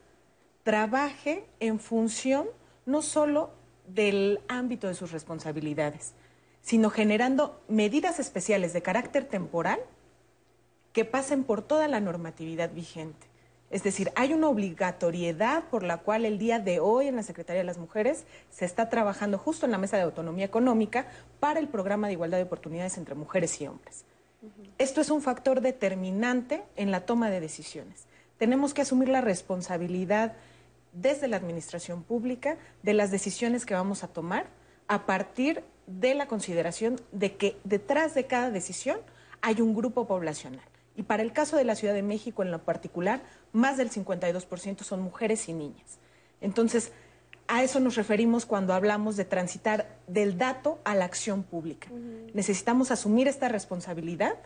trabaje 0.62 1.44
en 1.60 1.80
función 1.80 2.46
no 2.86 3.02
solo 3.02 3.50
del 3.86 4.40
ámbito 4.48 4.86
de 4.86 4.94
sus 4.94 5.12
responsabilidades, 5.12 6.14
sino 6.60 6.90
generando 6.90 7.60
medidas 7.68 8.20
especiales 8.20 8.72
de 8.72 8.82
carácter 8.82 9.24
temporal 9.24 9.80
que 10.92 11.04
pasen 11.04 11.44
por 11.44 11.62
toda 11.62 11.88
la 11.88 12.00
normatividad 12.00 12.72
vigente. 12.72 13.26
Es 13.70 13.82
decir, 13.82 14.10
hay 14.14 14.32
una 14.32 14.48
obligatoriedad 14.48 15.64
por 15.64 15.82
la 15.82 15.98
cual 15.98 16.24
el 16.24 16.38
día 16.38 16.58
de 16.58 16.80
hoy 16.80 17.06
en 17.06 17.16
la 17.16 17.22
Secretaría 17.22 17.60
de 17.60 17.66
las 17.66 17.76
Mujeres 17.76 18.24
se 18.50 18.64
está 18.64 18.88
trabajando 18.88 19.36
justo 19.36 19.66
en 19.66 19.72
la 19.72 19.78
Mesa 19.78 19.98
de 19.98 20.04
Autonomía 20.04 20.46
Económica 20.46 21.06
para 21.38 21.60
el 21.60 21.68
programa 21.68 22.06
de 22.06 22.14
igualdad 22.14 22.38
de 22.38 22.44
oportunidades 22.44 22.96
entre 22.96 23.14
mujeres 23.14 23.60
y 23.60 23.66
hombres. 23.66 24.04
Esto 24.79 25.01
es 25.01 25.11
un 25.11 25.22
factor 25.22 25.61
determinante 25.61 26.62
en 26.77 26.90
la 26.90 27.07
toma 27.07 27.31
de 27.31 27.40
decisiones. 27.40 28.07
Tenemos 28.38 28.74
que 28.74 28.83
asumir 28.83 29.09
la 29.09 29.20
responsabilidad 29.20 30.35
desde 30.92 31.29
la 31.29 31.37
administración 31.37 32.03
pública 32.03 32.57
de 32.83 32.94
las 32.94 33.11
decisiones 33.11 33.66
que 33.66 33.74
vamos 33.74 34.05
a 34.05 34.09
tomar 34.09 34.46
a 34.87 35.07
partir 35.07 35.64
de 35.86 36.14
la 36.14 36.26
consideración 36.26 37.01
de 37.12 37.36
que 37.36 37.57
detrás 37.64 38.14
de 38.14 38.26
cada 38.26 38.51
decisión 38.51 38.99
hay 39.41 39.61
un 39.61 39.74
grupo 39.74 40.07
poblacional. 40.07 40.64
Y 40.97 41.03
para 41.05 41.22
el 41.22 41.32
caso 41.32 41.57
de 41.57 41.64
la 41.64 41.74
Ciudad 41.74 41.95
de 41.95 42.03
México 42.03 42.43
en 42.43 42.51
lo 42.51 42.64
particular, 42.64 43.20
más 43.53 43.76
del 43.76 43.91
52% 43.91 44.82
son 44.82 45.01
mujeres 45.01 45.49
y 45.49 45.53
niñas. 45.53 45.99
Entonces, 46.41 46.93
a 47.49 47.62
eso 47.62 47.80
nos 47.80 47.96
referimos 47.96 48.44
cuando 48.46 48.74
hablamos 48.74 49.16
de 49.16 49.24
transitar 49.24 49.99
del 50.07 50.36
dato 50.36 50.78
a 50.84 50.94
la 50.94 51.07
acción 51.07 51.42
pública. 51.42 51.88
Necesitamos 52.34 52.90
asumir 52.90 53.26
esta 53.26 53.49
responsabilidad 53.49 54.36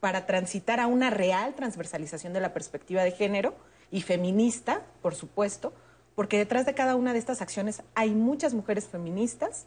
para 0.00 0.26
transitar 0.26 0.80
a 0.80 0.88
una 0.88 1.10
real 1.10 1.54
transversalización 1.54 2.32
de 2.32 2.40
la 2.40 2.52
perspectiva 2.52 3.02
de 3.04 3.12
género 3.12 3.54
y 3.90 4.02
feminista, 4.02 4.82
por 5.02 5.14
supuesto, 5.14 5.72
porque 6.14 6.36
detrás 6.36 6.66
de 6.66 6.74
cada 6.74 6.96
una 6.96 7.12
de 7.12 7.20
estas 7.20 7.40
acciones 7.40 7.82
hay 7.94 8.10
muchas 8.10 8.54
mujeres 8.54 8.88
feministas 8.88 9.66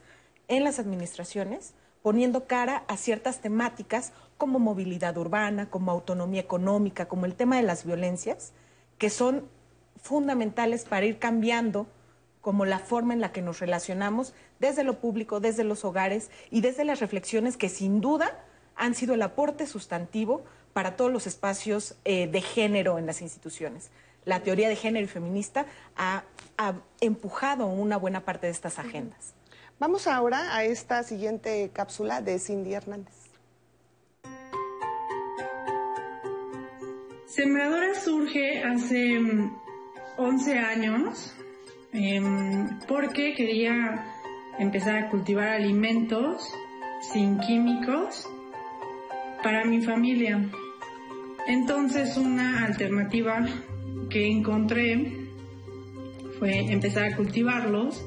en 0.49 0.65
las 0.65 0.77
administraciones 0.77 1.73
poniendo 2.01 2.45
cara 2.45 2.83
a 2.87 2.97
ciertas 2.97 3.39
temáticas 3.39 4.11
como 4.37 4.59
movilidad 4.59 5.17
urbana, 5.17 5.69
como 5.69 5.91
autonomía 5.91 6.41
económica, 6.41 7.07
como 7.07 7.25
el 7.25 7.35
tema 7.35 7.55
de 7.55 7.63
las 7.63 7.85
violencias, 7.85 8.51
que 8.97 9.09
son 9.09 9.47
fundamentales 10.01 10.83
para 10.83 11.05
ir 11.05 11.19
cambiando 11.19 11.87
como 12.41 12.65
la 12.65 12.79
forma 12.79 13.13
en 13.13 13.21
la 13.21 13.31
que 13.31 13.41
nos 13.41 13.59
relacionamos 13.59 14.33
desde 14.59 14.83
lo 14.83 14.99
público, 14.99 15.39
desde 15.39 15.63
los 15.63 15.85
hogares 15.85 16.29
y 16.49 16.61
desde 16.61 16.83
las 16.83 16.99
reflexiones 16.99 17.55
que 17.55 17.69
sin 17.69 18.01
duda 18.01 18.43
han 18.75 18.95
sido 18.95 19.13
el 19.13 19.21
aporte 19.21 19.67
sustantivo 19.67 20.43
para 20.73 20.95
todos 20.95 21.11
los 21.11 21.27
espacios 21.27 21.95
eh, 22.05 22.27
de 22.27 22.41
género 22.41 22.97
en 22.97 23.05
las 23.05 23.21
instituciones. 23.21 23.91
La 24.25 24.41
teoría 24.41 24.69
de 24.69 24.75
género 24.75 25.05
y 25.05 25.07
feminista 25.07 25.65
ha, 25.95 26.23
ha 26.57 26.73
empujado 26.99 27.65
una 27.67 27.97
buena 27.97 28.21
parte 28.25 28.47
de 28.47 28.53
estas 28.53 28.79
agendas. 28.79 29.33
Vamos 29.79 30.07
ahora 30.07 30.55
a 30.55 30.63
esta 30.63 31.03
siguiente 31.03 31.71
cápsula 31.73 32.21
de 32.21 32.37
Cindy 32.39 32.73
Hernández. 32.73 33.15
Sembradora 37.25 37.95
surge 37.95 38.61
hace 38.63 39.17
11 40.17 40.55
mm, 40.55 40.57
años 40.57 41.33
em, 41.93 42.79
porque 42.87 43.33
quería 43.33 44.05
empezar 44.59 44.97
a 44.97 45.09
cultivar 45.09 45.49
alimentos 45.49 46.53
sin 47.01 47.39
químicos 47.39 48.27
para 49.43 49.65
mi 49.65 49.81
familia. 49.81 50.49
Entonces 51.47 52.17
una 52.17 52.65
alternativa 52.65 53.45
que 54.09 54.29
encontré 54.29 55.27
fue 56.37 56.71
empezar 56.71 57.11
a 57.11 57.15
cultivarlos 57.15 58.05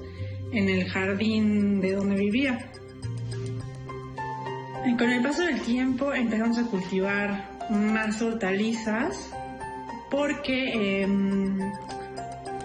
en 0.52 0.68
el 0.68 0.84
jardín 0.88 1.80
de 1.80 1.92
donde 1.92 2.16
vivía. 2.16 2.70
Con 4.98 5.10
el 5.10 5.22
paso 5.22 5.42
del 5.42 5.60
tiempo 5.60 6.12
empezamos 6.12 6.58
a 6.58 6.64
cultivar 6.66 7.58
más 7.70 8.20
hortalizas 8.22 9.32
porque 10.10 11.02
em, 11.02 11.58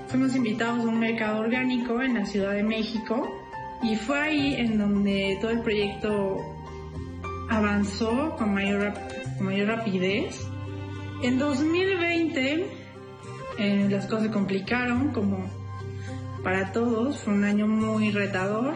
fuimos 0.10 0.36
invitados 0.36 0.80
a 0.86 0.88
un 0.88 0.99
mercado 0.99 1.39
orgánico 1.39 2.01
en 2.01 2.16
la 2.16 2.26
Ciudad 2.26 2.53
de 2.53 2.64
México 2.64 3.30
y 3.84 3.95
fue 3.95 4.20
ahí 4.20 4.55
en 4.55 4.78
donde 4.80 5.38
todo 5.39 5.51
el 5.51 5.62
proyecto 5.62 6.38
avanzó 7.47 8.36
con 8.36 8.53
mayor, 8.53 8.93
mayor 9.39 9.68
rapidez. 9.68 10.47
En 11.22 11.38
2020 11.38 12.66
eh, 13.60 13.88
las 13.89 14.05
cosas 14.07 14.24
se 14.24 14.32
complicaron 14.32 15.12
como 15.12 15.47
para 16.43 16.72
todos, 16.72 17.20
fue 17.20 17.34
un 17.34 17.43
año 17.43 17.68
muy 17.68 18.12
retador 18.12 18.76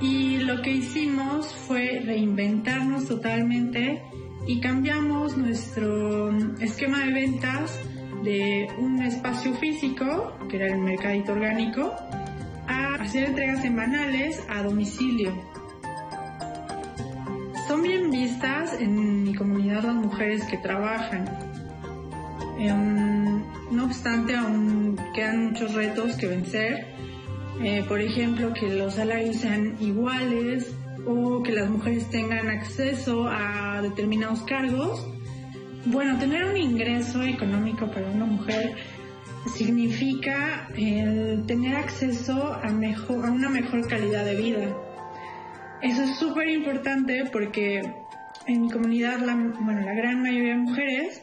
y 0.00 0.38
lo 0.38 0.62
que 0.62 0.72
hicimos 0.72 1.54
fue 1.54 2.00
reinventarnos 2.02 3.06
totalmente 3.06 4.02
y 4.46 4.60
cambiamos 4.60 5.36
nuestro 5.36 6.30
esquema 6.60 7.04
de 7.04 7.12
ventas 7.12 7.78
de 8.22 8.68
un 8.78 9.02
espacio 9.02 9.54
físico, 9.54 10.32
que 10.48 10.56
era 10.56 10.66
el 10.66 10.78
mercadito 10.78 11.32
orgánico, 11.32 11.94
a 12.66 12.94
hacer 12.94 13.24
entregas 13.24 13.62
semanales 13.62 14.42
a 14.48 14.62
domicilio. 14.62 15.32
Son 17.66 17.82
bien 17.82 18.10
vistas 18.10 18.80
en 18.80 19.24
mi 19.24 19.34
comunidad 19.34 19.84
las 19.84 19.94
mujeres 19.94 20.44
que 20.44 20.58
trabajan. 20.58 21.24
Em, 22.58 23.42
no 23.70 23.84
obstante, 23.84 24.34
aún 24.34 24.98
quedan 25.14 25.50
muchos 25.50 25.74
retos 25.74 26.16
que 26.16 26.26
vencer. 26.26 26.88
Eh, 27.62 27.84
por 27.86 28.00
ejemplo, 28.00 28.52
que 28.52 28.68
los 28.68 28.94
salarios 28.94 29.36
sean 29.36 29.76
iguales 29.80 30.74
o 31.06 31.42
que 31.42 31.52
las 31.52 31.70
mujeres 31.70 32.08
tengan 32.10 32.48
acceso 32.48 33.28
a 33.28 33.80
determinados 33.82 34.42
cargos. 34.42 35.06
Bueno, 35.86 36.18
tener 36.18 36.44
un 36.44 36.56
ingreso 36.56 37.22
económico 37.22 37.90
para 37.90 38.10
una 38.10 38.26
mujer 38.26 38.74
significa 39.56 40.68
el 40.76 41.44
tener 41.46 41.74
acceso 41.74 42.52
a, 42.52 42.68
mejor, 42.68 43.26
a 43.26 43.30
una 43.30 43.48
mejor 43.48 43.88
calidad 43.88 44.24
de 44.24 44.34
vida. 44.36 44.76
Eso 45.82 46.02
es 46.02 46.16
súper 46.16 46.48
importante 46.48 47.24
porque 47.32 47.80
en 48.46 48.62
mi 48.62 48.70
comunidad, 48.70 49.20
la, 49.20 49.34
bueno, 49.34 49.80
la 49.80 49.94
gran 49.94 50.22
mayoría 50.22 50.52
de 50.52 50.58
mujeres 50.58 51.22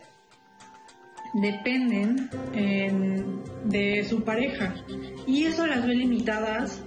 dependen 1.35 2.29
de 3.65 4.05
su 4.09 4.23
pareja 4.23 4.73
y 5.27 5.43
eso 5.43 5.67
las 5.67 5.85
ve 5.85 5.93
limitadas 5.93 6.83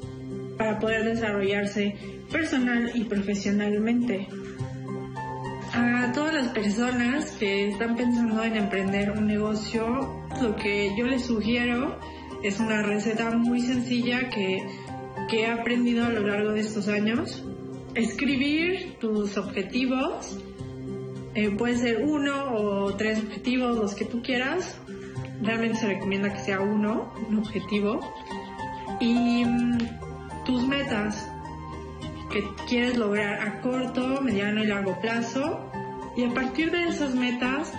para 0.59 0.79
poder 0.81 1.05
desarrollarse 1.05 1.95
personal 2.33 2.91
y 2.95 3.05
profesionalmente. 3.05 4.27
A 5.73 6.11
todas 6.13 6.35
las 6.35 6.49
personas 6.49 7.31
que 7.33 7.69
están 7.69 7.95
pensando 7.95 8.43
en 8.43 8.57
emprender 8.57 9.13
un 9.13 9.27
negocio, 9.27 10.25
lo 10.43 10.57
que 10.57 10.97
yo 10.97 11.07
les 11.07 11.27
sugiero 11.27 11.97
es 12.43 12.59
una 12.59 12.83
receta 12.83 13.31
muy 13.31 13.61
sencilla 13.61 14.29
que, 14.31 14.67
que 15.29 15.43
he 15.43 15.47
aprendido 15.47 16.07
a 16.07 16.09
lo 16.09 16.27
largo 16.27 16.53
de 16.53 16.61
estos 16.61 16.89
años. 16.89 17.45
Escribir 17.95 18.97
tus 18.99 19.37
objetivos, 19.37 20.39
eh, 21.35 21.51
puede 21.51 21.77
ser 21.77 22.03
uno 22.05 22.53
o 22.55 22.97
tres 22.97 23.21
objetivos, 23.21 23.77
los 23.77 23.95
que 23.95 24.05
tú 24.05 24.23
quieras. 24.23 24.77
Realmente 25.41 25.79
se 25.79 25.87
recomienda 25.87 26.33
que 26.33 26.41
sea 26.41 26.61
uno, 26.61 27.15
un 27.29 27.39
objetivo. 27.39 28.01
Y 28.99 29.45
mm, 29.45 29.79
tus 30.45 30.67
metas 30.67 31.30
que 32.31 32.49
quieres 32.69 32.97
lograr 32.97 33.41
a 33.47 33.61
corto, 33.61 34.21
mediano 34.21 34.63
y 34.63 34.67
largo 34.67 34.99
plazo. 35.01 35.61
Y 36.17 36.25
a 36.25 36.35
partir 36.35 36.71
de 36.71 36.89
esas 36.89 37.15
metas 37.15 37.73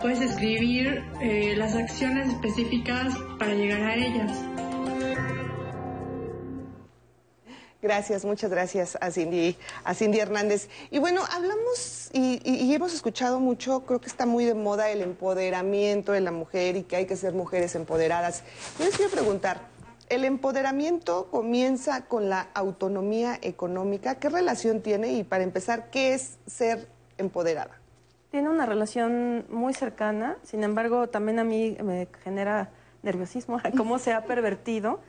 puedes 0.00 0.20
escribir 0.20 1.04
eh, 1.20 1.54
las 1.56 1.74
acciones 1.76 2.28
específicas 2.28 3.14
para 3.38 3.54
llegar 3.54 3.82
a 3.82 3.94
ellas. 3.94 4.32
Gracias, 7.82 8.26
muchas 8.26 8.50
gracias 8.50 8.98
a 9.00 9.10
Cindy, 9.10 9.56
a 9.84 9.94
Cindy 9.94 10.18
Hernández. 10.18 10.68
Y 10.90 10.98
bueno, 10.98 11.22
hablamos 11.30 12.10
y, 12.12 12.74
hemos 12.74 12.92
escuchado 12.92 13.40
mucho, 13.40 13.86
creo 13.86 14.02
que 14.02 14.08
está 14.08 14.26
muy 14.26 14.44
de 14.44 14.52
moda 14.52 14.90
el 14.90 15.00
empoderamiento 15.00 16.12
de 16.12 16.20
la 16.20 16.30
mujer 16.30 16.76
y 16.76 16.82
que 16.82 16.96
hay 16.96 17.06
que 17.06 17.16
ser 17.16 17.32
mujeres 17.32 17.74
empoderadas. 17.74 18.42
Yo 18.78 18.84
les 18.84 18.94
quiero 18.94 19.10
preguntar, 19.10 19.62
¿el 20.10 20.24
empoderamiento 20.24 21.28
comienza 21.30 22.06
con 22.06 22.28
la 22.28 22.48
autonomía 22.52 23.38
económica? 23.40 24.16
¿Qué 24.16 24.28
relación 24.28 24.82
tiene? 24.82 25.14
Y 25.14 25.24
para 25.24 25.44
empezar, 25.44 25.88
¿qué 25.90 26.12
es 26.14 26.38
ser 26.46 26.88
empoderada? 27.16 27.80
Tiene 28.30 28.48
una 28.48 28.66
relación 28.66 29.46
muy 29.48 29.72
cercana, 29.72 30.36
sin 30.42 30.62
embargo, 30.64 31.08
también 31.08 31.38
a 31.38 31.44
mí 31.44 31.76
me 31.82 32.08
genera 32.22 32.70
nerviosismo 33.02 33.58
cómo 33.76 33.98
se 33.98 34.12
ha 34.12 34.24
pervertido 34.24 35.00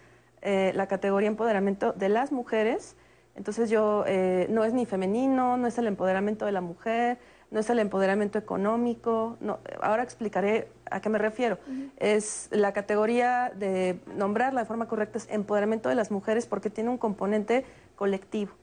eh, 0.42 0.72
la 0.76 0.88
categoría 0.88 1.28
empoderamiento 1.28 1.94
de 1.94 2.10
las 2.10 2.32
mujeres. 2.32 2.96
Entonces 3.36 3.70
yo, 3.70 4.04
eh, 4.08 4.48
no 4.50 4.64
es 4.64 4.74
ni 4.74 4.86
femenino, 4.86 5.58
no 5.58 5.68
es 5.68 5.78
el 5.78 5.88
empoderamiento 5.88 6.46
de 6.46 6.52
la 6.52 6.62
mujer, 6.62 7.18
no 7.52 7.60
es 7.60 7.70
el 7.70 7.80
empoderamiento 7.80 8.40
económico. 8.40 9.38
No, 9.42 9.60
ahora 9.82 10.04
explicaré 10.04 10.70
a 10.90 11.02
qué 11.02 11.10
me 11.10 11.18
refiero. 11.18 11.60
Es 11.98 12.48
la 12.52 12.74
categoría 12.74 13.52
de 13.56 14.00
nombrarla 14.16 14.62
de 14.62 14.66
forma 14.66 14.88
correcta, 14.88 15.18
es 15.18 15.28
empoderamiento 15.30 15.90
de 15.90 15.96
las 15.96 16.12
mujeres 16.12 16.48
porque 16.48 16.70
tiene 16.70 16.90
un 16.90 16.98
componente 16.98 17.66
colectivo. 17.96 18.54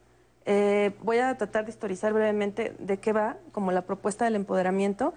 Eh, 0.46 0.92
voy 1.02 1.18
a 1.18 1.36
tratar 1.36 1.66
de 1.66 1.70
historizar 1.70 2.14
brevemente 2.14 2.74
de 2.78 2.98
qué 2.98 3.12
va 3.12 3.36
como 3.52 3.70
la 3.70 3.82
propuesta 3.82 4.24
del 4.24 4.34
empoderamiento 4.34 5.12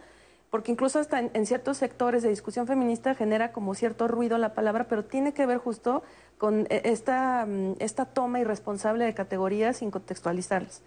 porque 0.52 0.70
incluso 0.70 1.00
hasta 1.00 1.20
en, 1.20 1.46
ciertos 1.46 1.78
sectores 1.78 2.22
de 2.24 2.30
discusión 2.30 2.68
feminista 2.68 3.16
genera 3.16 3.54
como 3.54 3.74
cierto 3.74 4.10
ruido 4.10 4.38
la 4.38 4.54
palabra, 4.54 4.86
pero 4.90 5.06
tiene 5.06 5.34
que 5.34 5.46
ver 5.46 5.58
justo 5.58 6.04
con 6.38 6.68
eh, 6.70 6.82
esta, 6.84 7.46
mm, 7.48 7.76
esta 7.80 8.04
toma 8.04 8.42
irresponsable 8.42 9.06
de 9.06 9.14
categorías 9.14 9.78
sin 9.78 9.92
contextualizarlas. 9.92 10.84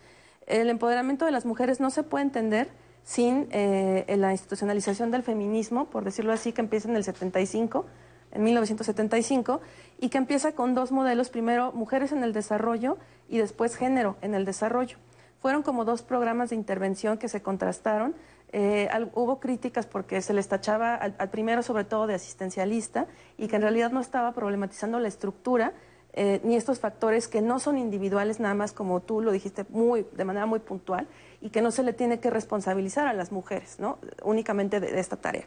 El 0.46 0.68
empoderamiento 0.70 1.24
de 1.24 1.30
las 1.30 1.46
mujeres 1.46 1.80
no 1.80 1.90
se 1.90 2.02
puede 2.02 2.24
entender 2.24 2.68
sin 3.02 3.48
eh, 3.50 4.04
la 4.16 4.32
institucionalización 4.32 5.10
del 5.10 5.22
feminismo, 5.22 5.86
por 5.90 6.04
decirlo 6.04 6.32
así, 6.32 6.52
que 6.52 6.60
empieza 6.60 6.88
en 6.88 6.96
el 6.96 7.04
75, 7.04 7.86
en 8.32 8.42
1975, 8.42 9.60
y 10.00 10.08
que 10.08 10.18
empieza 10.18 10.52
con 10.52 10.74
dos 10.74 10.90
modelos, 10.92 11.30
primero 11.30 11.72
mujeres 11.72 12.12
en 12.12 12.24
el 12.24 12.32
desarrollo 12.32 12.98
y 13.28 13.38
después 13.38 13.76
género 13.76 14.16
en 14.22 14.34
el 14.34 14.44
desarrollo. 14.44 14.98
Fueron 15.40 15.62
como 15.62 15.84
dos 15.84 16.02
programas 16.02 16.50
de 16.50 16.56
intervención 16.56 17.18
que 17.18 17.28
se 17.28 17.42
contrastaron 17.42 18.14
eh, 18.56 18.88
hubo 19.14 19.40
críticas 19.40 19.84
porque 19.84 20.22
se 20.22 20.32
les 20.32 20.46
tachaba 20.46 20.94
al, 20.94 21.30
primero 21.30 21.64
sobre 21.64 21.82
todo 21.82 22.06
de 22.06 22.14
asistencialista 22.14 23.08
y 23.36 23.48
que 23.48 23.56
en 23.56 23.62
realidad 23.62 23.90
no 23.90 24.00
estaba 24.00 24.30
problematizando 24.32 25.00
la 25.00 25.08
estructura 25.08 25.72
eh, 26.16 26.40
ni 26.44 26.54
estos 26.54 26.78
factores 26.78 27.26
que 27.26 27.42
no 27.42 27.58
son 27.58 27.76
individuales 27.76 28.38
nada 28.38 28.54
más 28.54 28.72
como 28.72 29.00
tú 29.00 29.20
lo 29.20 29.32
dijiste 29.32 29.66
muy 29.70 30.06
de 30.12 30.24
manera 30.24 30.46
muy 30.46 30.60
puntual 30.60 31.08
y 31.40 31.50
que 31.50 31.60
no 31.60 31.70
se 31.70 31.82
le 31.82 31.92
tiene 31.92 32.20
que 32.20 32.30
responsabilizar 32.30 33.08
a 33.08 33.12
las 33.12 33.32
mujeres 33.32 33.80
no 33.80 33.98
únicamente 34.22 34.78
de, 34.78 34.98
esta 35.00 35.16
tarea 35.16 35.44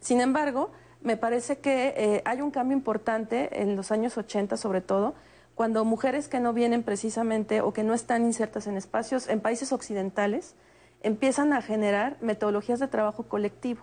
sin 0.00 0.20
embargo 0.20 0.70
me 1.02 1.16
parece 1.16 1.58
que 1.58 1.94
eh, 1.96 2.22
hay 2.24 2.40
un 2.40 2.50
cambio 2.50 2.76
importante 2.76 3.62
en 3.62 3.76
los 3.76 3.92
años 3.92 4.16
80 4.16 4.56
sobre 4.56 4.80
todo 4.80 5.14
cuando 5.54 5.84
mujeres 5.84 6.28
que 6.28 6.40
no 6.40 6.52
vienen 6.52 6.82
precisamente 6.82 7.60
o 7.60 7.72
que 7.72 7.84
no 7.84 7.92
están 7.92 8.24
insertas 8.24 8.66
en 8.66 8.76
espacios 8.76 9.28
en 9.28 9.40
países 9.40 9.72
occidentales 9.72 10.54
empiezan 11.02 11.52
a 11.52 11.62
generar 11.62 12.16
metodologías 12.20 12.80
de 12.80 12.88
trabajo 12.88 13.24
colectivo. 13.24 13.82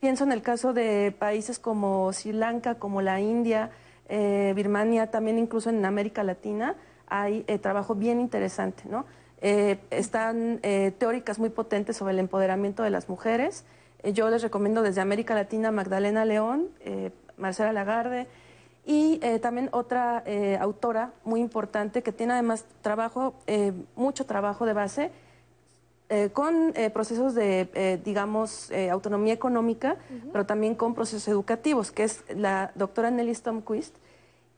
Pienso 0.00 0.24
en 0.24 0.32
el 0.32 0.42
caso 0.42 0.72
de 0.72 1.14
países 1.18 1.58
como 1.58 2.12
Sri 2.12 2.32
Lanka, 2.32 2.76
como 2.76 3.02
la 3.02 3.20
India, 3.20 3.70
eh, 4.08 4.52
Birmania, 4.54 5.10
también 5.10 5.38
incluso 5.38 5.70
en 5.70 5.84
América 5.84 6.22
Latina, 6.22 6.76
hay 7.06 7.44
eh, 7.46 7.58
trabajo 7.58 7.94
bien 7.94 8.20
interesante. 8.20 8.84
¿no? 8.88 9.06
Eh, 9.40 9.78
están 9.90 10.60
teóricas 10.98 11.38
muy 11.38 11.50
potentes 11.50 11.96
sobre 11.96 12.14
el 12.14 12.20
empoderamiento 12.20 12.82
de 12.82 12.90
las 12.90 13.08
mujeres. 13.08 13.64
yo 14.12 14.30
les 14.30 14.42
recomiendo 14.42 14.82
desde 14.82 15.00
América 15.00 15.34
Latina 15.34 15.70
Magdalena 15.70 16.24
León, 16.24 16.68
Marcela 17.36 17.72
Lagarde, 17.72 18.26
Y 18.84 19.18
también 19.40 19.68
otra 19.72 20.22
autora 20.60 21.10
muy 21.24 21.40
importante 21.40 22.02
que 22.02 22.12
tiene 22.12 22.34
además 22.34 22.64
trabajo, 22.82 23.34
mucho 23.96 24.24
trabajo 24.26 24.64
de 24.64 24.72
base 24.72 25.10
eh, 26.08 26.30
con 26.32 26.72
eh, 26.76 26.90
procesos 26.90 27.34
de, 27.34 27.68
eh, 27.74 28.00
digamos, 28.04 28.70
autonomía 28.90 29.34
económica, 29.34 29.96
pero 30.32 30.46
también 30.46 30.76
con 30.76 30.94
procesos 30.94 31.26
educativos, 31.26 31.90
que 31.90 32.04
es 32.04 32.22
la 32.28 32.70
doctora 32.76 33.10
Nelly 33.10 33.34
Stomquist, 33.34 33.96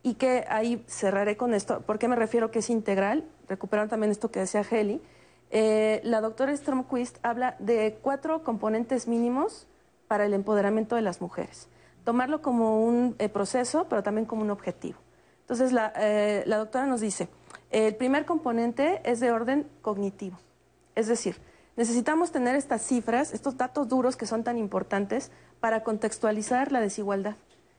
y 0.02 0.14
que 0.14 0.44
ahí 0.48 0.84
cerraré 0.86 1.36
con 1.38 1.54
esto. 1.54 1.80
¿Por 1.80 1.98
qué 1.98 2.06
me 2.06 2.16
refiero 2.16 2.50
que 2.50 2.58
es 2.58 2.68
integral? 2.68 3.24
Recuperar 3.48 3.88
también 3.88 4.10
esto 4.10 4.30
que 4.30 4.40
decía 4.40 4.62
Heli. 4.70 5.00
La 5.50 6.20
doctora 6.20 6.54
Stromquist 6.54 7.16
habla 7.22 7.56
de 7.58 7.98
cuatro 8.02 8.44
componentes 8.44 9.08
mínimos 9.08 9.66
para 10.06 10.26
el 10.26 10.34
empoderamiento 10.34 10.96
de 10.96 11.02
las 11.02 11.20
mujeres. 11.20 11.68
Tomarlo 12.04 12.42
como 12.42 12.84
un 12.84 13.16
proceso, 13.32 13.86
pero 13.88 14.02
también 14.02 14.26
como 14.26 14.42
un 14.42 14.50
objetivo. 14.50 14.98
Entonces, 15.40 15.72
la, 15.72 15.92
la 16.44 16.58
doctora 16.58 16.86
nos 16.86 17.00
dice, 17.00 17.28
el 17.70 17.96
primer 17.96 18.24
componente 18.26 19.00
es 19.04 19.20
de 19.20 19.32
orden 19.32 19.66
cognitivo. 19.82 20.38
Es 20.98 21.06
decir, 21.06 21.36
necesitamos 21.76 22.32
tener 22.32 22.56
estas 22.56 22.82
cifras, 22.82 23.32
estos 23.32 23.56
datos 23.56 23.88
duros 23.88 24.16
que 24.16 24.26
son 24.26 24.42
tan 24.42 24.58
importantes 24.58 25.30
para 25.60 25.84
contextualizar 25.84 26.72
la 26.72 26.80
desigualdad 26.80 27.36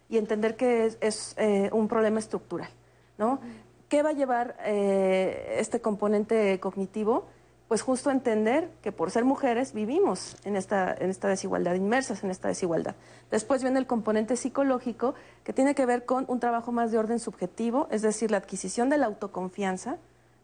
y 0.07 0.17
entender 0.17 0.55
que 0.55 0.95
es, 1.01 1.35
eh, 1.37 1.69
un 1.73 1.89
problema 1.89 2.19
estructural. 2.19 2.69
¿no? 3.17 3.41
¿Qué 3.89 4.03
va 4.03 4.11
a 4.11 4.13
llevar 4.13 4.55
eh, 4.63 5.57
este 5.59 5.81
componente 5.81 6.61
cognitivo? 6.61 7.25
Pues 7.67 7.81
justo 7.81 8.09
entender 8.09 8.69
que 8.81 8.93
por 8.93 9.11
ser 9.11 9.25
mujeres 9.25 9.73
vivimos 9.73 10.37
en 10.45 10.55
esta, 10.55 10.95
en 10.97 11.09
esta 11.09 11.27
desigualdad, 11.27 11.73
inmersas 11.73 12.23
en 12.23 12.31
esta 12.31 12.47
desigualdad. 12.47 12.95
Después 13.31 13.63
viene 13.63 13.79
el 13.79 13.85
componente 13.85 14.37
psicológico, 14.37 15.13
que 15.43 15.51
tiene 15.51 15.75
que 15.75 15.85
ver 15.85 16.05
con 16.05 16.23
un 16.29 16.39
trabajo 16.39 16.71
más 16.71 16.93
de 16.93 16.99
orden 16.99 17.19
subjetivo, 17.19 17.89
es 17.91 18.01
decir, 18.01 18.31
la 18.31 18.37
adquisición 18.37 18.89
de 18.89 18.97
la 18.97 19.07
autoconfianza, 19.07 19.97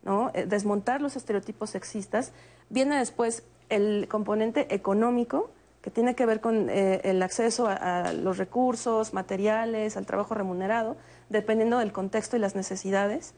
¿no? 0.05 0.31
Eh, 0.33 0.45
desmontar 0.45 1.01
los 1.01 1.15
estereotipos 1.17 1.71
sexistas. 1.71 2.31
Viene 2.69 2.97
después 2.97 3.43
el 3.69 4.07
componente 4.07 4.73
económico, 4.73 5.49
que 5.81 5.91
tiene 5.91 6.15
que 6.15 6.25
ver 6.25 6.39
con 6.39 6.69
eh, 6.69 7.01
el 7.03 7.21
acceso 7.21 7.67
a, 7.67 8.13
los 8.13 8.37
recursos, 8.37 9.13
materiales, 9.13 9.97
al 9.97 10.05
trabajo 10.05 10.33
remunerado, 10.33 10.95
dependiendo 11.29 11.79
del 11.79 11.91
contexto 11.91 12.37
y 12.37 12.39
las 12.39 12.55
necesidades. 12.55 13.33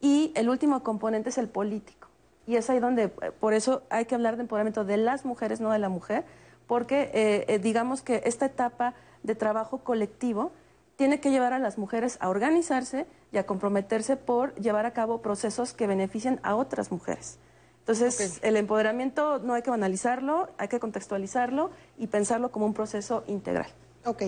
Y 0.00 0.32
el 0.34 0.48
último 0.48 0.82
componente 0.82 1.30
es 1.30 1.38
el 1.38 1.48
político. 1.48 2.08
Y 2.46 2.56
es 2.56 2.70
ahí 2.70 2.78
donde, 2.78 3.04
eh, 3.04 3.32
por 3.38 3.52
eso 3.54 3.82
hay 3.90 4.04
que 4.04 4.14
hablar 4.14 4.36
de 4.36 4.42
empoderamiento 4.42 4.84
de 4.84 4.96
las 4.98 5.24
mujeres, 5.24 5.60
no 5.60 5.72
de 5.72 5.78
la 5.78 5.88
mujer, 5.88 6.24
porque 6.66 7.58
digamos 7.64 8.00
que 8.00 8.22
esta 8.26 8.46
etapa 8.46 8.94
de 9.24 9.34
trabajo 9.34 9.78
colectivo 9.78 10.52
tiene 11.00 11.18
que 11.18 11.30
llevar 11.30 11.54
a 11.54 11.58
las 11.58 11.78
mujeres 11.78 12.18
a 12.20 12.28
organizarse 12.28 13.06
y 13.32 13.38
a 13.38 13.46
comprometerse 13.46 14.18
por 14.18 14.54
llevar 14.56 14.84
a 14.84 14.92
cabo 14.92 15.22
procesos 15.22 15.72
que 15.72 15.86
beneficien 15.86 16.40
a 16.42 16.56
otras 16.56 16.92
mujeres. 16.92 17.38
Entonces, 17.78 18.36
okay. 18.36 18.50
el 18.50 18.58
empoderamiento 18.58 19.38
no 19.38 19.54
hay 19.54 19.62
que 19.62 19.70
banalizarlo, 19.70 20.50
hay 20.58 20.68
que 20.68 20.78
contextualizarlo 20.78 21.70
y 21.96 22.08
pensarlo 22.08 22.52
como 22.52 22.66
un 22.66 22.74
proceso 22.74 23.24
integral. 23.28 23.68
Ok. 24.04 24.24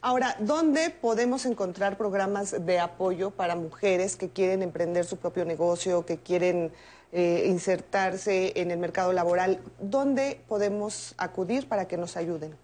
Ahora, 0.00 0.34
¿dónde 0.40 0.90
podemos 0.90 1.46
encontrar 1.46 1.96
programas 1.96 2.56
de 2.66 2.80
apoyo 2.80 3.30
para 3.30 3.54
mujeres 3.54 4.16
que 4.16 4.28
quieren 4.28 4.62
emprender 4.62 5.04
su 5.04 5.18
propio 5.18 5.44
negocio, 5.44 6.04
que 6.06 6.16
quieren 6.16 6.72
eh, 7.12 7.44
insertarse 7.46 8.52
en 8.56 8.72
el 8.72 8.78
mercado 8.78 9.12
laboral? 9.12 9.60
¿Dónde 9.78 10.40
podemos 10.48 11.14
acudir 11.18 11.68
para 11.68 11.86
que 11.86 11.96
nos 11.96 12.16
ayuden? 12.16 12.56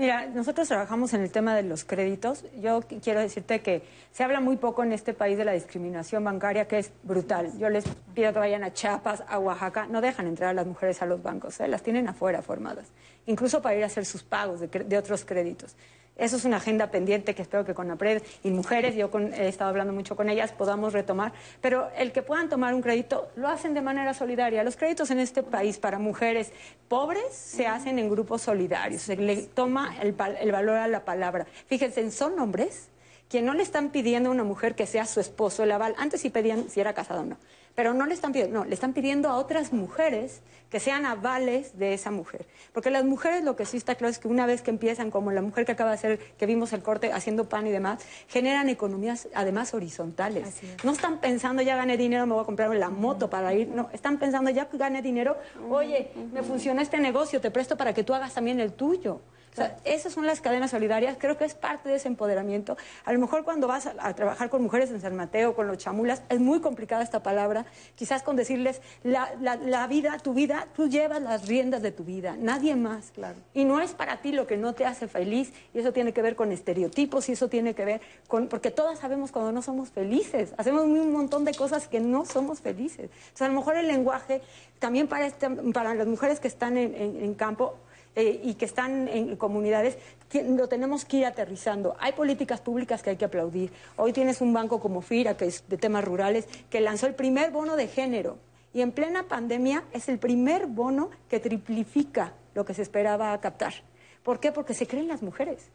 Mira, 0.00 0.24
nosotros 0.28 0.66
trabajamos 0.66 1.12
en 1.12 1.20
el 1.20 1.30
tema 1.30 1.54
de 1.54 1.62
los 1.62 1.84
créditos. 1.84 2.46
Yo 2.58 2.80
quiero 3.02 3.20
decirte 3.20 3.60
que 3.60 3.82
se 4.12 4.24
habla 4.24 4.40
muy 4.40 4.56
poco 4.56 4.82
en 4.82 4.92
este 4.92 5.12
país 5.12 5.36
de 5.36 5.44
la 5.44 5.52
discriminación 5.52 6.24
bancaria, 6.24 6.66
que 6.66 6.78
es 6.78 6.90
brutal. 7.02 7.52
Yo 7.58 7.68
les 7.68 7.84
pido 8.14 8.32
que 8.32 8.38
vayan 8.38 8.64
a 8.64 8.72
Chiapas, 8.72 9.22
a 9.28 9.38
Oaxaca. 9.38 9.88
No 9.88 10.00
dejan 10.00 10.26
entrar 10.26 10.48
a 10.48 10.52
las 10.54 10.66
mujeres 10.66 11.02
a 11.02 11.04
los 11.04 11.22
bancos, 11.22 11.60
¿eh? 11.60 11.68
las 11.68 11.82
tienen 11.82 12.08
afuera 12.08 12.40
formadas, 12.40 12.86
incluso 13.26 13.60
para 13.60 13.76
ir 13.76 13.82
a 13.82 13.88
hacer 13.88 14.06
sus 14.06 14.22
pagos 14.22 14.60
de, 14.60 14.68
de 14.68 14.96
otros 14.96 15.26
créditos. 15.26 15.76
Eso 16.20 16.36
es 16.36 16.44
una 16.44 16.58
agenda 16.58 16.90
pendiente 16.90 17.34
que 17.34 17.40
espero 17.40 17.64
que 17.64 17.72
con 17.72 17.90
APRED 17.90 18.22
y 18.44 18.50
mujeres, 18.50 18.94
yo 18.94 19.10
con, 19.10 19.32
he 19.32 19.48
estado 19.48 19.70
hablando 19.70 19.94
mucho 19.94 20.16
con 20.16 20.28
ellas, 20.28 20.52
podamos 20.52 20.92
retomar. 20.92 21.32
Pero 21.62 21.88
el 21.96 22.12
que 22.12 22.20
puedan 22.20 22.50
tomar 22.50 22.74
un 22.74 22.82
crédito 22.82 23.30
lo 23.36 23.48
hacen 23.48 23.72
de 23.72 23.80
manera 23.80 24.12
solidaria. 24.12 24.62
Los 24.62 24.76
créditos 24.76 25.10
en 25.10 25.18
este 25.18 25.42
país 25.42 25.78
para 25.78 25.98
mujeres 25.98 26.52
pobres 26.88 27.32
se 27.32 27.66
hacen 27.66 27.98
en 27.98 28.10
grupos 28.10 28.42
solidarios. 28.42 29.00
Se 29.00 29.16
le 29.16 29.44
toma 29.44 29.96
el, 30.02 30.14
el 30.40 30.52
valor 30.52 30.76
a 30.76 30.88
la 30.88 31.06
palabra. 31.06 31.46
Fíjense, 31.66 32.10
son 32.10 32.38
hombres 32.38 32.90
que 33.30 33.40
no 33.40 33.54
le 33.54 33.62
están 33.62 33.88
pidiendo 33.88 34.28
a 34.28 34.32
una 34.32 34.44
mujer 34.44 34.74
que 34.74 34.86
sea 34.86 35.06
su 35.06 35.20
esposo 35.20 35.62
el 35.62 35.72
aval. 35.72 35.94
Antes 35.96 36.20
sí 36.20 36.28
pedían 36.28 36.68
si 36.68 36.80
era 36.80 36.92
casado 36.92 37.20
o 37.20 37.24
no. 37.24 37.38
Pero 37.74 37.94
no 37.94 38.06
le 38.06 38.14
están 38.14 38.32
pidiendo, 38.32 38.58
no, 38.58 38.64
le 38.64 38.74
están 38.74 38.92
pidiendo 38.92 39.28
a 39.28 39.36
otras 39.36 39.72
mujeres 39.72 40.42
que 40.70 40.80
sean 40.80 41.04
avales 41.04 41.78
de 41.78 41.94
esa 41.94 42.10
mujer. 42.10 42.46
Porque 42.72 42.90
las 42.90 43.04
mujeres 43.04 43.42
lo 43.42 43.56
que 43.56 43.64
sí 43.64 43.76
está 43.76 43.94
claro 43.96 44.10
es 44.10 44.18
que 44.18 44.28
una 44.28 44.46
vez 44.46 44.62
que 44.62 44.70
empiezan, 44.70 45.10
como 45.10 45.32
la 45.32 45.42
mujer 45.42 45.64
que 45.64 45.72
acaba 45.72 45.90
de 45.90 45.94
hacer, 45.94 46.18
que 46.38 46.46
vimos 46.46 46.72
el 46.72 46.82
corte 46.82 47.12
haciendo 47.12 47.48
pan 47.48 47.66
y 47.66 47.70
demás, 47.70 48.02
generan 48.28 48.68
economías 48.68 49.28
además 49.34 49.74
horizontales. 49.74 50.60
No 50.84 50.92
están 50.92 51.18
pensando, 51.18 51.62
ya 51.62 51.76
gané 51.76 51.96
dinero, 51.96 52.26
me 52.26 52.34
voy 52.34 52.42
a 52.42 52.46
comprar 52.46 52.74
la 52.74 52.90
moto 52.90 53.28
para 53.28 53.52
ir. 53.54 53.68
No, 53.68 53.88
están 53.92 54.18
pensando, 54.18 54.50
ya 54.50 54.68
gané 54.72 55.02
dinero, 55.02 55.36
oye, 55.68 56.12
me 56.32 56.42
funciona 56.42 56.82
este 56.82 56.98
negocio, 56.98 57.40
te 57.40 57.50
presto 57.50 57.76
para 57.76 57.92
que 57.92 58.04
tú 58.04 58.14
hagas 58.14 58.34
también 58.34 58.60
el 58.60 58.72
tuyo. 58.72 59.20
O 59.52 59.56
sea, 59.56 59.76
esas 59.84 60.12
son 60.12 60.26
las 60.26 60.40
cadenas 60.40 60.70
solidarias, 60.70 61.16
creo 61.18 61.36
que 61.36 61.44
es 61.44 61.54
parte 61.54 61.88
de 61.88 61.96
ese 61.96 62.06
empoderamiento. 62.06 62.76
A 63.04 63.12
lo 63.12 63.18
mejor 63.18 63.44
cuando 63.44 63.66
vas 63.66 63.86
a, 63.86 63.94
a, 63.98 64.14
trabajar 64.14 64.48
con 64.48 64.62
mujeres 64.62 64.90
en 64.90 65.00
San 65.00 65.16
Mateo, 65.16 65.54
con 65.54 65.66
los 65.66 65.78
chamulas, 65.78 66.22
es 66.28 66.38
muy 66.38 66.60
complicada 66.60 67.02
esta 67.02 67.22
palabra, 67.22 67.66
quizás 67.96 68.22
con 68.22 68.36
decirles, 68.36 68.80
la, 69.02 69.34
la, 69.40 69.56
la, 69.56 69.86
vida, 69.88 70.18
tu 70.18 70.34
vida, 70.34 70.68
tú 70.74 70.88
llevas 70.88 71.20
las 71.20 71.48
riendas 71.48 71.82
de 71.82 71.90
tu 71.90 72.04
vida, 72.04 72.36
nadie 72.38 72.76
más. 72.76 73.10
Claro. 73.10 73.38
Y 73.52 73.64
no 73.64 73.80
es 73.80 73.92
para 73.92 74.20
ti 74.20 74.30
lo 74.30 74.46
que 74.46 74.56
no 74.56 74.74
te 74.74 74.86
hace 74.86 75.08
feliz, 75.08 75.52
y 75.74 75.80
eso 75.80 75.92
tiene 75.92 76.12
que 76.12 76.22
ver 76.22 76.36
con 76.36 76.52
estereotipos, 76.52 77.28
y 77.28 77.32
eso 77.32 77.48
tiene 77.48 77.74
que 77.74 77.84
ver 77.84 78.00
con, 78.28 78.46
porque 78.46 78.70
todas 78.70 79.00
sabemos 79.00 79.32
cuando 79.32 79.50
no 79.50 79.62
somos 79.62 79.90
felices, 79.90 80.54
hacemos 80.58 80.84
un 80.84 81.12
montón 81.12 81.44
de 81.44 81.54
cosas 81.54 81.88
que 81.88 81.98
no 81.98 82.24
somos 82.24 82.60
felices. 82.60 83.10
Entonces, 83.10 83.42
a 83.42 83.48
lo 83.48 83.54
mejor 83.54 83.76
el 83.76 83.88
lenguaje, 83.88 84.42
también 84.78 85.08
para, 85.08 85.26
este, 85.26 85.50
para 85.50 85.94
las 85.94 86.06
mujeres 86.06 86.38
que 86.38 86.48
están 86.48 86.76
en, 86.76 86.94
en, 86.94 87.22
en 87.22 87.34
campo, 87.34 87.76
eh, 88.16 88.40
y 88.42 88.54
que 88.54 88.64
están 88.64 89.08
en 89.08 89.36
comunidades, 89.36 89.96
lo 90.32 90.68
tenemos 90.68 91.04
que 91.04 91.18
ir 91.18 91.26
aterrizando. 91.26 91.96
Hay 92.00 92.12
políticas 92.12 92.60
públicas 92.60 93.02
que 93.02 93.10
hay 93.10 93.16
que 93.16 93.24
aplaudir. 93.24 93.72
Hoy 93.96 94.12
tienes 94.12 94.40
un 94.40 94.52
banco 94.52 94.80
como 94.80 95.00
FIRA, 95.00 95.36
que 95.36 95.46
es 95.46 95.64
de 95.68 95.76
temas 95.76 96.04
rurales, 96.04 96.46
que 96.70 96.80
lanzó 96.80 97.06
el 97.06 97.14
primer 97.14 97.50
bono 97.50 97.76
de 97.76 97.86
género. 97.86 98.38
Y 98.72 98.82
en 98.82 98.92
plena 98.92 99.24
pandemia 99.24 99.84
es 99.92 100.08
el 100.08 100.18
primer 100.18 100.66
bono 100.66 101.10
que 101.28 101.40
triplifica 101.40 102.34
lo 102.54 102.64
que 102.64 102.74
se 102.74 102.82
esperaba 102.82 103.38
captar. 103.40 103.74
¿Por 104.22 104.38
qué? 104.38 104.52
Porque 104.52 104.74
se 104.74 104.86
creen 104.86 105.08
las 105.08 105.22
mujeres. 105.22 105.70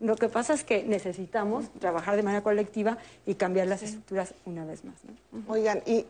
Lo 0.00 0.16
que 0.16 0.28
pasa 0.28 0.54
es 0.54 0.64
que 0.64 0.82
necesitamos 0.82 1.70
trabajar 1.78 2.16
de 2.16 2.22
manera 2.22 2.42
colectiva 2.42 2.98
y 3.26 3.34
cambiar 3.34 3.66
las 3.66 3.82
estructuras 3.82 4.34
una 4.44 4.64
vez 4.64 4.84
más. 4.84 4.96
¿no? 5.04 5.42
Oigan, 5.52 5.82
y 5.86 6.06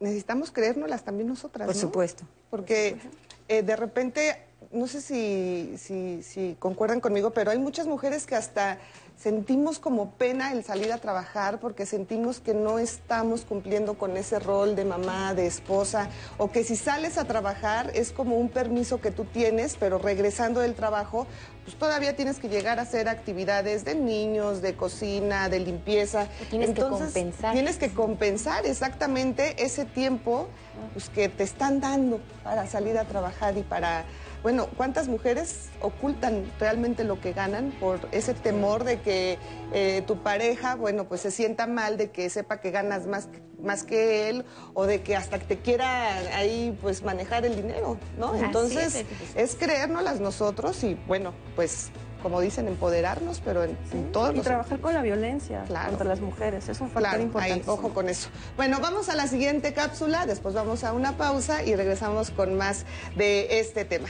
necesitamos 0.00 0.50
creérnoslas 0.50 1.04
también 1.04 1.28
nosotras. 1.28 1.66
Por 1.66 1.74
¿no? 1.74 1.80
supuesto. 1.80 2.24
Porque 2.50 2.92
Por 2.92 3.02
supuesto. 3.02 3.28
Eh, 3.48 3.62
de 3.62 3.76
repente 3.76 4.36
no 4.70 4.86
sé 4.86 5.00
si, 5.00 5.74
si, 5.78 6.22
si, 6.22 6.56
concuerdan 6.58 7.00
conmigo, 7.00 7.30
pero 7.30 7.50
hay 7.50 7.58
muchas 7.58 7.86
mujeres 7.86 8.26
que 8.26 8.34
hasta 8.34 8.78
sentimos 9.16 9.78
como 9.78 10.10
pena 10.12 10.52
el 10.52 10.62
salir 10.62 10.92
a 10.92 10.98
trabajar 10.98 11.58
porque 11.58 11.86
sentimos 11.86 12.38
que 12.38 12.54
no 12.54 12.78
estamos 12.78 13.42
cumpliendo 13.42 13.94
con 13.94 14.16
ese 14.16 14.38
rol 14.38 14.76
de 14.76 14.84
mamá, 14.84 15.34
de 15.34 15.46
esposa, 15.46 16.08
o 16.36 16.52
que 16.52 16.64
si 16.64 16.76
sales 16.76 17.18
a 17.18 17.24
trabajar 17.24 17.90
es 17.94 18.12
como 18.12 18.36
un 18.36 18.48
permiso 18.48 19.00
que 19.00 19.10
tú 19.10 19.24
tienes, 19.24 19.76
pero 19.76 19.98
regresando 19.98 20.60
del 20.60 20.74
trabajo, 20.74 21.26
pues 21.64 21.76
todavía 21.76 22.14
tienes 22.14 22.38
que 22.38 22.48
llegar 22.48 22.78
a 22.78 22.82
hacer 22.82 23.08
actividades 23.08 23.84
de 23.84 23.94
niños, 23.94 24.62
de 24.62 24.76
cocina, 24.76 25.48
de 25.48 25.60
limpieza. 25.60 26.28
Tienes 26.50 26.68
Entonces, 26.70 27.08
que 27.08 27.20
compensar. 27.20 27.54
Tienes 27.54 27.76
que 27.78 27.90
compensar 27.92 28.66
exactamente 28.66 29.64
ese 29.64 29.84
tiempo 29.84 30.48
pues, 30.92 31.08
que 31.08 31.28
te 31.28 31.42
están 31.42 31.80
dando 31.80 32.20
para 32.44 32.66
salir 32.66 32.96
a 32.98 33.04
trabajar 33.04 33.56
y 33.58 33.62
para 33.62 34.04
bueno, 34.42 34.68
¿cuántas 34.76 35.08
mujeres 35.08 35.68
ocultan 35.80 36.44
realmente 36.60 37.04
lo 37.04 37.20
que 37.20 37.32
ganan 37.32 37.72
por 37.80 38.00
ese 38.12 38.34
temor 38.34 38.84
de 38.84 39.00
que 39.00 39.38
eh, 39.72 40.02
tu 40.06 40.22
pareja, 40.22 40.76
bueno, 40.76 41.04
pues 41.04 41.22
se 41.22 41.30
sienta 41.30 41.66
mal 41.66 41.96
de 41.96 42.10
que 42.10 42.30
sepa 42.30 42.60
que 42.60 42.70
ganas 42.70 43.06
más, 43.06 43.28
más 43.62 43.84
que 43.84 44.28
él 44.28 44.44
o 44.74 44.86
de 44.86 45.02
que 45.02 45.16
hasta 45.16 45.38
te 45.38 45.58
quiera 45.58 46.14
ahí 46.36 46.76
pues 46.80 47.02
manejar 47.02 47.44
el 47.44 47.56
dinero, 47.56 47.98
¿no? 48.18 48.34
Entonces 48.34 48.94
es, 48.94 49.06
es 49.34 49.56
creérnoslas 49.56 50.20
nosotros 50.20 50.82
y 50.84 50.94
bueno, 51.06 51.32
pues 51.56 51.90
como 52.22 52.40
dicen, 52.40 52.66
empoderarnos, 52.66 53.40
pero 53.44 53.64
en, 53.64 53.70
sí. 53.90 53.96
en 53.96 54.12
todos 54.12 54.32
y 54.32 54.36
los... 54.36 54.44
trabajar 54.44 54.80
con 54.80 54.94
la 54.94 55.02
violencia 55.02 55.64
claro. 55.66 55.90
contra 55.90 56.06
las 56.06 56.20
mujeres, 56.20 56.68
es 56.68 56.80
un 56.80 56.88
factor 56.88 57.10
claro, 57.10 57.22
importante. 57.22 57.70
Ojo 57.70 57.94
con 57.94 58.08
eso. 58.08 58.28
Bueno, 58.56 58.78
vamos 58.80 59.08
a 59.08 59.14
la 59.14 59.26
siguiente 59.26 59.72
cápsula, 59.72 60.26
después 60.26 60.54
vamos 60.54 60.84
a 60.84 60.92
una 60.92 61.16
pausa 61.16 61.62
y 61.62 61.74
regresamos 61.74 62.30
con 62.30 62.56
más 62.56 62.84
de 63.16 63.60
este 63.60 63.84
tema. 63.84 64.08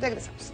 Regresamos. 0.00 0.52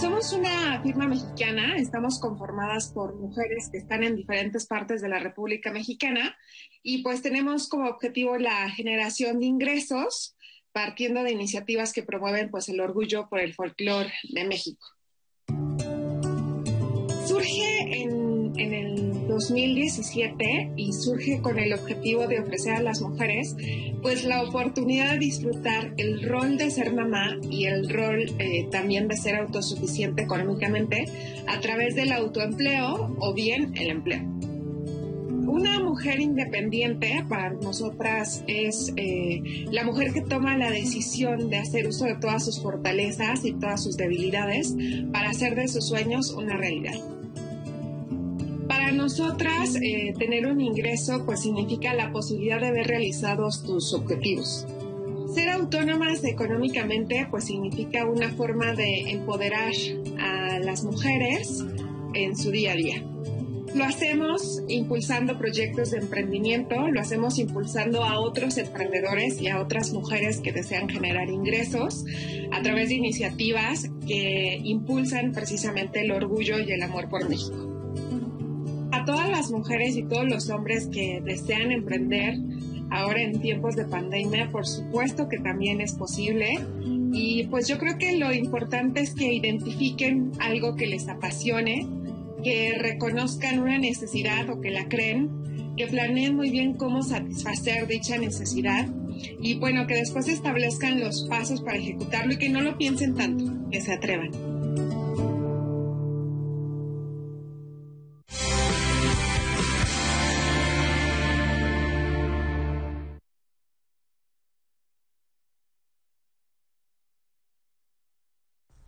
Somos 0.00 0.32
una 0.32 0.82
firma 0.82 1.08
mexicana, 1.08 1.76
estamos 1.76 2.20
conformadas 2.20 2.92
por 2.92 3.14
mujeres 3.16 3.70
que 3.72 3.78
están 3.78 4.02
en 4.02 4.14
diferentes 4.14 4.66
partes 4.66 5.00
de 5.00 5.08
la 5.08 5.18
República 5.18 5.72
Mexicana 5.72 6.36
y 6.82 7.02
pues 7.02 7.22
tenemos 7.22 7.68
como 7.68 7.88
objetivo 7.88 8.36
la 8.36 8.70
generación 8.70 9.40
de 9.40 9.46
ingresos 9.46 10.36
partiendo 10.72 11.22
de 11.22 11.32
iniciativas 11.32 11.94
que 11.94 12.02
promueven 12.02 12.50
pues 12.50 12.68
el 12.68 12.80
orgullo 12.80 13.28
por 13.30 13.40
el 13.40 13.54
folclore 13.54 14.12
de 14.24 14.44
México. 14.44 14.86
Surge 17.36 18.02
en, 18.02 18.72
el 18.72 19.28
2017 19.28 20.72
y 20.74 20.92
surge 20.94 21.42
con 21.42 21.58
el 21.58 21.74
objetivo 21.74 22.26
de 22.26 22.40
ofrecer 22.40 22.72
a 22.72 22.80
las 22.80 23.02
mujeres 23.02 23.54
pues 24.00 24.24
la 24.24 24.42
oportunidad 24.42 25.12
de 25.12 25.18
disfrutar 25.18 25.92
el 25.98 26.22
rol 26.22 26.56
de 26.56 26.70
ser 26.70 26.94
mamá 26.94 27.36
y 27.50 27.66
el 27.66 27.90
rol 27.90 28.22
eh, 28.38 28.66
también 28.70 29.06
de 29.06 29.18
ser 29.18 29.34
autosuficiente 29.36 30.22
económicamente 30.22 31.04
a 31.46 31.60
través 31.60 31.94
del 31.94 32.12
autoempleo 32.12 33.14
o 33.18 33.34
bien 33.34 33.74
el 33.76 33.90
empleo. 33.90 34.22
Una 35.46 35.78
mujer 35.80 36.18
independiente 36.18 37.22
para 37.28 37.50
nosotras 37.50 38.44
es 38.46 38.94
eh, 38.96 39.66
la 39.70 39.84
mujer 39.84 40.14
que 40.14 40.22
toma 40.22 40.56
la 40.56 40.70
decisión 40.70 41.50
de 41.50 41.58
hacer 41.58 41.86
uso 41.86 42.06
de 42.06 42.16
todas 42.16 42.46
sus 42.46 42.62
fortalezas 42.62 43.44
y 43.44 43.52
todas 43.52 43.82
sus 43.82 43.98
debilidades 43.98 44.74
para 45.12 45.28
hacer 45.28 45.54
de 45.54 45.68
sus 45.68 45.86
sueños 45.86 46.30
una 46.30 46.56
realidad. 46.56 47.15
Para 48.86 48.98
nosotras, 48.98 49.74
eh, 49.82 50.14
tener 50.16 50.46
un 50.46 50.60
ingreso 50.60 51.24
pues 51.26 51.40
significa 51.40 51.92
la 51.92 52.12
posibilidad 52.12 52.60
de 52.60 52.70
ver 52.70 52.86
realizados 52.86 53.64
tus 53.64 53.92
objetivos. 53.92 54.64
Ser 55.34 55.48
autónomas 55.48 56.22
económicamente 56.22 57.26
pues 57.28 57.46
significa 57.46 58.06
una 58.06 58.28
forma 58.28 58.74
de 58.74 59.10
empoderar 59.10 59.72
a 60.20 60.60
las 60.60 60.84
mujeres 60.84 61.64
en 62.14 62.36
su 62.36 62.52
día 62.52 62.74
a 62.74 62.76
día. 62.76 63.02
Lo 63.74 63.82
hacemos 63.82 64.62
impulsando 64.68 65.36
proyectos 65.36 65.90
de 65.90 65.98
emprendimiento, 65.98 66.86
lo 66.86 67.00
hacemos 67.00 67.40
impulsando 67.40 68.04
a 68.04 68.20
otros 68.20 68.56
emprendedores 68.56 69.42
y 69.42 69.48
a 69.48 69.60
otras 69.60 69.92
mujeres 69.92 70.38
que 70.38 70.52
desean 70.52 70.88
generar 70.88 71.28
ingresos 71.28 72.04
a 72.52 72.62
través 72.62 72.90
de 72.90 72.94
iniciativas 72.94 73.90
que 74.06 74.60
impulsan 74.62 75.32
precisamente 75.32 76.02
el 76.02 76.12
orgullo 76.12 76.60
y 76.60 76.70
el 76.70 76.82
amor 76.84 77.08
por 77.08 77.28
México. 77.28 77.75
A 78.92 79.04
todas 79.04 79.28
las 79.28 79.50
mujeres 79.50 79.96
y 79.96 80.02
todos 80.04 80.28
los 80.28 80.50
hombres 80.50 80.88
que 80.92 81.20
desean 81.24 81.72
emprender 81.72 82.34
ahora 82.90 83.22
en 83.22 83.40
tiempos 83.40 83.76
de 83.76 83.84
pandemia, 83.84 84.50
por 84.50 84.66
supuesto 84.66 85.28
que 85.28 85.38
también 85.38 85.80
es 85.80 85.94
posible. 85.94 86.48
Y 87.12 87.44
pues 87.48 87.68
yo 87.68 87.78
creo 87.78 87.98
que 87.98 88.16
lo 88.16 88.32
importante 88.32 89.00
es 89.00 89.14
que 89.14 89.32
identifiquen 89.32 90.32
algo 90.38 90.76
que 90.76 90.86
les 90.86 91.08
apasione, 91.08 91.86
que 92.42 92.74
reconozcan 92.78 93.60
una 93.60 93.78
necesidad 93.78 94.48
o 94.50 94.60
que 94.60 94.70
la 94.70 94.88
creen, 94.88 95.30
que 95.76 95.86
planeen 95.86 96.36
muy 96.36 96.50
bien 96.50 96.74
cómo 96.74 97.02
satisfacer 97.02 97.86
dicha 97.86 98.18
necesidad 98.18 98.88
y 99.40 99.58
bueno, 99.58 99.86
que 99.86 99.94
después 99.94 100.28
establezcan 100.28 101.00
los 101.00 101.26
pasos 101.28 101.62
para 101.62 101.78
ejecutarlo 101.78 102.34
y 102.34 102.38
que 102.38 102.48
no 102.48 102.60
lo 102.60 102.76
piensen 102.76 103.14
tanto, 103.14 103.44
que 103.70 103.80
se 103.80 103.92
atrevan. 103.92 104.30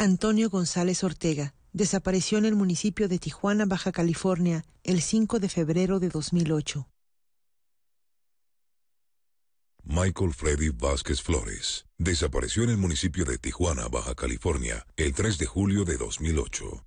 Antonio 0.01 0.49
González 0.49 1.03
Ortega 1.03 1.55
desapareció 1.73 2.39
en 2.39 2.45
el 2.45 2.55
municipio 2.55 3.09
de 3.09 3.19
Tijuana, 3.19 3.67
Baja 3.67 3.91
California, 3.91 4.65
el 4.85 5.03
5 5.03 5.41
de 5.41 5.49
febrero 5.49 5.99
de 5.99 6.09
2008. 6.09 6.89
Michael 9.83 10.35
Freddy 10.35 10.69
Vázquez 10.69 11.21
Flores 11.21 11.87
desapareció 11.97 12.63
en 12.63 12.71
el 12.71 12.77
municipio 12.77 13.25
de 13.25 13.39
Tijuana, 13.39 13.89
Baja 13.89 14.15
California, 14.15 14.87
el 14.97 15.15
3 15.15 15.37
de 15.37 15.47
julio 15.47 15.85
de 15.85 15.97
2008. 15.97 16.87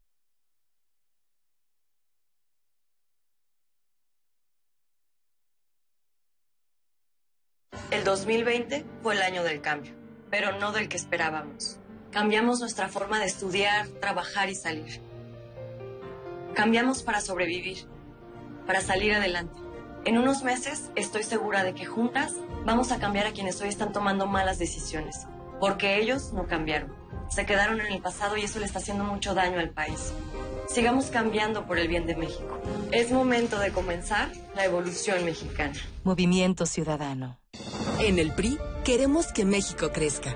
El 7.91 8.05
2020 8.05 8.85
fue 9.03 9.15
el 9.15 9.21
año 9.21 9.43
del 9.43 9.59
cambio, 9.59 9.93
pero 10.29 10.57
no 10.57 10.71
del 10.71 10.87
que 10.87 10.95
esperábamos. 10.95 11.80
Cambiamos 12.11 12.59
nuestra 12.59 12.89
forma 12.89 13.19
de 13.19 13.25
estudiar, 13.25 13.87
trabajar 13.87 14.49
y 14.49 14.55
salir. 14.55 14.99
Cambiamos 16.53 17.03
para 17.03 17.21
sobrevivir, 17.21 17.85
para 18.67 18.81
salir 18.81 19.13
adelante. 19.13 19.55
En 20.03 20.17
unos 20.17 20.43
meses 20.43 20.91
estoy 20.95 21.23
segura 21.23 21.63
de 21.63 21.73
que 21.73 21.85
juntas 21.85 22.33
vamos 22.65 22.91
a 22.91 22.99
cambiar 22.99 23.27
a 23.27 23.31
quienes 23.31 23.61
hoy 23.61 23.69
están 23.69 23.93
tomando 23.93 24.27
malas 24.27 24.59
decisiones, 24.59 25.25
porque 25.61 25.99
ellos 25.99 26.33
no 26.33 26.47
cambiaron. 26.47 26.93
Se 27.29 27.45
quedaron 27.45 27.79
en 27.79 27.93
el 27.93 28.01
pasado 28.01 28.35
y 28.35 28.41
eso 28.41 28.59
le 28.59 28.65
está 28.65 28.79
haciendo 28.79 29.05
mucho 29.05 29.33
daño 29.33 29.59
al 29.59 29.69
país. 29.69 30.11
Sigamos 30.67 31.05
cambiando 31.05 31.65
por 31.65 31.79
el 31.79 31.87
bien 31.87 32.07
de 32.07 32.17
México. 32.17 32.59
Es 32.91 33.11
momento 33.11 33.57
de 33.57 33.71
comenzar 33.71 34.29
la 34.53 34.65
evolución 34.65 35.23
mexicana. 35.23 35.79
Movimiento 36.03 36.65
Ciudadano. 36.65 37.39
En 37.99 38.19
el 38.19 38.33
PRI 38.33 38.57
queremos 38.83 39.31
que 39.31 39.45
México 39.45 39.91
crezca, 39.93 40.35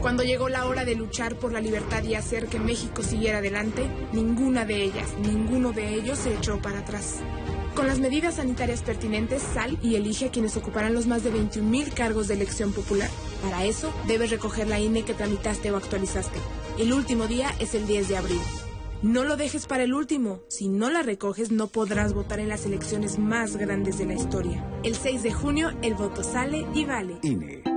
Cuando 0.00 0.22
llegó 0.22 0.48
la 0.48 0.64
hora 0.64 0.86
de 0.86 0.94
luchar 0.94 1.36
por 1.36 1.52
la 1.52 1.60
libertad 1.60 2.02
y 2.04 2.14
hacer 2.14 2.46
que 2.46 2.58
México 2.58 3.02
siguiera 3.02 3.38
adelante, 3.38 3.86
ninguna 4.12 4.64
de 4.64 4.82
ellas, 4.82 5.08
ninguno 5.22 5.72
de 5.72 5.94
ellos 5.94 6.18
se 6.18 6.34
echó 6.34 6.60
para 6.62 6.78
atrás. 6.78 7.16
Con 7.74 7.86
las 7.86 7.98
medidas 7.98 8.36
sanitarias 8.36 8.82
pertinentes, 8.82 9.42
sal 9.42 9.78
y 9.82 9.96
elige 9.96 10.26
a 10.26 10.30
quienes 10.30 10.56
ocuparán 10.56 10.94
los 10.94 11.06
más 11.06 11.22
de 11.22 11.30
21 11.30 11.68
mil 11.68 11.92
cargos 11.92 12.28
de 12.28 12.34
elección 12.34 12.72
popular. 12.72 13.10
Para 13.42 13.66
eso, 13.66 13.92
debes 14.06 14.30
recoger 14.30 14.68
la 14.68 14.80
INE 14.80 15.04
que 15.04 15.14
tramitaste 15.14 15.70
o 15.70 15.76
actualizaste. 15.76 16.38
El 16.78 16.94
último 16.94 17.26
día 17.26 17.54
es 17.60 17.74
el 17.74 17.86
10 17.86 18.08
de 18.08 18.16
abril. 18.16 18.40
No 19.02 19.24
lo 19.24 19.36
dejes 19.36 19.66
para 19.66 19.82
el 19.82 19.92
último. 19.92 20.40
Si 20.48 20.68
no 20.68 20.90
la 20.90 21.02
recoges, 21.02 21.52
no 21.52 21.68
podrás 21.68 22.14
votar 22.14 22.40
en 22.40 22.48
las 22.48 22.64
elecciones 22.64 23.18
más 23.18 23.56
grandes 23.56 23.98
de 23.98 24.06
la 24.06 24.14
historia. 24.14 24.66
El 24.82 24.94
6 24.94 25.22
de 25.22 25.32
junio, 25.32 25.70
el 25.82 25.94
voto 25.94 26.24
sale 26.24 26.66
y 26.74 26.86
vale. 26.86 27.18
INE. 27.22 27.69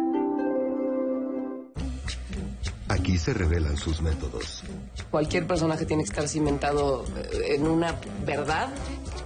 Aquí 3.04 3.18
se 3.18 3.34
revelan 3.34 3.76
sus 3.76 4.02
métodos. 4.02 4.64
Cualquier 5.12 5.46
personaje 5.46 5.86
tiene 5.86 6.04
que 6.04 6.10
estar 6.10 6.26
cimentado 6.26 7.04
eh, 7.18 7.56
en 7.56 7.68
una 7.68 8.00
verdad. 8.26 8.70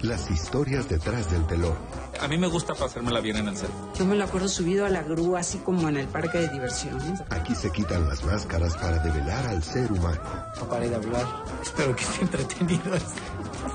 Las 0.01 0.31
historias 0.31 0.89
detrás 0.89 1.29
del 1.29 1.45
telón. 1.45 1.75
A 2.19 2.27
mí 2.27 2.39
me 2.39 2.47
gusta 2.47 2.73
pasármela 2.73 3.19
bien 3.19 3.37
en 3.37 3.49
el 3.49 3.55
set. 3.55 3.69
Yo 3.95 4.05
me 4.07 4.15
lo 4.15 4.23
acuerdo 4.23 4.49
subido 4.49 4.87
a 4.87 4.89
la 4.89 5.03
grúa, 5.03 5.41
así 5.41 5.59
como 5.59 5.87
en 5.89 5.97
el 5.97 6.07
parque 6.07 6.39
de 6.39 6.47
diversiones. 6.47 7.21
Aquí 7.29 7.53
se 7.53 7.71
quitan 7.71 8.09
las 8.09 8.23
máscaras 8.23 8.75
para 8.77 8.97
develar 8.97 9.45
al 9.45 9.61
ser 9.61 9.91
humano. 9.91 10.21
No 10.59 10.67
paré 10.67 10.89
de 10.89 10.95
hablar. 10.95 11.27
Espero 11.61 11.95
que 11.95 12.03
esté 12.03 12.21
entretenido. 12.23 12.97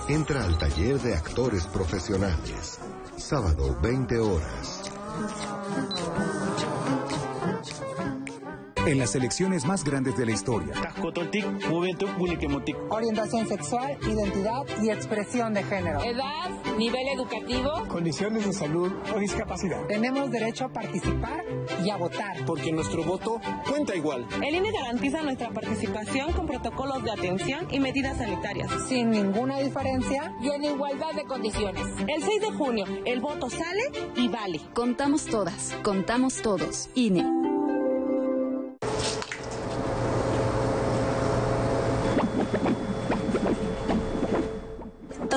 Entra 0.09 0.43
al 0.43 0.59
taller 0.59 0.99
de 0.99 1.15
actores 1.15 1.65
profesionales. 1.69 2.81
Sábado, 3.17 3.79
20 3.81 4.19
horas. 4.19 4.83
En 8.85 8.99
las 8.99 9.15
elecciones 9.15 9.65
más 9.65 9.85
grandes 9.85 10.17
de 10.17 10.27
la 10.27 10.33
historia. 10.33 10.75
Orientación 12.89 13.47
sexual, 13.47 13.97
identidad 14.03 14.63
y 14.83 14.91
expresión 14.91 15.55
de 15.55 15.63
género. 15.63 16.03
Edad, 16.03 16.51
nivel 16.77 17.07
educativo. 17.15 17.71
Condiciones 17.87 18.45
de 18.45 18.53
salud 18.53 18.93
o 19.15 19.21
discapacidad. 19.21 19.87
Tenemos 19.87 20.33
derecho 20.33 20.65
a 20.65 20.69
participar 20.73 21.45
y 21.85 21.91
a 21.91 21.97
votar. 21.97 22.45
Porque 22.45 22.73
nuestro 22.73 23.05
voto 23.05 23.41
cuenta 23.69 23.95
igual. 23.95 24.27
El 24.45 24.57
INE 24.57 24.73
garantiza 24.73 25.23
nuestra 25.23 25.51
participación 25.51 26.33
con 26.33 26.47
protocolos 26.47 27.05
de 27.05 27.13
atención 27.13 27.69
y 27.71 27.79
medidas 27.79 28.19
sanitarias. 28.19 28.69
Sin 28.89 29.11
ninguna 29.11 29.61
diferencia 29.61 30.35
y 30.43 30.51
en 30.51 30.65
igualdad 30.65 31.13
de 31.13 31.23
condiciones. 31.25 31.87
El 32.09 32.21
6 32.21 32.41
de 32.41 32.51
junio, 32.51 32.85
el 33.05 33.21
voto 33.21 33.49
sale 33.49 33.83
y 34.17 34.27
vale. 34.27 34.61
Contamos 34.75 35.27
todas, 35.27 35.73
contamos 35.85 36.43
todos. 36.43 36.89
INE. 36.97 37.42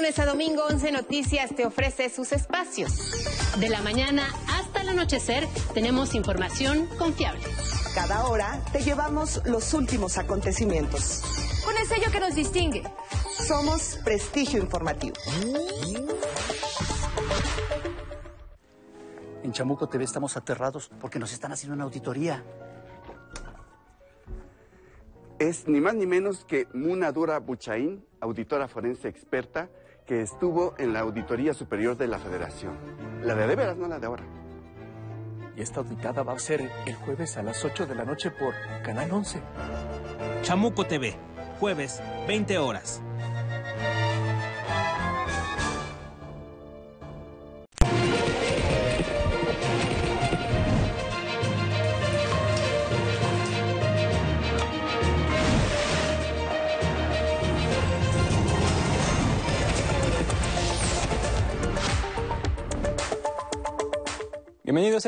Lunes 0.00 0.18
a 0.18 0.24
domingo, 0.24 0.64
11 0.64 0.92
Noticias 0.92 1.54
te 1.54 1.66
ofrece 1.66 2.08
sus 2.08 2.32
espacios. 2.32 3.12
De 3.58 3.68
la 3.68 3.82
mañana 3.82 4.26
hasta 4.48 4.80
el 4.80 4.88
anochecer 4.88 5.46
tenemos 5.74 6.14
información 6.14 6.86
confiable. 6.96 7.42
Cada 7.94 8.26
hora 8.26 8.64
te 8.72 8.80
llevamos 8.80 9.42
los 9.44 9.74
últimos 9.74 10.16
acontecimientos. 10.16 11.20
Con 11.62 11.76
el 11.76 11.86
sello 11.86 12.10
que 12.10 12.18
nos 12.18 12.34
distingue. 12.34 12.82
Somos 13.46 13.98
Prestigio 14.02 14.58
Informativo. 14.58 15.16
En 19.42 19.52
Chamuco 19.52 19.86
TV 19.86 20.04
estamos 20.04 20.34
aterrados 20.34 20.90
porque 20.98 21.18
nos 21.18 21.30
están 21.34 21.52
haciendo 21.52 21.74
una 21.74 21.84
auditoría. 21.84 22.42
Es 25.38 25.68
ni 25.68 25.82
más 25.82 25.94
ni 25.94 26.06
menos 26.06 26.46
que 26.46 26.68
Munadura 26.72 27.38
Buchaín, 27.38 28.02
auditora 28.20 28.66
forense 28.66 29.06
experta, 29.06 29.68
que 30.10 30.22
estuvo 30.22 30.74
en 30.76 30.92
la 30.92 30.98
Auditoría 31.02 31.54
Superior 31.54 31.96
de 31.96 32.08
la 32.08 32.18
Federación. 32.18 32.76
La 33.22 33.36
de 33.36 33.46
de 33.46 33.54
veras, 33.54 33.76
no 33.76 33.86
la 33.86 34.00
de 34.00 34.06
ahora. 34.06 34.24
Y 35.56 35.62
esta 35.62 35.78
auditada 35.78 36.24
va 36.24 36.32
a 36.32 36.38
ser 36.40 36.68
el 36.84 36.96
jueves 36.96 37.36
a 37.36 37.44
las 37.44 37.64
8 37.64 37.86
de 37.86 37.94
la 37.94 38.04
noche 38.04 38.32
por 38.32 38.52
Canal 38.82 39.12
11. 39.12 39.40
Chamuco 40.42 40.84
TV, 40.84 41.14
jueves, 41.60 42.02
20 42.26 42.58
horas. 42.58 43.00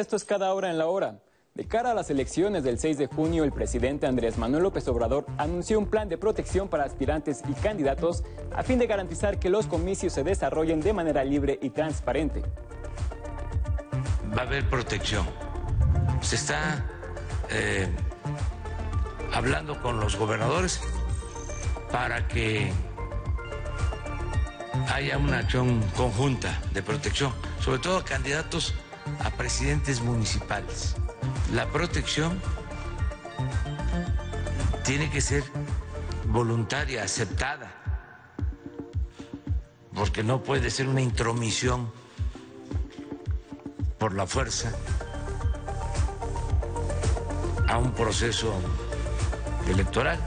Esto 0.03 0.17
es 0.17 0.25
Cada 0.25 0.53
Hora 0.53 0.69
en 0.69 0.79
la 0.79 0.89
Hora. 0.89 1.21
De 1.55 1.69
cara 1.69 1.93
a 1.93 1.95
las 1.95 2.11
elecciones 2.11 2.65
del 2.65 2.79
6 2.79 2.99
de 2.99 3.07
junio, 3.07 3.45
el 3.45 3.53
presidente 3.53 4.07
Andrés 4.07 4.37
Manuel 4.37 4.65
López 4.65 4.89
Obrador 4.89 5.27
anunció 5.39 5.79
un 5.79 5.87
plan 5.87 6.09
de 6.09 6.19
protección 6.19 6.69
para 6.69 6.85
aspirantes 6.85 7.41
y 7.49 7.53
candidatos 7.53 8.25
a 8.53 8.65
fin 8.65 8.81
de 8.81 8.89
garantizar 8.89 9.39
que 9.39 9.49
los 9.49 9.67
comicios 9.67 10.13
se 10.13 10.25
desarrollen 10.25 10.81
de 10.81 10.93
manera 10.93 11.23
libre 11.23 11.59
y 11.63 11.71
transparente. 11.71 12.43
Va 14.37 14.43
a 14.43 14.47
haber 14.47 14.69
protección. 14.69 15.25
Se 16.21 16.35
está 16.35 16.85
eh, 17.51 17.87
hablando 19.33 19.81
con 19.83 20.01
los 20.01 20.17
gobernadores 20.17 20.81
para 21.93 22.27
que 22.27 22.73
haya 24.93 25.17
una 25.17 25.39
acción 25.39 25.81
conjunta 25.97 26.61
de 26.73 26.83
protección, 26.83 27.33
sobre 27.61 27.79
todo 27.79 27.99
a 27.99 28.05
candidatos 28.05 28.75
a 29.21 29.31
presidentes 29.31 30.01
municipales. 30.01 30.95
La 31.53 31.67
protección 31.67 32.41
tiene 34.85 35.11
que 35.11 35.21
ser 35.21 35.45
voluntaria, 36.27 37.03
aceptada, 37.03 37.73
porque 39.95 40.23
no 40.23 40.43
puede 40.43 40.71
ser 40.71 40.89
una 40.89 41.01
intromisión 41.01 41.93
por 43.99 44.15
la 44.15 44.27
fuerza 44.27 44.73
a 47.69 47.79
un 47.79 47.93
proceso 47.93 48.53
electoral. 49.69 50.19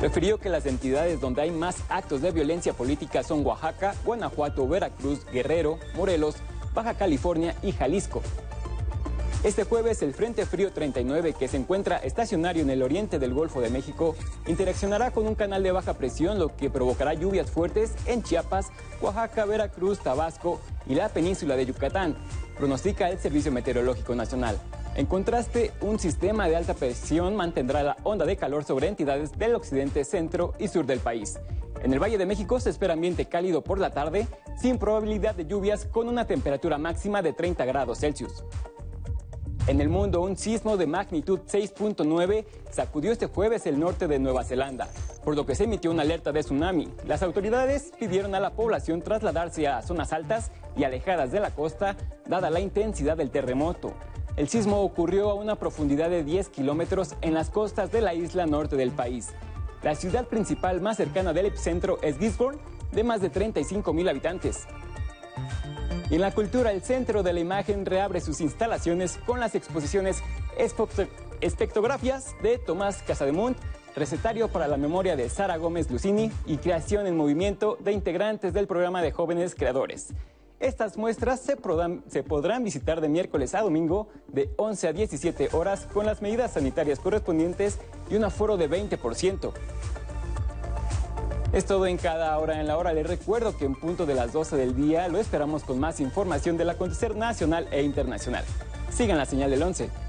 Refirió 0.00 0.38
que 0.38 0.50
las 0.50 0.66
entidades 0.66 1.20
donde 1.20 1.42
hay 1.42 1.50
más 1.50 1.82
actos 1.88 2.20
de 2.20 2.30
violencia 2.30 2.74
política 2.74 3.22
son 3.22 3.46
Oaxaca, 3.46 3.94
Guanajuato, 4.04 4.68
Veracruz, 4.68 5.24
Guerrero, 5.32 5.78
Morelos, 5.94 6.36
Baja 6.76 6.92
California 6.92 7.56
y 7.62 7.72
Jalisco. 7.72 8.20
Este 9.42 9.64
jueves 9.64 10.02
el 10.02 10.12
Frente 10.12 10.44
Frío 10.44 10.72
39, 10.72 11.34
que 11.38 11.48
se 11.48 11.56
encuentra 11.56 11.96
estacionario 11.96 12.62
en 12.62 12.68
el 12.68 12.82
oriente 12.82 13.18
del 13.18 13.32
Golfo 13.32 13.62
de 13.62 13.70
México, 13.70 14.14
interaccionará 14.46 15.10
con 15.10 15.26
un 15.26 15.34
canal 15.34 15.62
de 15.62 15.72
baja 15.72 15.94
presión, 15.94 16.38
lo 16.38 16.54
que 16.54 16.68
provocará 16.68 17.14
lluvias 17.14 17.50
fuertes 17.50 17.94
en 18.04 18.22
Chiapas, 18.22 18.66
Oaxaca, 19.00 19.46
Veracruz, 19.46 20.00
Tabasco 20.00 20.60
y 20.86 20.96
la 20.96 21.08
península 21.08 21.56
de 21.56 21.64
Yucatán, 21.64 22.14
pronostica 22.58 23.08
el 23.08 23.18
Servicio 23.18 23.52
Meteorológico 23.52 24.14
Nacional. 24.14 24.58
En 24.96 25.06
contraste, 25.06 25.72
un 25.80 25.98
sistema 25.98 26.46
de 26.46 26.56
alta 26.56 26.74
presión 26.74 27.36
mantendrá 27.36 27.82
la 27.82 27.96
onda 28.02 28.26
de 28.26 28.36
calor 28.36 28.64
sobre 28.64 28.88
entidades 28.88 29.38
del 29.38 29.54
occidente, 29.54 30.04
centro 30.04 30.52
y 30.58 30.68
sur 30.68 30.84
del 30.84 31.00
país. 31.00 31.38
En 31.86 31.92
el 31.92 32.00
Valle 32.00 32.18
de 32.18 32.26
México 32.26 32.58
se 32.58 32.70
espera 32.70 32.94
ambiente 32.94 33.26
cálido 33.26 33.62
por 33.62 33.78
la 33.78 33.90
tarde, 33.90 34.26
sin 34.60 34.76
probabilidad 34.76 35.36
de 35.36 35.46
lluvias, 35.46 35.84
con 35.84 36.08
una 36.08 36.26
temperatura 36.26 36.78
máxima 36.78 37.22
de 37.22 37.32
30 37.32 37.64
grados 37.64 38.00
Celsius. 38.00 38.44
En 39.68 39.80
el 39.80 39.88
mundo, 39.88 40.20
un 40.20 40.36
sismo 40.36 40.76
de 40.76 40.88
magnitud 40.88 41.42
6.9 41.46 42.44
sacudió 42.72 43.12
este 43.12 43.26
jueves 43.26 43.66
el 43.66 43.78
norte 43.78 44.08
de 44.08 44.18
Nueva 44.18 44.42
Zelanda, 44.42 44.88
por 45.24 45.36
lo 45.36 45.46
que 45.46 45.54
se 45.54 45.62
emitió 45.62 45.92
una 45.92 46.02
alerta 46.02 46.32
de 46.32 46.40
tsunami. 46.40 46.92
Las 47.06 47.22
autoridades 47.22 47.92
pidieron 47.96 48.34
a 48.34 48.40
la 48.40 48.50
población 48.50 49.00
trasladarse 49.00 49.68
a 49.68 49.80
zonas 49.82 50.12
altas 50.12 50.50
y 50.76 50.82
alejadas 50.82 51.30
de 51.30 51.38
la 51.38 51.52
costa, 51.52 51.96
dada 52.26 52.50
la 52.50 52.58
intensidad 52.58 53.16
del 53.16 53.30
terremoto. 53.30 53.92
El 54.34 54.48
sismo 54.48 54.80
ocurrió 54.80 55.30
a 55.30 55.34
una 55.34 55.54
profundidad 55.54 56.10
de 56.10 56.24
10 56.24 56.48
kilómetros 56.48 57.14
en 57.20 57.32
las 57.32 57.48
costas 57.48 57.92
de 57.92 58.00
la 58.00 58.12
isla 58.12 58.44
norte 58.44 58.74
del 58.74 58.90
país. 58.90 59.32
La 59.86 59.94
ciudad 59.94 60.26
principal 60.26 60.80
más 60.80 60.96
cercana 60.96 61.32
del 61.32 61.46
epicentro 61.46 62.00
es 62.02 62.18
Gisborne, 62.18 62.58
de 62.90 63.04
más 63.04 63.20
de 63.20 63.30
35 63.30 63.92
mil 63.92 64.08
habitantes. 64.08 64.66
Y 66.10 66.16
en 66.16 66.22
la 66.22 66.32
cultura, 66.32 66.72
el 66.72 66.82
Centro 66.82 67.22
de 67.22 67.32
la 67.32 67.38
Imagen 67.38 67.86
reabre 67.86 68.20
sus 68.20 68.40
instalaciones 68.40 69.16
con 69.24 69.38
las 69.38 69.54
exposiciones 69.54 70.24
Espectografías 71.40 72.34
de 72.42 72.58
Tomás 72.58 73.00
Casademunt, 73.04 73.58
Recetario 73.94 74.48
para 74.48 74.66
la 74.66 74.76
Memoria 74.76 75.14
de 75.14 75.28
Sara 75.28 75.56
Gómez 75.56 75.88
Lucini 75.88 76.32
y 76.46 76.56
Creación 76.56 77.06
en 77.06 77.16
Movimiento 77.16 77.78
de 77.78 77.92
integrantes 77.92 78.52
del 78.52 78.66
programa 78.66 79.02
de 79.02 79.12
jóvenes 79.12 79.54
creadores. 79.54 80.12
Estas 80.58 80.96
muestras 80.96 81.40
se 81.40 81.56
podrán, 81.56 82.64
visitar 82.64 83.02
de 83.02 83.08
miércoles 83.08 83.54
a 83.54 83.60
domingo 83.60 84.08
de 84.28 84.50
11 84.56 84.88
a 84.88 84.92
17 84.94 85.50
horas 85.52 85.86
con 85.92 86.06
las 86.06 86.22
medidas 86.22 86.52
sanitarias 86.52 86.98
correspondientes 86.98 87.78
y 88.08 88.16
un 88.16 88.24
aforo 88.24 88.56
de 88.56 88.70
20%. 88.70 89.52
Es 91.52 91.66
todo 91.66 91.86
en 91.86 91.98
cada 91.98 92.38
hora 92.38 92.58
en 92.58 92.66
la 92.66 92.78
hora. 92.78 92.94
Les 92.94 93.06
recuerdo 93.06 93.56
que 93.56 93.66
en 93.66 93.74
punto 93.74 94.06
de 94.06 94.14
las 94.14 94.32
12 94.32 94.56
del 94.56 94.74
día 94.74 95.08
lo 95.08 95.18
esperamos 95.18 95.62
con 95.62 95.78
más 95.78 96.00
información 96.00 96.56
del 96.56 96.70
acontecer 96.70 97.14
nacional 97.14 97.68
e 97.70 97.82
internacional. 97.82 98.44
Sigan 98.90 99.18
la 99.18 99.26
señal 99.26 99.50
del 99.50 99.62
11. 99.62 100.05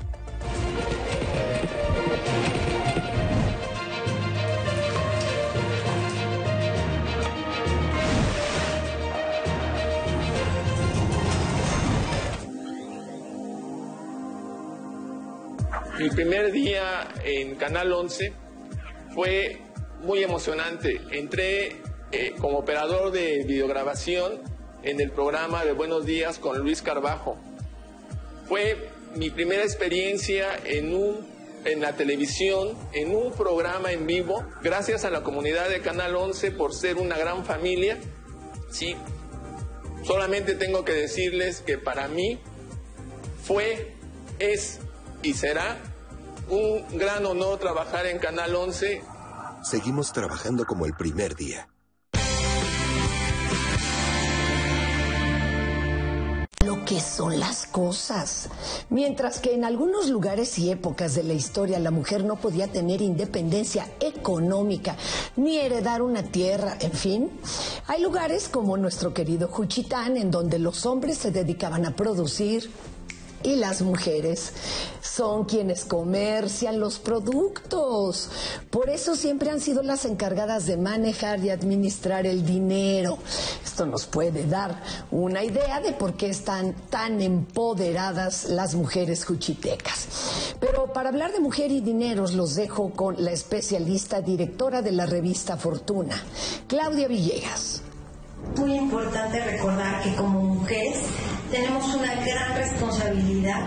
Mi 15.99 16.11
primer 16.11 16.51
día 16.51 17.07
en 17.23 17.55
Canal 17.55 17.91
11 17.91 18.31
fue 19.15 19.57
muy 20.03 20.21
emocionante. 20.21 21.01
Entré 21.09 21.77
eh, 22.11 22.35
como 22.39 22.59
operador 22.59 23.11
de 23.11 23.43
videograbación 23.45 24.39
en 24.83 25.01
el 25.01 25.09
programa 25.09 25.65
de 25.65 25.71
Buenos 25.71 26.05
Días 26.05 26.37
con 26.37 26.59
Luis 26.59 26.83
Carbajo. 26.83 27.35
Fue 28.47 28.89
mi 29.15 29.31
primera 29.31 29.63
experiencia 29.63 30.59
en 30.65 30.93
un 30.93 31.25
en 31.65 31.81
la 31.81 31.93
televisión, 31.93 32.77
en 32.93 33.15
un 33.15 33.33
programa 33.33 33.91
en 33.91 34.05
vivo, 34.05 34.45
gracias 34.61 35.03
a 35.03 35.09
la 35.09 35.23
comunidad 35.23 35.67
de 35.67 35.81
Canal 35.81 36.15
11 36.15 36.51
por 36.51 36.75
ser 36.75 36.97
una 36.97 37.17
gran 37.17 37.43
familia. 37.43 37.97
Sí, 38.69 38.95
solamente 40.03 40.53
tengo 40.53 40.85
que 40.85 40.93
decirles 40.93 41.61
que 41.61 41.79
para 41.79 42.07
mí 42.07 42.37
fue, 43.43 43.93
es 44.37 44.79
y 45.27 45.33
será 45.33 45.77
un 46.49 46.97
gran 46.97 47.25
honor 47.25 47.59
trabajar 47.59 48.05
en 48.05 48.17
Canal 48.17 48.55
11. 48.55 49.01
Seguimos 49.61 50.13
trabajando 50.13 50.65
como 50.65 50.85
el 50.85 50.93
primer 50.93 51.35
día. 51.35 51.67
lo 56.65 56.83
que 56.83 56.99
son 56.99 57.39
las 57.39 57.65
cosas. 57.65 58.49
Mientras 58.89 59.39
que 59.39 59.53
en 59.53 59.63
algunos 59.63 60.09
lugares 60.09 60.59
y 60.59 60.69
épocas 60.69 61.15
de 61.15 61.23
la 61.23 61.31
historia 61.31 61.79
la 61.79 61.91
mujer 61.91 62.25
no 62.25 62.35
podía 62.35 62.67
tener 62.67 63.01
independencia 63.01 63.87
económica 64.01 64.97
ni 65.37 65.59
heredar 65.59 66.01
una 66.01 66.23
tierra, 66.23 66.75
en 66.81 66.91
fin, 66.91 67.31
hay 67.87 68.01
lugares 68.01 68.49
como 68.49 68.75
nuestro 68.75 69.13
querido 69.13 69.47
Juchitán 69.47 70.17
en 70.17 70.29
donde 70.29 70.59
los 70.59 70.85
hombres 70.85 71.17
se 71.17 71.31
dedicaban 71.31 71.85
a 71.85 71.95
producir 71.95 72.69
y 73.47 73.55
las 73.55 73.81
mujeres 73.81 74.51
son 75.01 75.45
quienes 75.45 75.85
comercian 75.85 76.81
los 76.81 76.99
productos. 76.99 78.29
Por 78.69 78.89
eso 78.89 79.15
siempre 79.15 79.49
han 79.49 79.61
sido 79.61 79.83
las 79.83 80.03
encargadas 80.03 80.65
de 80.65 80.75
manejar 80.75 81.39
y 81.39 81.49
administrar 81.49 82.25
el 82.25 82.45
dinero. 82.45 83.17
Esto 83.63 83.85
nos 83.85 84.05
puede 84.05 84.45
dar 84.45 84.83
una 85.11 85.45
idea 85.45 85.79
de 85.79 85.93
por 85.93 86.15
qué 86.15 86.27
están 86.27 86.73
tan 86.89 87.21
empoderadas 87.21 88.49
las 88.49 88.75
mujeres 88.75 89.23
juchitecas. 89.23 90.07
Pero 90.59 90.91
para 90.91 91.07
hablar 91.09 91.31
de 91.31 91.39
mujer 91.39 91.71
y 91.71 91.79
dineros 91.79 92.33
los 92.33 92.55
dejo 92.55 92.89
con 92.89 93.23
la 93.23 93.31
especialista 93.31 94.19
directora 94.19 94.81
de 94.81 94.91
la 94.91 95.05
revista 95.05 95.55
Fortuna, 95.55 96.21
Claudia 96.67 97.07
Villegas. 97.07 97.76
Muy 98.55 98.75
importante 98.75 99.39
recordar 99.39 100.01
que 100.01 100.15
como 100.15 100.41
mujeres 100.41 100.97
tenemos 101.51 101.93
una 101.93 102.15
gran 102.15 102.55
responsabilidad 102.55 103.61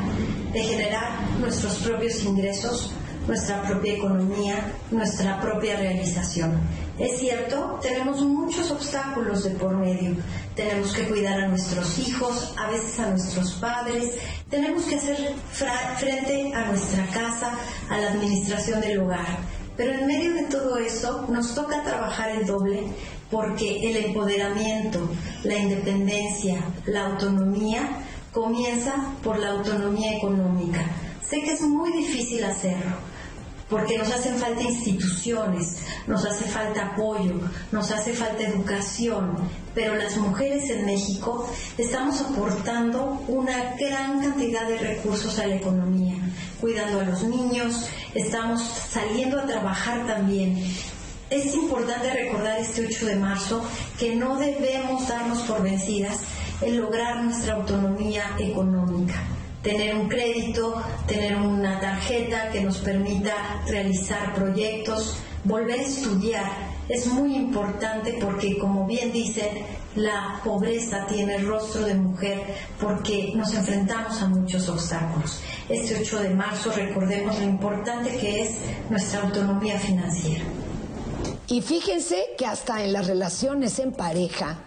de 0.53 0.63
generar 0.63 1.21
nuestros 1.39 1.77
propios 1.77 2.25
ingresos, 2.25 2.93
nuestra 3.27 3.63
propia 3.63 3.95
economía, 3.95 4.73
nuestra 4.91 5.41
propia 5.41 5.77
realización. 5.77 6.59
Es 6.99 7.19
cierto, 7.19 7.79
tenemos 7.81 8.21
muchos 8.21 8.71
obstáculos 8.71 9.45
de 9.45 9.51
por 9.51 9.77
medio. 9.77 10.17
Tenemos 10.57 10.93
que 10.93 11.07
cuidar 11.09 11.41
a 11.41 11.49
nuestros 11.49 11.99
hijos, 11.99 12.55
a 12.59 12.69
veces 12.71 12.99
a 12.99 13.11
nuestros 13.11 13.53
padres, 13.53 14.15
tenemos 14.51 14.85
que 14.85 14.97
hacer 14.97 15.35
frente 15.97 16.53
a 16.55 16.67
nuestra 16.67 17.07
casa, 17.07 17.53
a 17.89 17.99
la 17.99 18.11
administración 18.11 18.81
del 18.81 19.01
hogar. 19.01 19.39
Pero 19.77 19.93
en 19.93 20.07
medio 20.07 20.35
de 20.35 20.43
todo 20.45 20.77
eso 20.77 21.27
nos 21.31 21.55
toca 21.55 21.83
trabajar 21.83 22.31
el 22.31 22.45
doble 22.45 22.83
porque 23.31 23.89
el 23.89 24.05
empoderamiento, 24.07 25.09
la 25.45 25.57
independencia, 25.57 26.59
la 26.87 27.07
autonomía 27.07 27.89
comienza 28.33 28.95
por 29.23 29.39
la 29.39 29.51
autonomía 29.51 30.17
económica. 30.17 30.85
Sé 31.23 31.43
que 31.43 31.53
es 31.53 31.61
muy 31.63 31.93
difícil 31.93 32.43
hacerlo, 32.43 32.97
porque 33.69 33.97
nos 33.97 34.11
hacen 34.11 34.37
falta 34.37 34.63
instituciones, 34.63 35.79
nos 36.09 36.25
hace 36.25 36.45
falta 36.45 36.87
apoyo, 36.87 37.41
nos 37.71 37.93
hace 37.93 38.13
falta 38.13 38.43
educación, 38.43 39.37
pero 39.75 39.95
las 39.95 40.17
mujeres 40.17 40.69
en 40.71 40.87
México 40.87 41.49
estamos 41.79 42.21
aportando 42.21 43.23
una 43.29 43.77
gran 43.77 44.21
cantidad 44.21 44.67
de 44.67 44.79
recursos 44.79 45.39
a 45.39 45.47
la 45.47 45.55
economía, 45.55 46.17
cuidando 46.61 47.01
a 47.01 47.05
los 47.05 47.23
niños, 47.23 47.87
estamos 48.13 48.61
saliendo 48.91 49.39
a 49.39 49.47
trabajar 49.47 50.05
también 50.05 50.65
es 51.31 51.55
importante 51.55 52.13
recordar 52.13 52.59
este 52.59 52.87
8 52.87 53.07
de 53.07 53.17
marzo 53.17 53.65
que 53.99 54.17
no 54.17 54.37
debemos 54.37 55.07
darnos 55.07 55.43
por 55.43 55.63
vencidas 55.63 56.19
en 56.61 56.81
lograr 56.81 57.23
nuestra 57.23 57.55
autonomía 57.55 58.25
económica. 58.39 59.15
Tener 59.63 59.95
un 59.95 60.09
crédito, 60.09 60.83
tener 61.07 61.37
una 61.37 61.79
tarjeta 61.79 62.51
que 62.51 62.63
nos 62.63 62.79
permita 62.79 63.63
realizar 63.67 64.35
proyectos, 64.35 65.19
volver 65.45 65.79
a 65.79 65.83
estudiar. 65.83 66.51
Es 66.89 67.07
muy 67.07 67.37
importante 67.37 68.19
porque, 68.21 68.59
como 68.59 68.87
bien 68.87 69.13
dice, 69.13 69.65
la 69.95 70.41
pobreza 70.43 71.07
tiene 71.07 71.37
el 71.37 71.47
rostro 71.47 71.83
de 71.85 71.95
mujer 71.95 72.43
porque 72.81 73.33
nos 73.37 73.55
enfrentamos 73.55 74.21
a 74.21 74.27
muchos 74.27 74.69
obstáculos. 74.69 75.41
Este 75.69 76.01
8 76.01 76.21
de 76.21 76.31
marzo 76.31 76.73
recordemos 76.73 77.39
lo 77.39 77.45
importante 77.45 78.17
que 78.17 78.43
es 78.43 78.57
nuestra 78.89 79.21
autonomía 79.23 79.79
financiera. 79.79 80.45
Y 81.51 81.63
fíjense 81.63 82.27
que 82.39 82.47
hasta 82.47 82.85
en 82.85 82.93
las 82.93 83.09
relaciones 83.09 83.81
en 83.81 83.91
pareja 83.91 84.63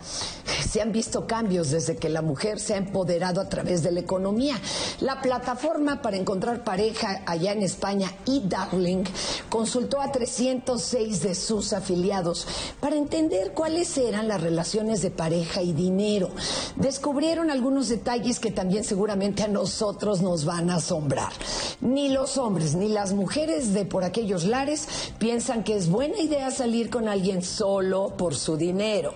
se 0.70 0.82
han 0.82 0.92
visto 0.92 1.26
cambios 1.26 1.72
desde 1.72 1.96
que 1.96 2.10
la 2.10 2.22
mujer 2.22 2.60
se 2.60 2.74
ha 2.74 2.78
empoderado 2.78 3.40
a 3.40 3.48
través 3.48 3.84
de 3.84 3.92
la 3.94 4.02
economía. 4.02 4.60
La 5.00 5.22
plataforma 5.22 6.02
para 6.02 6.18
encontrar 6.18 6.66
pareja 6.66 7.22
allá 7.26 7.54
en 7.54 7.62
España, 7.62 8.12
eDarling, 8.26 9.06
consultó 9.48 10.02
a 10.02 10.12
306 10.12 11.22
de 11.22 11.36
sus 11.36 11.72
afiliados 11.72 12.46
para 12.82 12.98
entender 12.98 13.54
cuáles 13.54 13.98
eran 13.98 14.28
las 14.28 14.42
relaciones 14.42 15.02
de 15.02 15.12
pareja 15.12 15.62
y 15.62 15.72
dinero. 15.72 16.32
Descubrieron 16.76 17.50
algunos 17.50 17.88
detalles 17.88 18.42
que 18.42 18.52
también 18.52 18.84
seguramente 18.84 19.44
a 19.44 19.48
nosotros 19.48 20.22
nos 20.22 20.44
van 20.44 20.70
a 20.70 20.76
asombrar. 20.76 21.32
Ni 21.80 22.10
los 22.10 22.38
hombres 22.38 22.76
ni 22.76 22.90
las 22.90 23.14
mujeres 23.14 23.74
de 23.74 23.86
por 23.86 24.04
aquellos 24.04 24.44
lares 24.44 24.88
piensan 25.18 25.64
que 25.64 25.78
es 25.78 25.88
buena 25.88 26.20
idea 26.20 26.52
salir 26.52 26.72
con 26.89 27.07
alguien 27.07 27.43
solo 27.43 28.13
por 28.17 28.34
su 28.34 28.57
dinero. 28.57 29.13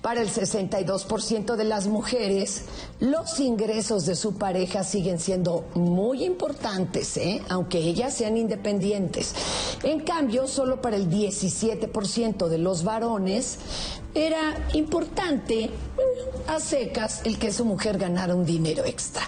Para 0.00 0.20
el 0.20 0.28
62% 0.28 1.56
de 1.56 1.64
las 1.64 1.88
mujeres, 1.88 2.62
los 3.00 3.40
ingresos 3.40 4.06
de 4.06 4.14
su 4.14 4.34
pareja 4.34 4.84
siguen 4.84 5.18
siendo 5.18 5.64
muy 5.74 6.24
importantes, 6.24 7.16
¿eh? 7.16 7.42
aunque 7.48 7.78
ellas 7.78 8.14
sean 8.14 8.36
independientes. 8.36 9.34
En 9.82 10.00
cambio, 10.00 10.46
solo 10.46 10.80
para 10.80 10.96
el 10.96 11.10
17% 11.10 12.46
de 12.46 12.58
los 12.58 12.84
varones 12.84 13.58
era 14.14 14.68
importante 14.74 15.70
a 16.46 16.60
secas 16.60 17.22
el 17.24 17.38
que 17.38 17.52
su 17.52 17.64
mujer 17.64 17.98
ganara 17.98 18.34
un 18.34 18.44
dinero 18.44 18.84
extra. 18.84 19.22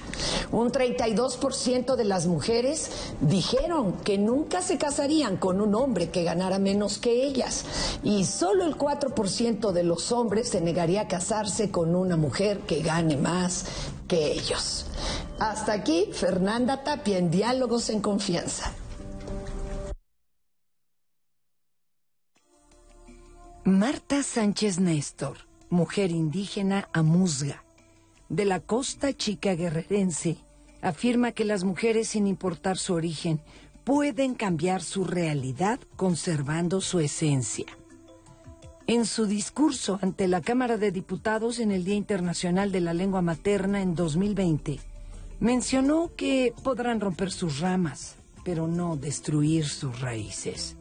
Un 0.52 0.70
32% 0.70 1.96
de 1.96 2.04
las 2.04 2.26
mujeres 2.26 2.90
dijeron 3.20 3.94
que 4.04 4.18
nunca 4.18 4.62
se 4.62 4.78
casarían 4.78 5.36
con 5.36 5.60
un 5.60 5.74
hombre 5.74 6.10
que 6.10 6.24
ganara 6.24 6.58
menos 6.58 6.98
que 6.98 7.24
ellas 7.24 7.64
y 8.02 8.24
solo 8.24 8.64
el 8.64 8.76
4% 8.76 9.72
de 9.72 9.82
los 9.82 10.12
hombres 10.12 10.50
se 10.50 10.60
negaría 10.60 11.02
a 11.02 11.08
casarse 11.08 11.70
con 11.70 11.94
una 11.94 12.16
mujer 12.16 12.58
que 12.60 12.82
gane 12.82 13.16
más 13.16 13.64
que 14.06 14.32
ellos. 14.32 14.86
Hasta 15.38 15.72
aquí, 15.72 16.10
Fernanda 16.12 16.84
Tapia 16.84 17.18
en 17.18 17.30
Diálogos 17.30 17.90
en 17.90 18.00
Confianza. 18.00 18.72
Marta 23.66 24.22
Sánchez 24.22 24.78
Néstor, 24.78 25.38
mujer 25.70 26.10
indígena 26.10 26.90
amuzga, 26.92 27.64
de 28.28 28.44
la 28.44 28.60
costa 28.60 29.14
chica 29.14 29.54
guerrerense, 29.54 30.36
afirma 30.82 31.32
que 31.32 31.46
las 31.46 31.64
mujeres, 31.64 32.08
sin 32.08 32.26
importar 32.26 32.76
su 32.76 32.92
origen, 32.92 33.40
pueden 33.82 34.34
cambiar 34.34 34.82
su 34.82 35.04
realidad 35.04 35.80
conservando 35.96 36.82
su 36.82 37.00
esencia. 37.00 37.64
En 38.86 39.06
su 39.06 39.24
discurso 39.24 39.98
ante 40.02 40.28
la 40.28 40.42
Cámara 40.42 40.76
de 40.76 40.92
Diputados 40.92 41.58
en 41.58 41.70
el 41.70 41.84
Día 41.84 41.94
Internacional 41.94 42.70
de 42.70 42.82
la 42.82 42.92
Lengua 42.92 43.22
Materna 43.22 43.80
en 43.80 43.94
2020, 43.94 44.78
mencionó 45.40 46.10
que 46.14 46.52
podrán 46.62 47.00
romper 47.00 47.30
sus 47.30 47.60
ramas, 47.60 48.16
pero 48.44 48.68
no 48.68 48.96
destruir 48.96 49.66
sus 49.66 50.02
raíces 50.02 50.76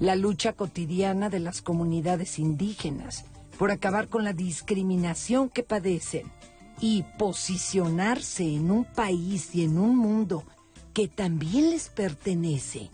la 0.00 0.14
lucha 0.14 0.52
cotidiana 0.52 1.28
de 1.28 1.40
las 1.40 1.60
comunidades 1.62 2.38
indígenas 2.38 3.24
por 3.58 3.72
acabar 3.72 4.08
con 4.08 4.24
la 4.24 4.32
discriminación 4.32 5.48
que 5.48 5.64
padecen 5.64 6.30
y 6.80 7.04
posicionarse 7.18 8.44
en 8.44 8.70
un 8.70 8.84
país 8.84 9.52
y 9.54 9.64
en 9.64 9.78
un 9.78 9.96
mundo 9.96 10.44
que 10.94 11.08
también 11.08 11.70
les 11.70 11.88
pertenece. 11.88 12.90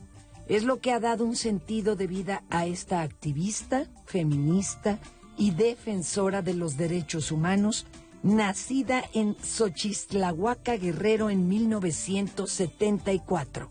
Es 0.49 0.65
lo 0.65 0.81
que 0.81 0.93
ha 0.93 1.01
dado 1.01 1.25
un 1.25 1.37
sentido 1.37 1.95
de 1.97 2.07
vida 2.07 2.43
a 2.51 2.65
esta 2.67 3.03
activista, 3.03 3.87
feminista 4.07 4.99
y 5.37 5.51
defensora 5.51 6.41
de 6.43 6.55
los 6.55 6.79
derechos 6.79 7.33
humanos, 7.33 7.87
nacida 8.23 9.03
en 9.13 9.37
Xochistlahuaca 9.43 10.77
Guerrero 10.77 11.29
en 11.29 11.49
1974 11.49 13.69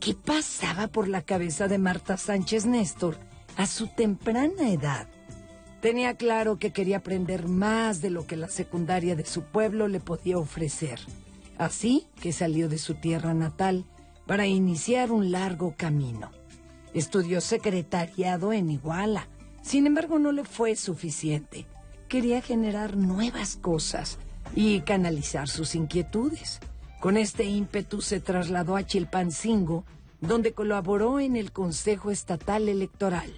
¿Qué 0.00 0.14
pasaba 0.14 0.86
por 0.86 1.08
la 1.08 1.22
cabeza 1.22 1.66
de 1.66 1.78
Marta 1.78 2.16
Sánchez 2.16 2.66
Néstor 2.66 3.18
a 3.56 3.66
su 3.66 3.88
temprana 3.88 4.70
edad? 4.70 5.08
Tenía 5.80 6.14
claro 6.14 6.56
que 6.58 6.72
quería 6.72 6.98
aprender 6.98 7.48
más 7.48 8.00
de 8.00 8.10
lo 8.10 8.24
que 8.24 8.36
la 8.36 8.48
secundaria 8.48 9.16
de 9.16 9.26
su 9.26 9.42
pueblo 9.42 9.88
le 9.88 9.98
podía 9.98 10.38
ofrecer. 10.38 11.00
Así 11.58 12.06
que 12.20 12.32
salió 12.32 12.68
de 12.68 12.78
su 12.78 12.94
tierra 12.94 13.34
natal 13.34 13.86
para 14.24 14.46
iniciar 14.46 15.10
un 15.10 15.32
largo 15.32 15.74
camino. 15.76 16.30
Estudió 16.94 17.40
secretariado 17.40 18.52
en 18.52 18.70
Iguala. 18.70 19.26
Sin 19.62 19.86
embargo, 19.86 20.20
no 20.20 20.30
le 20.30 20.44
fue 20.44 20.76
suficiente. 20.76 21.66
Quería 22.08 22.40
generar 22.40 22.96
nuevas 22.96 23.56
cosas 23.56 24.18
y 24.54 24.80
canalizar 24.82 25.48
sus 25.48 25.74
inquietudes. 25.74 26.60
Con 27.00 27.16
este 27.16 27.44
ímpetu 27.44 28.00
se 28.02 28.20
trasladó 28.20 28.74
a 28.74 28.84
Chilpancingo, 28.84 29.84
donde 30.20 30.52
colaboró 30.52 31.20
en 31.20 31.36
el 31.36 31.52
Consejo 31.52 32.10
Estatal 32.10 32.68
Electoral. 32.68 33.32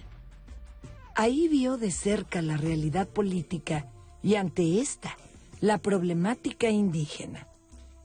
Ahí 1.15 1.47
vio 1.47 1.77
de 1.77 1.91
cerca 1.91 2.41
la 2.41 2.57
realidad 2.57 3.07
política 3.07 3.85
y 4.23 4.35
ante 4.35 4.79
esta, 4.79 5.15
la 5.59 5.77
problemática 5.77 6.69
indígena. 6.69 7.47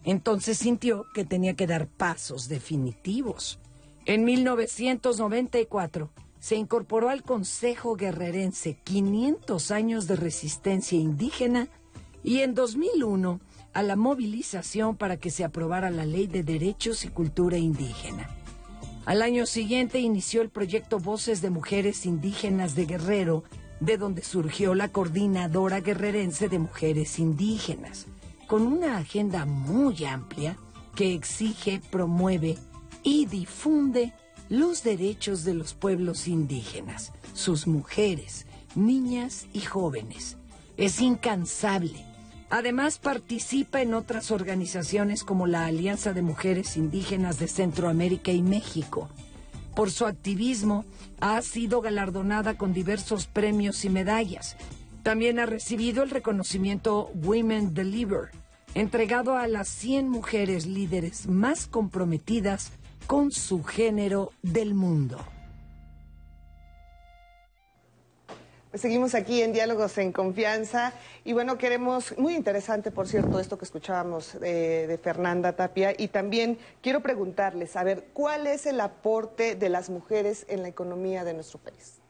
Entonces 0.05 0.59
sintió 0.59 1.07
que 1.15 1.25
tenía 1.25 1.55
que 1.55 1.67
dar 1.67 1.87
pasos 1.87 2.49
definitivos. 2.49 3.59
En 4.05 4.25
1994 4.25 6.11
se 6.39 6.57
incorporó 6.57 7.09
al 7.09 7.23
Consejo 7.23 7.97
Guerrerense 7.97 8.77
500 8.85 9.71
años 9.71 10.07
de 10.07 10.17
resistencia 10.17 10.99
indígena 10.99 11.69
y 12.23 12.41
en 12.41 12.55
2001 12.55 13.41
a 13.77 13.83
la 13.83 13.95
movilización 13.95 14.97
para 14.97 15.19
que 15.19 15.31
se 15.31 15.45
aprobara 15.45 15.91
la 15.91 16.07
Ley 16.07 16.27
de 16.29 16.43
Derechos 16.43 17.05
y 17.05 17.09
Cultura 17.09 17.59
Indígena. 17.59 18.31
Al 19.05 19.21
año 19.21 19.45
siguiente 19.45 19.99
inició 19.99 20.41
el 20.41 20.49
proyecto 20.49 20.99
Voces 20.99 21.43
de 21.43 21.51
Mujeres 21.51 22.07
Indígenas 22.07 22.75
de 22.75 22.87
Guerrero, 22.87 23.45
de 23.81 23.99
donde 23.99 24.23
surgió 24.23 24.75
la 24.75 24.89
Coordinadora 24.89 25.81
Guerrerense 25.81 26.49
de 26.49 26.59
Mujeres 26.59 27.19
Indígenas, 27.19 28.07
con 28.47 28.67
una 28.67 28.97
agenda 28.97 29.45
muy 29.45 30.07
amplia 30.07 30.57
que 30.95 31.13
exige, 31.13 31.83
promueve 31.91 32.57
y 33.03 33.27
difunde 33.27 34.15
los 34.49 34.85
derechos 34.85 35.45
de 35.45 35.53
los 35.53 35.75
pueblos 35.75 36.29
indígenas, 36.29 37.13
sus 37.35 37.67
mujeres, 37.67 38.47
niñas 38.75 39.49
y 39.53 39.61
jóvenes. 39.61 40.39
Es 40.79 41.03
incansable 41.03 42.06
Además 42.49 42.99
participa 42.99 43.83
en 43.83 43.93
otras 43.93 44.31
organizaciones 44.31 45.25
como 45.25 45.47
la 45.47 45.67
Alianza 45.67 46.13
de 46.13 46.23
Mujeres 46.23 46.77
Indígenas 46.77 47.39
de 47.39 47.49
Centroamérica 47.49 48.31
y 48.31 48.43
México. 48.43 49.09
Por 49.75 49.91
su 49.91 50.07
activismo 50.07 50.85
ha 51.21 51.43
sido 51.43 51.81
galardonada 51.81 52.57
con 52.57 52.73
diversos 52.73 53.27
premios 53.27 53.85
y 53.85 53.91
medallas. 53.91 54.57
También 55.03 55.39
ha 55.39 55.47
recibido 55.47 56.03
el 56.03 56.11
reconocimiento 56.11 57.11
Women 57.15 57.75
Deliver, 57.75 58.31
entregado 58.75 59.37
a 59.37 59.49
las 59.49 59.69
100 59.69 60.09
mujeres 60.09 60.67
líderes 60.67 61.29
más 61.29 61.67
comprometidas 61.67 62.73
con 63.07 63.33
su 63.33 63.65
género 63.65 64.33
del 64.43 64.75
mundo. 64.75 65.19
Seguimos 68.75 69.15
aquí 69.15 69.43
en 69.43 69.53
Diálogos 69.53 69.97
en 69.97 70.13
Confianza 70.13 70.93
y 71.25 71.33
bueno, 71.33 71.57
queremos, 71.57 72.19
muy 72.19 72.35
interesante 72.35 72.91
por 72.91 73.07
cierto 73.07 73.39
esto 73.39 73.57
que 73.57 73.65
escuchábamos 73.65 74.39
de, 74.39 74.99
Fernanda 75.03 75.55
Tapia 75.55 75.95
y 75.97 76.09
también 76.09 76.59
quiero 76.83 77.01
preguntarles, 77.01 77.77
a 77.77 77.85
ver, 77.85 78.09
¿cuál 78.13 78.47
es 78.47 78.67
el 78.67 78.81
aporte 78.81 79.55
de 79.55 79.69
las 79.69 79.89
mujeres 79.89 80.45
en 80.49 80.63
la 80.63 80.69
economía 80.69 81.25
de 81.25 81.33
nuestro 81.33 81.59
país? 81.59 82.01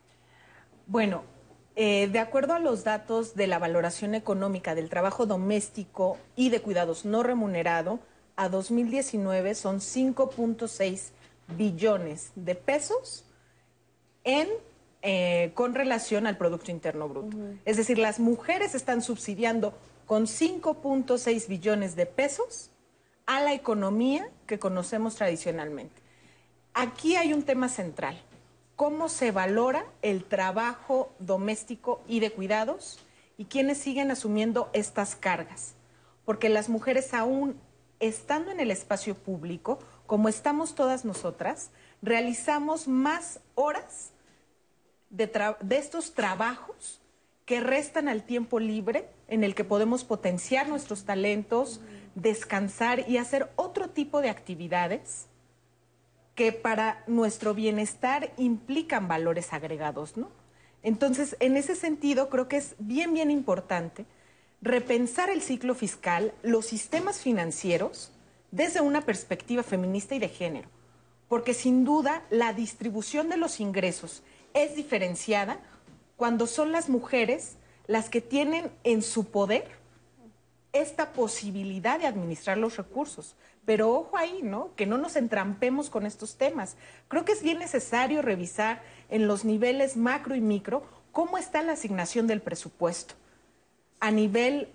Bueno, 0.87 1.25
eh, 1.77 2.09
de 2.09 2.19
acuerdo 2.19 2.55
a 2.55 2.59
los 2.59 2.85
datos 2.85 3.37
de 3.37 3.47
la 3.47 3.59
valoración 3.59 4.15
económica 4.15 4.75
del 4.75 4.89
trabajo 4.89 5.27
doméstico 5.27 6.17
y 6.37 6.49
de 6.49 6.63
cuidados 6.63 7.05
no 7.05 7.23
remunerado, 7.23 8.01
a 8.35 8.49
2019 8.49 9.55
son 9.55 9.81
5.6 9.81 11.11
billones 11.49 12.33
de 12.35 12.55
pesos 12.55 13.25
en 14.25 14.49
eh, 15.09 15.53
con 15.55 15.73
relación 15.73 16.27
al 16.27 16.37
Producto 16.37 16.73
Interno 16.73 17.09
Bruto. 17.09 17.37
Es 17.65 17.77
decir, 17.77 17.97
las 17.97 18.19
mujeres 18.19 18.75
están 18.75 19.03
subsidiando 19.03 19.73
con 20.05 20.25
5.6 20.25 21.47
billones 21.47 21.95
de 21.95 22.07
pesos 22.07 22.71
a 23.25 23.41
la 23.41 23.55
economía 23.55 24.29
que 24.49 24.59
conocemos 24.59 25.15
tradicionalmente. 25.15 25.95
Aquí 26.75 27.15
hay 27.15 27.33
un 27.33 27.45
tema 27.45 27.69
central. 27.69 28.21
¿Cómo 28.75 29.09
se 29.09 29.31
valora 29.31 29.87
el 30.03 30.25
trabajo 30.25 31.15
doméstico 31.21 32.03
y 32.09 32.19
de 32.19 32.33
cuidados 32.33 32.99
y 33.39 33.45
quiénes 33.45 33.79
siguen 33.79 34.11
asumiendo 34.11 34.71
estas 34.73 35.15
cargas? 35.15 35.75
Porque 36.25 36.49
las 36.49 36.69
mujeres 36.69 37.15
aún 37.15 37.61
estando 38.01 38.51
en 38.51 38.59
el 38.59 38.73
espacio 38.73 39.15
público, 39.15 39.79
como 40.07 40.29
estamos 40.29 40.75
todas 40.75 41.05
nosotras, 41.05 41.71
realizamos 42.03 42.89
más 42.89 43.39
horas 43.55 44.11
de, 45.11 45.31
estos 45.71 46.15
trabajos 46.15 47.01
que 47.45 47.61
restan 47.61 48.09
al 48.09 48.25
tiempo 48.25 48.59
libre 48.59 49.09
en 49.29 49.45
el 49.45 49.55
que 49.55 49.65
podemos 49.65 50.05
potenciar 50.05 50.69
nuestros 50.69 51.05
talentos, 51.05 51.81
descansar 52.15 53.09
y 53.09 53.19
hacer 53.19 53.51
otro 53.57 53.91
tipo 53.91 54.21
de 54.21 54.31
actividades 54.31 55.27
que 56.35 56.53
para 56.53 57.03
nuestro 57.07 57.55
bienestar 57.55 58.33
implican 58.37 59.09
valores 59.09 59.53
agregados, 59.53 60.17
¿no? 60.17 60.31
Entonces, 60.83 61.37
en 61.41 61.57
ese 61.57 61.75
sentido, 61.75 62.29
creo 62.29 62.47
que 62.47 62.59
es 62.59 62.77
bien, 62.79 63.15
bien 63.15 63.31
importante 63.31 64.07
repensar 64.61 65.31
el 65.31 65.43
ciclo 65.43 65.75
fiscal, 65.75 66.33
los 66.43 66.67
sistemas 66.67 67.21
financieros, 67.21 68.13
desde 68.51 68.81
una 68.81 69.03
perspectiva 69.03 69.63
feminista 69.63 70.15
y 70.15 70.19
de 70.19 70.29
género, 70.29 70.69
porque 71.29 71.55
sin 71.55 71.85
duda 71.85 72.25
la 72.31 72.53
distribución 72.53 73.29
de 73.29 73.37
los 73.37 73.61
ingresos 73.61 74.23
es 74.57 74.75
diferenciada 74.75 75.61
cuando 76.17 76.47
son 76.47 76.73
las 76.73 76.89
mujeres 76.89 77.57
las 77.87 78.09
que 78.09 78.21
tienen 78.21 78.73
en 78.85 79.03
su 79.03 79.27
poder 79.27 79.69
esta 80.73 81.13
posibilidad 81.13 82.01
de 82.01 82.07
administrar 82.07 82.59
los 82.59 82.77
recursos. 82.77 83.37
Pero 83.65 83.93
ojo 83.93 84.17
ahí, 84.17 84.41
¿no? 84.43 84.75
Que 84.75 84.87
no 84.87 84.97
nos 84.97 85.17
entrampemos 85.17 85.91
con 85.91 86.07
estos 86.07 86.37
temas. 86.37 86.77
Creo 87.09 87.25
que 87.25 87.33
es 87.33 87.43
bien 87.43 87.59
necesario 87.59 88.23
revisar 88.23 88.83
en 89.11 89.27
los 89.27 89.45
niveles 89.45 89.97
macro 89.97 90.35
y 90.35 90.41
micro 90.41 90.85
cómo 91.13 91.39
está 91.39 91.63
la 91.63 91.73
asignación 91.73 92.27
del 92.27 92.41
presupuesto 92.41 93.15
a 94.01 94.11
nivel 94.11 94.69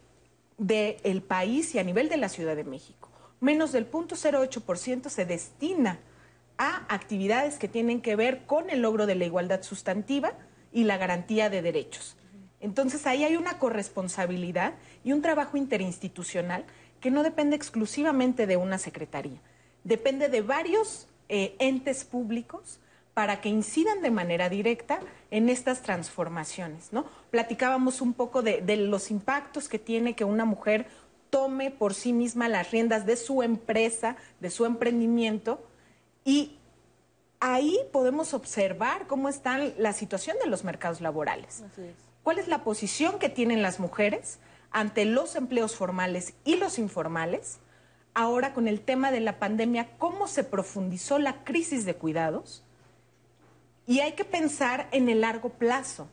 del 0.58 1.22
país 1.22 1.74
y 1.74 1.80
a 1.80 1.84
nivel 1.84 2.08
de 2.08 2.18
la 2.18 2.30
Ciudad 2.30 2.56
de 2.56 2.64
México. 2.64 3.10
Menos 3.40 3.72
del 3.72 3.90
0.08% 3.90 5.10
se 5.10 5.26
destina 5.26 6.00
a 6.62 6.86
actividades 6.90 7.58
que 7.58 7.68
tienen 7.68 8.02
que 8.02 8.16
ver 8.16 8.46
con 8.46 8.70
el 8.70 8.84
logro 8.84 9.08
de 9.08 9.16
la 9.16 9.26
igualdad 9.26 9.64
sustantiva 9.64 10.34
y 10.72 10.84
la 10.84 10.98
garantía 10.98 11.50
de 11.50 11.64
derechos. 11.64 12.16
Entonces 12.60 13.08
ahí 13.08 13.24
hay 13.24 13.36
una 13.36 13.58
corresponsabilidad 13.58 14.76
y 15.04 15.12
un 15.12 15.24
trabajo 15.24 15.58
interinstitucional 15.58 16.64
que 17.00 17.10
no 17.10 17.24
depende 17.24 17.56
exclusivamente 17.56 18.46
de 18.46 18.58
una 18.58 18.78
secretaría, 18.78 19.40
depende 19.84 20.30
de 20.30 20.42
varios 20.42 21.08
eh, 21.30 21.56
entes 21.58 22.06
públicos 22.06 22.80
para 23.16 23.42
que 23.42 23.50
incidan 23.50 24.04
de 24.04 24.12
manera 24.12 24.48
directa 24.48 25.00
en 25.32 25.50
estas 25.50 25.82
transformaciones. 25.82 26.94
¿no? 26.94 27.06
Platicábamos 27.32 28.02
un 28.02 28.14
poco 28.14 28.44
de, 28.44 28.62
de 28.62 28.78
los 28.78 29.10
impactos 29.10 29.68
que 29.68 29.80
tiene 29.80 30.14
que 30.14 30.26
una 30.26 30.46
mujer 30.46 30.86
tome 31.32 31.72
por 31.72 31.96
sí 31.96 32.14
misma 32.14 32.50
las 32.50 32.70
riendas 32.70 33.08
de 33.08 33.16
su 33.16 33.42
empresa, 33.42 34.16
de 34.40 34.52
su 34.52 34.66
emprendimiento, 34.66 35.60
y 36.24 36.58
ahí 37.40 37.78
podemos 37.92 38.34
observar 38.34 39.08
cómo 39.08 39.28
está 39.28 39.58
la 39.58 39.94
situación 39.94 40.38
de 40.42 40.50
los 40.50 40.64
mercados 40.64 41.02
laborales. 41.02 41.64
¿Cuál 42.24 42.40
es 42.40 42.48
la 42.48 42.64
posición 42.64 43.20
que 43.20 43.30
tienen 43.30 43.62
las 43.62 43.80
mujeres 43.80 44.40
ante 44.70 45.06
los 45.06 45.36
empleos 45.36 45.76
formales 45.76 46.34
y 46.46 46.56
los 46.56 46.78
informales? 46.78 47.60
Ahora 48.14 48.54
con 48.54 48.68
el 48.68 48.82
tema 48.82 49.12
de 49.12 49.22
la 49.22 49.40
pandemia, 49.40 49.90
cómo 49.98 50.28
se 50.28 50.44
profundizó 50.44 51.18
la 51.18 51.44
crisis 51.44 51.86
de 51.86 51.96
cuidados. 51.96 52.64
Y 53.88 54.02
hay 54.02 54.14
que 54.14 54.26
pensar 54.26 54.88
en 54.92 55.10
el 55.10 55.22
largo 55.22 55.50
plazo. 55.50 56.08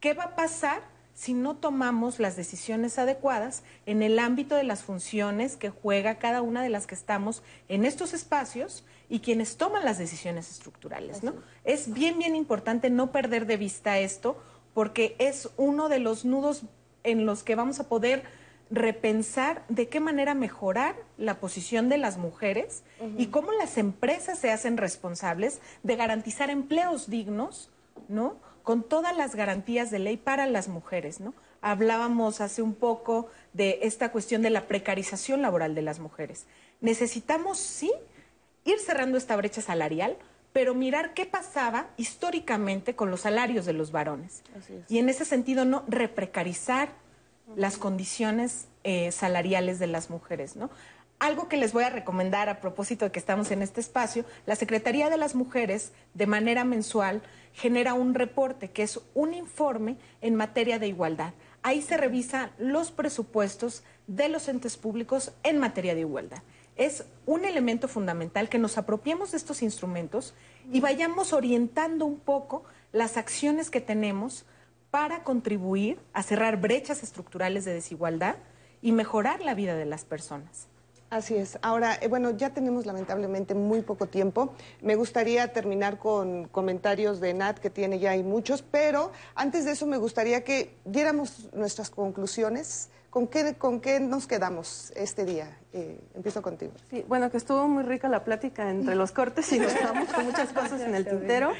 ¿Qué 0.00 0.14
va 0.14 0.24
a 0.24 0.36
pasar 0.36 0.82
si 1.14 1.32
no 1.32 1.56
tomamos 1.56 2.18
las 2.18 2.36
decisiones 2.36 2.98
adecuadas 2.98 3.62
en 3.86 4.02
el 4.02 4.18
ámbito 4.18 4.54
de 4.54 4.64
las 4.64 4.82
funciones 4.82 5.56
que 5.56 5.70
juega 5.70 6.18
cada 6.18 6.42
una 6.42 6.62
de 6.62 6.68
las 6.68 6.86
que 6.86 6.94
estamos 6.94 7.42
en 7.68 7.86
estos 7.86 8.12
espacios 8.12 8.84
y 9.08 9.20
quienes 9.20 9.56
toman 9.56 9.84
las 9.84 9.98
decisiones 9.98 10.50
estructurales, 10.50 11.22
¿no? 11.22 11.34
Es 11.64 11.92
bien, 11.92 12.18
bien 12.18 12.34
importante 12.34 12.90
no 12.90 13.12
perder 13.12 13.46
de 13.46 13.56
vista 13.56 13.98
esto 13.98 14.36
porque 14.74 15.16
es 15.18 15.48
uno 15.56 15.88
de 15.88 16.00
los 16.00 16.24
nudos 16.24 16.62
en 17.04 17.24
los 17.24 17.42
que 17.42 17.54
vamos 17.54 17.80
a 17.80 17.88
poder 17.88 18.24
repensar 18.70 19.64
de 19.68 19.88
qué 19.88 20.00
manera 20.00 20.34
mejorar 20.34 20.96
la 21.18 21.38
posición 21.38 21.88
de 21.88 21.98
las 21.98 22.18
mujeres 22.18 22.82
y 23.16 23.26
cómo 23.26 23.52
las 23.52 23.78
empresas 23.78 24.38
se 24.38 24.50
hacen 24.50 24.76
responsables 24.76 25.60
de 25.84 25.96
garantizar 25.96 26.50
empleos 26.50 27.08
dignos, 27.08 27.70
¿no? 28.08 28.36
con 28.64 28.82
todas 28.82 29.16
las 29.16 29.36
garantías 29.36 29.92
de 29.92 30.00
ley 30.00 30.16
para 30.16 30.46
las 30.46 30.66
mujeres, 30.66 31.20
¿no? 31.20 31.32
hablábamos 31.60 32.40
hace 32.40 32.62
un 32.62 32.74
poco 32.74 33.28
de 33.52 33.80
esta 33.82 34.12
cuestión 34.12 34.42
de 34.42 34.50
la 34.50 34.66
precarización 34.66 35.42
laboral 35.42 35.74
de 35.74 35.82
las 35.82 36.00
mujeres. 36.00 36.46
Necesitamos, 36.80 37.58
sí, 37.58 37.92
ir 38.66 38.78
cerrando 38.78 39.16
esta 39.16 39.36
brecha 39.36 39.62
salarial, 39.62 40.16
pero 40.52 40.74
mirar 40.74 41.14
qué 41.14 41.26
pasaba 41.26 41.88
históricamente 41.96 42.94
con 42.94 43.10
los 43.10 43.20
salarios 43.20 43.64
de 43.66 43.72
los 43.72 43.92
varones. 43.92 44.42
Y 44.88 44.98
en 44.98 45.08
ese 45.08 45.24
sentido, 45.24 45.64
no 45.64 45.84
reprecarizar 45.86 46.90
las 47.54 47.76
condiciones 47.76 48.66
eh, 48.82 49.12
salariales 49.12 49.78
de 49.78 49.86
las 49.86 50.10
mujeres, 50.10 50.56
¿no? 50.56 50.70
Algo 51.18 51.48
que 51.48 51.56
les 51.56 51.72
voy 51.72 51.84
a 51.84 51.90
recomendar 51.90 52.48
a 52.48 52.60
propósito 52.60 53.06
de 53.06 53.10
que 53.10 53.18
estamos 53.18 53.50
en 53.50 53.62
este 53.62 53.80
espacio, 53.80 54.26
la 54.44 54.54
Secretaría 54.54 55.08
de 55.08 55.16
las 55.16 55.34
Mujeres 55.34 55.92
de 56.12 56.26
manera 56.26 56.64
mensual 56.64 57.22
genera 57.54 57.94
un 57.94 58.14
reporte 58.14 58.70
que 58.70 58.82
es 58.82 59.00
un 59.14 59.32
informe 59.32 59.96
en 60.20 60.34
materia 60.34 60.78
de 60.78 60.88
igualdad. 60.88 61.32
Ahí 61.62 61.80
se 61.80 61.96
revisan 61.96 62.50
los 62.58 62.90
presupuestos 62.90 63.82
de 64.06 64.28
los 64.28 64.48
entes 64.48 64.76
públicos 64.76 65.32
en 65.42 65.58
materia 65.58 65.94
de 65.94 66.00
igualdad. 66.00 66.42
Es 66.76 67.04
un 67.24 67.44
elemento 67.44 67.88
fundamental 67.88 68.48
que 68.48 68.58
nos 68.58 68.76
apropiemos 68.76 69.30
de 69.30 69.38
estos 69.38 69.62
instrumentos 69.62 70.34
y 70.70 70.80
vayamos 70.80 71.32
orientando 71.32 72.04
un 72.04 72.20
poco 72.20 72.64
las 72.92 73.16
acciones 73.16 73.70
que 73.70 73.80
tenemos 73.80 74.44
para 74.90 75.24
contribuir 75.24 75.98
a 76.12 76.22
cerrar 76.22 76.60
brechas 76.60 77.02
estructurales 77.02 77.64
de 77.64 77.72
desigualdad 77.72 78.36
y 78.82 78.92
mejorar 78.92 79.40
la 79.40 79.54
vida 79.54 79.74
de 79.74 79.86
las 79.86 80.04
personas. 80.04 80.68
Así 81.08 81.36
es. 81.36 81.58
Ahora, 81.62 81.96
eh, 82.00 82.08
bueno, 82.08 82.30
ya 82.30 82.50
tenemos 82.50 82.84
lamentablemente 82.84 83.54
muy 83.54 83.82
poco 83.82 84.06
tiempo. 84.06 84.54
Me 84.82 84.96
gustaría 84.96 85.52
terminar 85.52 85.98
con 85.98 86.48
comentarios 86.48 87.20
de 87.20 87.32
Nat, 87.32 87.58
que 87.58 87.70
tiene 87.70 88.00
ya 88.00 88.10
hay 88.10 88.24
muchos, 88.24 88.62
pero 88.62 89.12
antes 89.36 89.64
de 89.64 89.72
eso 89.72 89.86
me 89.86 89.98
gustaría 89.98 90.42
que 90.42 90.74
diéramos 90.84 91.48
nuestras 91.52 91.90
conclusiones. 91.90 92.90
¿Con 93.10 93.28
qué, 93.28 93.54
con 93.54 93.80
qué 93.80 93.98
nos 93.98 94.26
quedamos 94.26 94.92
este 94.94 95.24
día? 95.24 95.56
Eh, 95.72 95.98
empiezo 96.14 96.42
contigo. 96.42 96.72
Sí, 96.90 97.02
bueno, 97.08 97.30
que 97.30 97.38
estuvo 97.38 97.66
muy 97.66 97.82
rica 97.82 98.08
la 98.08 98.24
plática 98.24 98.68
entre 98.68 98.94
los 98.94 99.12
cortes 99.12 99.50
y 99.52 99.58
nos 99.58 99.72
quedamos 99.72 100.12
con 100.12 100.26
muchas 100.26 100.52
cosas 100.52 100.82
en 100.82 100.94
el 100.94 101.06
tintero, 101.06 101.52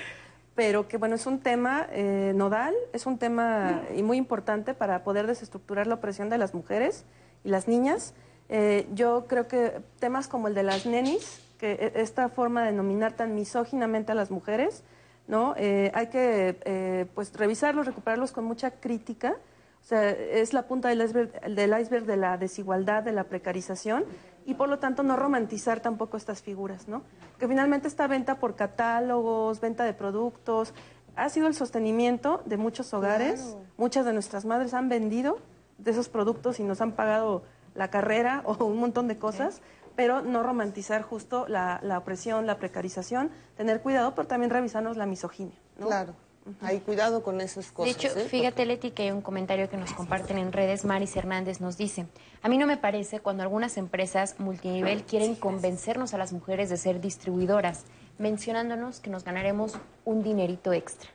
pero 0.54 0.86
que 0.86 0.98
bueno, 0.98 1.14
es 1.14 1.24
un 1.24 1.38
tema 1.38 1.86
eh, 1.92 2.32
nodal, 2.34 2.74
es 2.92 3.06
un 3.06 3.16
tema 3.16 3.84
y 3.96 4.02
muy 4.02 4.18
importante 4.18 4.74
para 4.74 5.02
poder 5.02 5.26
desestructurar 5.26 5.86
la 5.86 5.94
opresión 5.94 6.28
de 6.28 6.36
las 6.36 6.52
mujeres 6.52 7.04
y 7.42 7.48
las 7.48 7.68
niñas. 7.68 8.12
Eh, 8.48 8.86
yo 8.94 9.26
creo 9.26 9.48
que 9.48 9.80
temas 9.98 10.28
como 10.28 10.48
el 10.48 10.54
de 10.54 10.62
las 10.62 10.86
nenis, 10.86 11.42
que 11.58 11.72
e, 11.72 12.00
esta 12.00 12.28
forma 12.28 12.62
de 12.62 12.72
denominar 12.72 13.12
tan 13.12 13.34
misóginamente 13.34 14.12
a 14.12 14.14
las 14.14 14.30
mujeres, 14.30 14.82
¿no? 15.26 15.54
Eh, 15.56 15.90
hay 15.94 16.08
que 16.08 16.58
eh, 16.64 17.06
pues 17.14 17.32
revisarlos, 17.32 17.86
recuperarlos 17.86 18.32
con 18.32 18.44
mucha 18.44 18.70
crítica. 18.70 19.36
O 19.82 19.88
sea, 19.88 20.10
es 20.10 20.52
la 20.52 20.62
punta 20.62 20.88
del 20.88 21.02
iceberg, 21.02 21.54
del 21.54 21.80
iceberg 21.80 22.06
de 22.06 22.16
la 22.16 22.36
desigualdad, 22.38 23.02
de 23.04 23.12
la 23.12 23.24
precarización, 23.24 24.04
y 24.44 24.54
por 24.54 24.68
lo 24.68 24.78
tanto 24.78 25.04
no 25.04 25.16
romantizar 25.16 25.80
tampoco 25.80 26.16
estas 26.16 26.42
figuras, 26.42 26.88
¿no? 26.88 27.02
Que 27.38 27.46
finalmente 27.46 27.86
esta 27.86 28.06
venta 28.08 28.36
por 28.36 28.56
catálogos, 28.56 29.60
venta 29.60 29.84
de 29.84 29.92
productos, 29.92 30.74
ha 31.16 31.28
sido 31.30 31.46
el 31.46 31.54
sostenimiento 31.54 32.42
de 32.44 32.56
muchos 32.56 32.92
hogares. 32.94 33.56
Muchas 33.76 34.04
de 34.04 34.12
nuestras 34.12 34.44
madres 34.44 34.74
han 34.74 34.88
vendido 34.88 35.38
de 35.78 35.90
esos 35.90 36.08
productos 36.08 36.60
y 36.60 36.62
nos 36.62 36.80
han 36.80 36.92
pagado 36.92 37.42
la 37.76 37.88
carrera 37.88 38.42
o 38.46 38.64
un 38.64 38.78
montón 38.78 39.08
de 39.08 39.18
cosas, 39.18 39.60
pero 39.94 40.22
no 40.22 40.42
romantizar 40.42 41.02
justo 41.02 41.46
la, 41.48 41.80
opresión, 41.98 42.46
la 42.46 42.58
precarización, 42.58 43.30
tener 43.56 43.80
cuidado, 43.80 44.14
pero 44.14 44.28
también 44.28 44.50
revisarnos 44.50 44.96
la 44.96 45.06
misoginia. 45.06 45.56
Claro. 45.80 46.14
Hay 46.60 46.78
cuidado 46.78 47.24
con 47.24 47.40
esas 47.40 47.72
cosas. 47.72 47.96
De 47.96 48.08
hecho, 48.08 48.16
¿eh? 48.16 48.24
fíjate, 48.28 48.66
Leti, 48.66 48.92
que 48.92 49.04
hay 49.04 49.10
un 49.10 49.20
comentario 49.20 49.68
que 49.68 49.76
nos 49.76 49.92
comparten 49.92 50.38
en 50.38 50.52
redes. 50.52 50.84
Maris 50.84 51.16
Hernández 51.16 51.60
nos 51.60 51.76
dice: 51.76 52.06
A 52.40 52.48
mí 52.48 52.56
no 52.56 52.68
me 52.68 52.76
parece 52.76 53.18
cuando 53.18 53.42
algunas 53.42 53.76
empresas 53.76 54.38
multinivel 54.38 55.02
quieren 55.02 55.34
convencernos 55.34 56.14
a 56.14 56.18
las 56.18 56.32
mujeres 56.32 56.70
de 56.70 56.76
ser 56.76 57.00
distribuidoras, 57.00 57.82
mencionándonos 58.18 59.00
que 59.00 59.10
nos 59.10 59.24
ganaremos 59.24 59.76
un 60.04 60.22
dinerito 60.22 60.72
extra. 60.72 61.10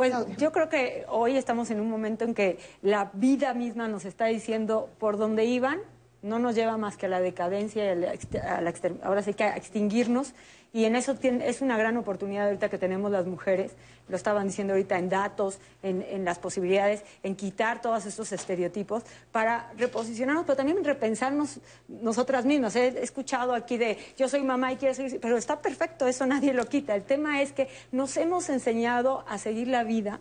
Pues 0.00 0.14
yo 0.38 0.50
creo 0.50 0.70
que 0.70 1.04
hoy 1.10 1.36
estamos 1.36 1.70
en 1.70 1.78
un 1.78 1.90
momento 1.90 2.24
en 2.24 2.32
que 2.32 2.58
la 2.80 3.10
vida 3.12 3.52
misma 3.52 3.86
nos 3.86 4.06
está 4.06 4.24
diciendo 4.24 4.88
por 4.98 5.18
dónde 5.18 5.44
iban, 5.44 5.78
no 6.22 6.38
nos 6.38 6.54
lleva 6.54 6.78
más 6.78 6.96
que 6.96 7.04
a 7.04 7.10
la 7.10 7.20
decadencia, 7.20 7.92
a 7.92 8.60
la, 8.62 8.72
ahora 9.02 9.22
sí 9.22 9.34
que 9.34 9.44
a 9.44 9.58
extinguirnos 9.58 10.32
y 10.72 10.84
en 10.84 10.94
eso 10.94 11.16
es 11.22 11.62
una 11.62 11.76
gran 11.76 11.96
oportunidad 11.96 12.46
ahorita 12.46 12.68
que 12.68 12.78
tenemos 12.78 13.10
las 13.10 13.26
mujeres, 13.26 13.72
lo 14.08 14.16
estaban 14.16 14.46
diciendo 14.46 14.72
ahorita 14.74 14.98
en 14.98 15.08
datos, 15.08 15.58
en, 15.82 16.24
las 16.24 16.38
posibilidades, 16.38 17.02
en 17.22 17.34
quitar 17.34 17.80
todos 17.80 18.06
estos 18.06 18.32
estereotipos 18.32 19.02
para 19.32 19.72
reposicionarnos, 19.76 20.44
pero 20.44 20.56
también 20.56 20.84
repensarnos 20.84 21.60
nosotras 21.88 22.44
mismas. 22.44 22.76
He 22.76 23.02
escuchado 23.02 23.54
aquí 23.54 23.78
de 23.78 23.98
yo 24.16 24.28
soy 24.28 24.42
mamá 24.42 24.72
y 24.72 24.76
quiero 24.76 24.94
seguir, 24.94 25.20
pero 25.20 25.36
está 25.36 25.60
perfecto, 25.60 26.06
eso 26.06 26.26
nadie 26.26 26.52
lo 26.52 26.66
quita. 26.66 26.94
El 26.94 27.04
tema 27.04 27.42
es 27.42 27.52
que 27.52 27.68
nos 27.90 28.16
hemos 28.16 28.48
enseñado 28.48 29.24
a 29.28 29.38
seguir 29.38 29.68
la 29.68 29.84
vida 29.84 30.20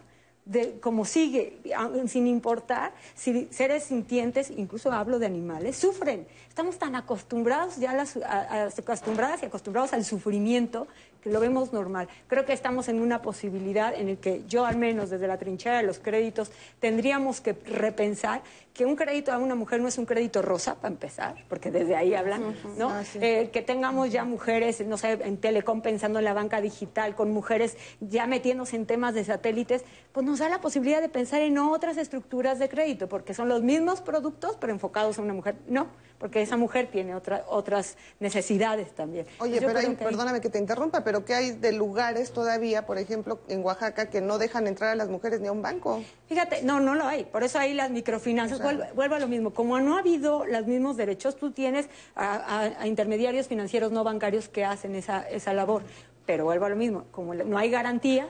de 0.49 0.79
como 0.79 1.05
sigue, 1.05 1.59
sin 2.07 2.25
importar 2.25 2.91
si 3.13 3.47
seres 3.51 3.83
sintientes, 3.83 4.49
incluso 4.49 4.91
hablo 4.91 5.19
de 5.19 5.27
animales, 5.27 5.77
sufren. 5.77 6.25
Estamos 6.47 6.79
tan 6.79 6.95
acostumbrados 6.95 7.77
ya 7.77 7.93
las, 7.93 8.17
acostumbradas 8.17 9.43
y 9.43 9.45
acostumbrados 9.45 9.93
al 9.93 10.03
sufrimiento 10.03 10.87
que 11.21 11.29
lo 11.29 11.39
vemos 11.39 11.71
normal. 11.71 12.07
Creo 12.27 12.45
que 12.45 12.53
estamos 12.53 12.89
en 12.89 12.99
una 12.99 13.21
posibilidad 13.21 13.93
en 13.93 14.09
la 14.09 14.15
que 14.15 14.43
yo 14.47 14.65
al 14.65 14.77
menos 14.77 15.11
desde 15.11 15.27
la 15.27 15.37
trinchera 15.37 15.77
de 15.77 15.83
los 15.83 15.99
créditos 15.99 16.51
tendríamos 16.79 17.41
que 17.41 17.53
repensar 17.53 18.41
que 18.79 18.85
un 18.85 18.95
crédito 18.95 19.33
a 19.33 19.37
una 19.39 19.55
mujer 19.55 19.81
no 19.81 19.89
es 19.89 19.97
un 19.97 20.05
crédito 20.05 20.41
rosa, 20.41 20.75
para 20.75 20.87
empezar, 20.87 21.43
porque 21.49 21.69
desde 21.69 21.97
ahí 21.97 22.15
hablan, 22.15 22.55
¿no? 22.77 22.89
Ah, 22.89 23.03
eh, 23.15 23.49
que 23.51 23.61
tengamos 23.61 24.09
ya 24.09 24.23
mujeres, 24.23 24.79
no 24.87 24.97
sé, 24.97 25.19
en 25.21 25.35
Telecom 25.35 25.81
pensando 25.81 26.19
en 26.19 26.23
la 26.23 26.33
banca 26.33 26.61
digital, 26.61 27.13
con 27.13 27.29
mujeres 27.29 27.75
ya 27.99 28.25
metiéndose 28.25 28.77
en 28.77 28.85
temas 28.85 29.13
de 29.15 29.25
satélites, 29.25 29.83
pues 30.13 30.25
nos 30.25 30.39
da 30.39 30.47
la 30.47 30.61
posibilidad 30.61 31.01
de 31.01 31.09
pensar 31.09 31.41
en 31.41 31.57
otras 31.57 31.97
estructuras 31.97 32.57
de 32.57 32.69
crédito, 32.69 33.09
porque 33.09 33.33
son 33.33 33.49
los 33.49 33.63
mismos 33.63 33.99
productos, 33.99 34.55
pero 34.57 34.71
enfocados 34.71 35.19
a 35.19 35.23
una 35.23 35.33
mujer. 35.33 35.57
No, 35.67 35.87
porque 36.17 36.41
esa 36.41 36.55
mujer 36.55 36.89
tiene 36.89 37.15
otra, 37.15 37.43
otras 37.47 37.97
necesidades 38.21 38.93
también. 38.93 39.25
Oye, 39.39 39.59
pero 39.59 39.73
perdóname 39.97 40.39
que 40.39 40.49
te 40.49 40.59
interrumpa, 40.59 41.03
pero 41.03 41.25
¿qué 41.25 41.33
hay 41.33 41.51
de 41.51 41.73
lugares 41.73 42.31
todavía, 42.31 42.85
por 42.85 42.97
ejemplo, 42.97 43.41
en 43.49 43.63
Oaxaca, 43.63 44.09
que 44.09 44.21
no 44.21 44.37
dejan 44.37 44.67
entrar 44.67 44.91
a 44.91 44.95
las 44.95 45.09
mujeres 45.09 45.41
ni 45.41 45.47
a 45.47 45.51
un 45.51 45.61
banco? 45.61 46.01
Fíjate, 46.27 46.61
no, 46.63 46.79
no 46.79 46.95
lo 46.95 47.05
hay. 47.05 47.25
Por 47.25 47.43
eso 47.43 47.59
hay 47.59 47.73
las 47.73 47.89
microfinanzas. 47.89 48.59
Vuelvo, 48.93 49.15
a 49.15 49.19
lo 49.19 49.27
mismo. 49.27 49.51
Como 49.51 49.79
no 49.79 49.95
ha 49.95 49.99
habido 49.99 50.45
los 50.45 50.65
mismos 50.65 50.97
derechos, 50.97 51.35
tú 51.35 51.51
tienes 51.51 51.89
a, 52.15 52.85
intermediarios 52.85 53.47
financieros 53.47 53.91
no 53.91 54.03
bancarios 54.03 54.49
que 54.49 54.65
hacen 54.65 54.95
esa, 54.95 55.27
esa 55.29 55.53
labor. 55.53 55.83
Pero 56.25 56.45
vuelvo 56.45 56.65
a 56.65 56.69
lo 56.69 56.75
mismo. 56.75 57.05
Como 57.11 57.33
no 57.33 57.57
hay 57.57 57.69
garantías, 57.69 58.27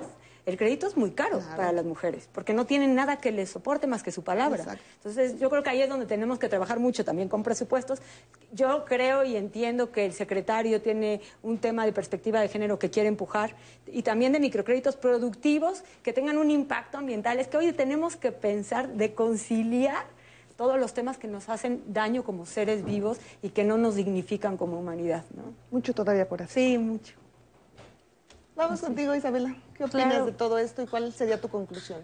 el 0.49 0.57
crédito 0.57 0.87
es 0.87 0.97
muy 0.97 1.11
caro 1.11 1.41
para 1.55 1.71
las 1.71 1.85
mujeres, 1.85 2.27
porque 2.31 2.53
no 2.53 2.65
tienen 2.65 2.95
nada 2.95 3.17
que 3.17 3.31
les 3.31 3.51
soporte 3.51 3.85
más 3.85 4.01
que 4.01 4.11
su 4.11 4.23
palabra. 4.23 4.79
Entonces, 4.95 5.39
yo 5.39 5.47
creo 5.47 5.61
que 5.61 5.69
ahí 5.69 5.81
es 5.83 5.87
donde 5.87 6.07
tenemos 6.07 6.39
que 6.39 6.49
trabajar 6.49 6.79
mucho 6.79 7.05
también 7.05 7.29
con 7.29 7.43
presupuestos. 7.43 7.99
Yo 8.51 8.83
creo 8.85 9.23
y 9.23 9.35
entiendo 9.35 9.91
que 9.91 10.07
el 10.07 10.13
secretario 10.13 10.81
tiene 10.81 11.21
un 11.43 11.59
tema 11.59 11.85
de 11.85 11.93
perspectiva 11.93 12.41
de 12.41 12.47
género 12.47 12.79
que 12.79 12.89
quiere 12.89 13.09
empujar 13.09 13.55
y 13.85 14.01
también 14.01 14.31
de 14.31 14.39
microcréditos 14.39 14.95
productivos 14.95 15.83
que 16.01 16.13
tengan 16.13 16.39
un 16.39 16.49
impacto 16.49 16.97
ambiental. 16.97 17.39
Es 17.39 17.47
que 17.47 17.57
hoy 17.57 17.71
tenemos 17.73 18.15
que 18.15 18.31
pensar 18.31 18.89
de 18.89 19.13
conciliar 19.13 20.05
todos 20.60 20.77
los 20.77 20.94
temas 20.94 21.18
que 21.18 21.30
nos 21.30 21.48
hacen 21.48 21.81
daño 21.88 22.26
como 22.26 22.45
seres 22.45 22.84
vivos 22.84 23.18
y 23.41 23.52
que 23.52 23.64
no 23.64 23.77
nos 23.77 23.95
dignifican 23.95 24.57
como 24.57 24.77
humanidad. 24.77 25.23
Mucho 25.72 25.94
todavía 25.94 26.27
por 26.27 26.41
hacer. 26.41 26.53
Sí, 26.53 26.77
mucho. 26.77 27.14
Vamos 28.57 28.81
contigo, 28.81 29.15
Isabela. 29.15 29.56
¿Qué 29.73 29.86
opinas 29.86 30.26
de 30.26 30.34
todo 30.34 30.57
esto 30.57 30.81
y 30.81 30.88
cuál 30.88 31.14
sería 31.14 31.40
tu 31.40 31.48
conclusión? 31.48 32.02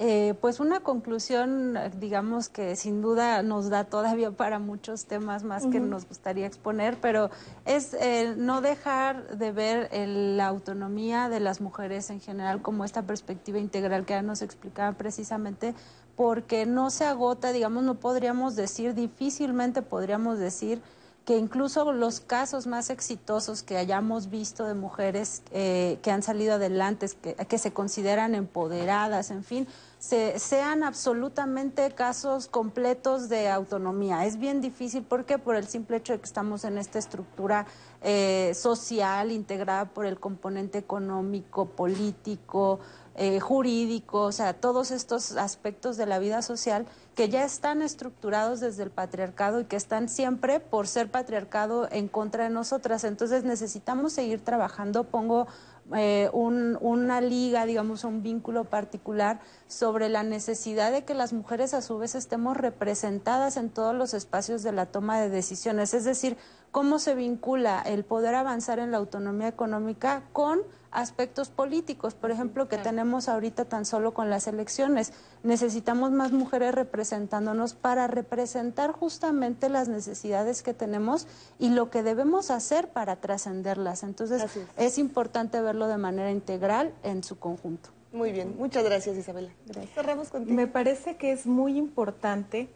Eh, 0.00 0.34
pues 0.40 0.60
una 0.60 0.78
conclusión, 0.78 1.76
digamos 1.98 2.48
que 2.48 2.76
sin 2.76 3.02
duda 3.02 3.42
nos 3.42 3.68
da 3.68 3.82
todavía 3.82 4.30
para 4.30 4.60
muchos 4.60 5.06
temas 5.06 5.42
más 5.42 5.66
que 5.66 5.80
nos 5.80 6.06
gustaría 6.06 6.46
exponer, 6.46 6.98
pero 7.00 7.30
es 7.64 7.94
eh, 7.94 8.32
no 8.36 8.60
dejar 8.60 9.36
de 9.36 9.50
ver 9.50 9.88
la 9.92 10.46
autonomía 10.46 11.28
de 11.28 11.40
las 11.40 11.60
mujeres 11.60 12.10
en 12.10 12.20
general 12.20 12.62
como 12.62 12.84
esta 12.84 13.02
perspectiva 13.02 13.58
integral 13.58 14.06
que 14.06 14.12
ya 14.12 14.22
nos 14.22 14.40
explicaba 14.40 14.96
precisamente, 14.96 15.74
porque 16.18 16.66
no 16.66 16.90
se 16.90 17.04
agota, 17.04 17.52
digamos, 17.52 17.84
no 17.84 17.94
podríamos 17.94 18.56
decir, 18.56 18.92
difícilmente 18.92 19.82
podríamos 19.82 20.40
decir 20.40 20.82
que 21.24 21.36
incluso 21.36 21.92
los 21.92 22.18
casos 22.18 22.66
más 22.66 22.90
exitosos 22.90 23.62
que 23.62 23.76
hayamos 23.76 24.28
visto 24.28 24.64
de 24.64 24.74
mujeres 24.74 25.42
eh, 25.52 26.00
que 26.02 26.10
han 26.10 26.24
salido 26.24 26.54
adelante, 26.54 27.06
que, 27.48 27.58
se 27.58 27.72
consideran 27.72 28.34
empoderadas, 28.34 29.30
en 29.30 29.44
fin, 29.44 29.68
se, 30.00 30.40
sean 30.40 30.82
absolutamente 30.82 31.88
casos 31.92 32.48
completos 32.48 33.28
de 33.28 33.48
autonomía. 33.48 34.26
Es 34.26 34.38
bien 34.38 34.60
difícil, 34.60 35.04
¿por 35.04 35.24
qué? 35.24 35.38
Por 35.38 35.54
el 35.54 35.68
simple 35.68 35.98
hecho 35.98 36.14
de 36.14 36.18
que 36.18 36.24
estamos 36.24 36.64
en 36.64 36.78
esta 36.78 36.98
estructura 36.98 37.66
eh, 38.02 38.52
social 38.54 39.30
integrada 39.30 39.84
por 39.84 40.06
el 40.06 40.18
componente 40.18 40.78
económico, 40.78 41.66
político, 41.66 42.80
eh, 43.20 43.40
jurídico, 43.40 44.22
o 44.22 44.32
sea, 44.32 44.54
todos 44.54 44.92
estos 44.92 45.32
aspectos 45.32 45.96
de 45.96 46.06
la 46.06 46.20
vida 46.20 46.40
social 46.40 46.86
que 47.16 47.28
ya 47.28 47.44
están 47.44 47.82
estructurados 47.82 48.60
desde 48.60 48.84
el 48.84 48.90
patriarcado 48.90 49.60
y 49.60 49.64
que 49.64 49.74
están 49.74 50.08
siempre 50.08 50.60
por 50.60 50.86
ser 50.86 51.10
patriarcado 51.10 51.88
en 51.90 52.06
contra 52.06 52.44
de 52.44 52.50
nosotras. 52.50 53.02
Entonces 53.02 53.42
necesitamos 53.42 54.12
seguir 54.12 54.44
trabajando. 54.44 55.02
Pongo 55.02 55.48
eh, 55.96 56.30
una 56.32 57.20
liga, 57.20 57.66
digamos, 57.66 58.04
un 58.04 58.22
vínculo 58.22 58.66
particular 58.66 59.40
sobre 59.66 60.08
la 60.08 60.22
necesidad 60.22 60.92
de 60.92 61.04
que 61.04 61.14
las 61.14 61.32
mujeres 61.32 61.74
a 61.74 61.82
su 61.82 61.98
vez 61.98 62.14
estemos 62.14 62.56
representadas 62.56 63.56
en 63.56 63.68
todos 63.68 63.96
los 63.96 64.14
espacios 64.14 64.62
de 64.62 64.70
la 64.70 64.86
toma 64.86 65.20
de 65.20 65.28
decisiones. 65.28 65.92
Es 65.92 66.04
decir, 66.04 66.36
cómo 66.70 67.00
se 67.00 67.16
vincula 67.16 67.80
el 67.80 68.04
poder 68.04 68.36
avanzar 68.36 68.78
en 68.78 68.92
la 68.92 68.98
autonomía 68.98 69.48
económica 69.48 70.22
con 70.32 70.60
aspectos 70.90 71.50
políticos, 71.50 72.14
por 72.14 72.30
ejemplo, 72.30 72.68
que 72.68 72.78
tenemos 72.78 73.28
ahorita 73.28 73.64
tan 73.66 73.84
solo 73.84 74.14
con 74.14 74.30
las 74.30 74.46
elecciones. 74.46 75.12
Necesitamos 75.42 76.10
más 76.10 76.32
mujeres 76.32 76.74
representándonos 76.74 77.74
para 77.74 78.06
representar 78.06 78.92
justamente 78.92 79.68
las 79.68 79.88
necesidades 79.88 80.62
que 80.62 80.74
tenemos 80.74 81.26
y 81.58 81.70
lo 81.70 81.90
que 81.90 82.02
debemos 82.02 82.50
hacer 82.50 82.88
para 82.88 83.16
trascenderlas. 83.16 84.02
Entonces, 84.02 84.44
es. 84.76 84.98
importante 84.98 85.60
verlo 85.60 85.86
de 85.86 85.96
manera 85.96 86.30
integral 86.30 86.92
en 87.04 87.22
su 87.22 87.38
conjunto. 87.38 87.90
Muy 88.12 88.32
bien, 88.32 88.56
muchas 88.58 88.82
gracias 88.84 89.16
Isabela. 89.16 89.50
Cerramos 89.94 90.30
contigo. 90.30 90.56
Me 90.56 90.66
parece 90.66 91.16
que 91.16 91.30
es 91.30 91.46
muy 91.46 91.76
importante 91.76 92.68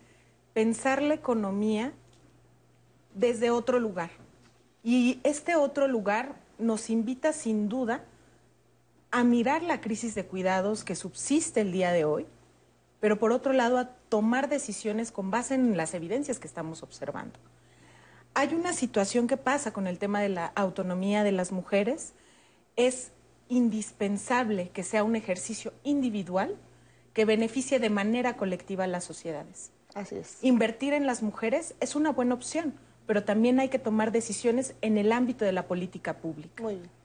pensar 0.52 1.02
la 1.02 1.14
economía 1.14 1.92
desde 3.14 3.50
otro 3.50 3.80
lugar. 3.80 4.10
Y 4.82 5.20
este 5.22 5.54
otro 5.54 5.86
lugar 5.86 6.34
nos 6.58 6.90
invita 6.90 7.32
sin 7.32 7.68
duda 7.68 8.04
a 9.10 9.24
mirar 9.24 9.62
la 9.62 9.80
crisis 9.80 10.14
de 10.14 10.26
cuidados 10.26 10.84
que 10.84 10.96
subsiste 10.96 11.60
el 11.60 11.72
día 11.72 11.92
de 11.92 12.04
hoy, 12.04 12.26
pero 12.98 13.18
por 13.18 13.32
otro 13.32 13.52
lado 13.52 13.78
a 13.78 13.90
tomar 14.08 14.48
decisiones 14.48 15.12
con 15.12 15.30
base 15.30 15.54
en 15.54 15.76
las 15.76 15.94
evidencias 15.94 16.38
que 16.38 16.46
estamos 16.46 16.82
observando. 16.82 17.38
Hay 18.34 18.54
una 18.54 18.72
situación 18.72 19.26
que 19.26 19.36
pasa 19.36 19.72
con 19.72 19.86
el 19.86 19.98
tema 19.98 20.20
de 20.20 20.30
la 20.30 20.46
autonomía 20.46 21.22
de 21.22 21.32
las 21.32 21.52
mujeres. 21.52 22.14
Es 22.76 23.12
indispensable 23.48 24.70
que 24.70 24.82
sea 24.82 25.04
un 25.04 25.16
ejercicio 25.16 25.74
individual 25.84 26.56
que 27.12 27.26
beneficie 27.26 27.78
de 27.78 27.90
manera 27.90 28.38
colectiva 28.38 28.84
a 28.84 28.86
las 28.86 29.04
sociedades. 29.04 29.70
Así 29.94 30.16
es. 30.16 30.38
Invertir 30.42 30.94
en 30.94 31.06
las 31.06 31.22
mujeres 31.22 31.74
es 31.80 31.94
una 31.94 32.10
buena 32.10 32.34
opción, 32.34 32.74
pero 33.06 33.24
también 33.24 33.60
hay 33.60 33.68
que 33.68 33.78
tomar 33.78 34.12
decisiones 34.12 34.74
en 34.80 34.98
el 34.98 35.12
ámbito 35.12 35.44
de 35.44 35.52
la 35.52 35.66
política 35.66 36.14
pública. 36.14 36.62
Muy 36.62 36.76
bien. 36.76 37.02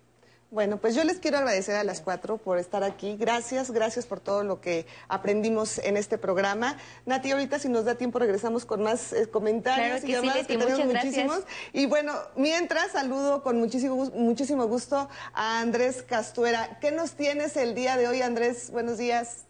Bueno, 0.49 0.77
pues 0.77 0.95
yo 0.95 1.03
les 1.03 1.19
quiero 1.19 1.37
agradecer 1.37 1.75
a 1.75 1.83
las 1.83 1.99
cuatro 1.99 2.37
por 2.37 2.57
estar 2.57 2.81
aquí. 2.81 3.17
Gracias, 3.17 3.69
gracias 3.69 4.05
por 4.05 4.21
todo 4.21 4.45
lo 4.45 4.61
que 4.61 4.85
aprendimos 5.09 5.77
en 5.79 5.97
este 5.97 6.17
programa. 6.17 6.77
Nati, 7.05 7.31
ahorita 7.31 7.59
si 7.59 7.67
nos 7.67 7.83
da 7.83 7.95
tiempo 7.95 8.17
regresamos 8.17 8.63
con 8.63 8.81
más 8.81 9.11
eh, 9.11 9.27
comentarios 9.27 10.05
y 10.05 10.13
demás, 10.13 10.37
que 10.37 10.43
tenemos 10.45 10.85
muchísimos. 10.85 11.41
Y 11.73 11.85
bueno, 11.85 12.13
mientras 12.37 12.93
saludo 12.93 13.43
con 13.43 13.59
muchísimo, 13.59 14.09
muchísimo 14.15 14.67
gusto 14.67 15.09
a 15.33 15.59
Andrés 15.59 16.01
Castuera. 16.01 16.79
¿Qué 16.79 16.91
nos 16.91 17.11
tienes 17.11 17.57
el 17.57 17.75
día 17.75 17.97
de 17.97 18.07
hoy, 18.07 18.21
Andrés? 18.21 18.71
Buenos 18.71 18.97
días. 18.97 19.47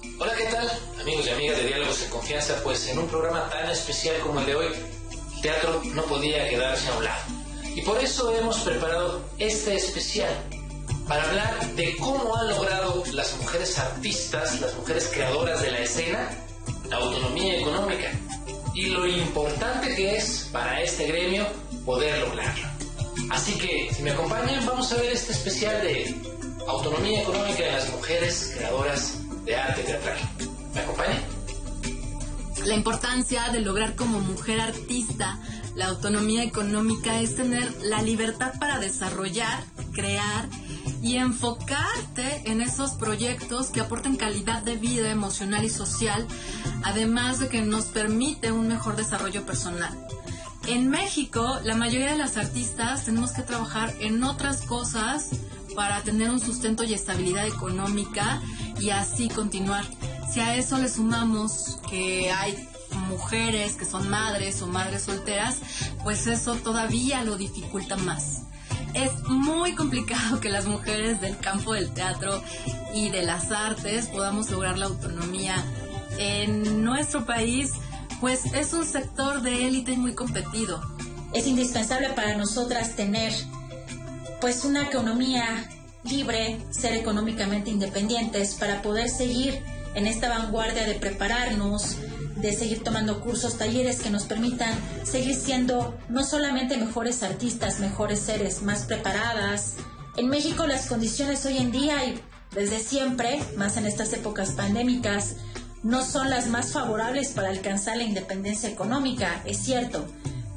Hola, 0.00 0.34
¿qué 0.36 0.44
tal? 0.44 0.70
Amigos 1.00 1.26
y 1.26 1.30
amigas 1.30 1.56
de 1.58 1.66
Diálogos 1.66 2.00
de 2.00 2.08
Confianza, 2.08 2.60
pues 2.62 2.86
en 2.86 2.98
un 2.98 3.08
programa 3.08 3.48
tan 3.50 3.68
especial 3.68 4.16
como 4.20 4.38
el 4.40 4.46
de 4.46 4.54
hoy, 4.54 4.68
teatro 5.42 5.82
no 5.86 6.02
podía 6.04 6.48
quedarse 6.48 6.88
a 6.88 6.96
un 6.96 7.04
lado. 7.04 7.22
Y 7.74 7.82
por 7.82 7.98
eso 7.98 8.32
hemos 8.32 8.58
preparado 8.60 9.22
este 9.38 9.74
especial 9.74 10.30
para 11.08 11.24
hablar 11.24 11.74
de 11.74 11.96
cómo 11.96 12.36
han 12.36 12.48
logrado 12.48 13.02
las 13.12 13.36
mujeres 13.38 13.76
artistas, 13.78 14.60
las 14.60 14.74
mujeres 14.74 15.10
creadoras 15.12 15.62
de 15.62 15.72
la 15.72 15.80
escena, 15.80 16.30
la 16.88 16.96
autonomía 16.96 17.58
económica 17.58 18.12
y 18.74 18.86
lo 18.86 19.06
importante 19.06 19.96
que 19.96 20.16
es 20.16 20.48
para 20.52 20.80
este 20.80 21.06
gremio 21.06 21.46
poder 21.84 22.18
lograrlo. 22.18 22.68
Así 23.30 23.58
que, 23.58 23.92
si 23.92 24.02
me 24.02 24.12
acompañan, 24.12 24.64
vamos 24.64 24.92
a 24.92 24.96
ver 24.96 25.12
este 25.12 25.32
especial 25.32 25.82
de 25.82 26.14
autonomía 26.68 27.22
económica 27.22 27.64
de 27.64 27.72
las 27.72 27.90
mujeres 27.90 28.52
creadoras 28.54 29.18
de 29.48 29.56
arte 29.56 29.82
teatral. 29.82 30.18
¿Me 30.74 30.80
acompaña? 30.80 31.22
La 32.66 32.74
importancia 32.74 33.48
de 33.48 33.62
lograr 33.62 33.94
como 33.94 34.20
mujer 34.20 34.60
artista 34.60 35.38
la 35.74 35.86
autonomía 35.86 36.42
económica 36.42 37.20
es 37.20 37.36
tener 37.36 37.72
la 37.84 38.02
libertad 38.02 38.52
para 38.58 38.80
desarrollar, 38.80 39.62
crear 39.92 40.48
y 41.00 41.16
enfocarte 41.16 42.50
en 42.50 42.60
esos 42.60 42.92
proyectos 42.92 43.68
que 43.68 43.80
aporten 43.80 44.16
calidad 44.16 44.60
de 44.62 44.74
vida 44.74 45.10
emocional 45.10 45.64
y 45.64 45.70
social, 45.70 46.26
además 46.82 47.38
de 47.38 47.48
que 47.48 47.62
nos 47.62 47.86
permite 47.86 48.50
un 48.50 48.66
mejor 48.66 48.96
desarrollo 48.96 49.46
personal. 49.46 49.96
En 50.66 50.88
México, 50.90 51.60
la 51.62 51.76
mayoría 51.76 52.10
de 52.10 52.18
las 52.18 52.36
artistas 52.36 53.04
tenemos 53.04 53.30
que 53.30 53.42
trabajar 53.42 53.94
en 54.00 54.24
otras 54.24 54.62
cosas 54.62 55.30
para 55.78 56.02
tener 56.02 56.28
un 56.28 56.40
sustento 56.40 56.82
y 56.82 56.92
estabilidad 56.92 57.46
económica 57.46 58.42
y 58.80 58.90
así 58.90 59.28
continuar. 59.28 59.84
Si 60.28 60.40
a 60.40 60.56
eso 60.56 60.76
le 60.76 60.88
sumamos 60.88 61.78
que 61.88 62.32
hay 62.32 62.68
mujeres 63.08 63.76
que 63.76 63.84
son 63.84 64.10
madres 64.10 64.60
o 64.60 64.66
madres 64.66 65.04
solteras, 65.04 65.58
pues 66.02 66.26
eso 66.26 66.56
todavía 66.56 67.22
lo 67.22 67.36
dificulta 67.36 67.96
más. 67.96 68.42
Es 68.92 69.22
muy 69.28 69.76
complicado 69.76 70.40
que 70.40 70.48
las 70.48 70.66
mujeres 70.66 71.20
del 71.20 71.38
campo 71.38 71.74
del 71.74 71.90
teatro 71.92 72.42
y 72.92 73.10
de 73.10 73.22
las 73.22 73.52
artes 73.52 74.08
podamos 74.08 74.50
lograr 74.50 74.78
la 74.78 74.86
autonomía. 74.86 75.64
En 76.18 76.82
nuestro 76.82 77.24
país, 77.24 77.70
pues 78.20 78.46
es 78.46 78.72
un 78.72 78.84
sector 78.84 79.42
de 79.42 79.68
élite 79.68 79.96
muy 79.96 80.16
competido. 80.16 80.82
Es 81.32 81.46
indispensable 81.46 82.08
para 82.14 82.36
nosotras 82.36 82.96
tener 82.96 83.32
pues 84.40 84.64
una 84.64 84.84
economía 84.84 85.68
libre, 86.04 86.58
ser 86.70 86.94
económicamente 86.94 87.70
independientes 87.70 88.54
para 88.54 88.82
poder 88.82 89.08
seguir 89.08 89.62
en 89.94 90.06
esta 90.06 90.28
vanguardia 90.28 90.86
de 90.86 90.94
prepararnos, 90.94 91.96
de 92.36 92.52
seguir 92.52 92.84
tomando 92.84 93.20
cursos, 93.20 93.58
talleres 93.58 94.00
que 94.00 94.10
nos 94.10 94.24
permitan 94.24 94.72
seguir 95.02 95.34
siendo 95.34 95.98
no 96.08 96.24
solamente 96.24 96.76
mejores 96.76 97.22
artistas, 97.22 97.80
mejores 97.80 98.20
seres, 98.20 98.62
más 98.62 98.84
preparadas. 98.84 99.74
En 100.16 100.28
México 100.28 100.66
las 100.66 100.86
condiciones 100.86 101.44
hoy 101.46 101.58
en 101.58 101.72
día 101.72 102.04
y 102.04 102.20
desde 102.54 102.78
siempre, 102.78 103.40
más 103.56 103.76
en 103.76 103.86
estas 103.86 104.12
épocas 104.12 104.52
pandémicas, 104.52 105.36
no 105.82 106.04
son 106.04 106.30
las 106.30 106.48
más 106.48 106.72
favorables 106.72 107.30
para 107.30 107.50
alcanzar 107.50 107.96
la 107.96 108.04
independencia 108.04 108.68
económica, 108.68 109.42
es 109.44 109.58
cierto, 109.58 110.06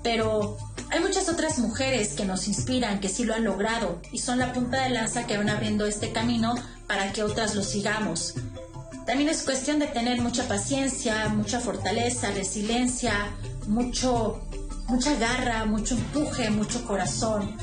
pero 0.04 0.58
hay 0.90 1.00
muchas 1.00 1.30
otras 1.30 1.60
mujeres 1.60 2.14
que 2.14 2.26
nos 2.26 2.48
inspiran, 2.48 3.00
que 3.00 3.10
sí 3.10 3.24
lo 3.24 3.34
han 3.34 3.44
logrado 3.44 4.02
y 4.12 4.20
son 4.20 4.40
la 4.40 4.52
punta 4.52 4.84
de 4.84 4.90
lanza 4.90 5.26
que 5.26 5.38
van 5.38 5.50
abriendo 5.50 5.86
este 5.86 6.12
camino 6.12 6.56
para 6.88 7.14
que 7.14 7.24
otras 7.24 7.56
lo 7.56 7.64
sigamos. 7.64 8.34
También 9.06 9.30
es 9.30 9.44
cuestión 9.44 9.80
de 9.80 9.88
tener 9.88 10.22
mucha 10.22 10.48
paciencia, 10.48 11.30
mucha 11.30 11.60
fortaleza, 11.60 12.32
resiliencia, 12.32 13.14
mucho, 13.68 14.42
mucha 14.88 15.16
garra, 15.16 15.66
mucho 15.66 15.96
empuje, 15.96 16.50
mucho 16.50 16.86
corazón. 16.86 17.56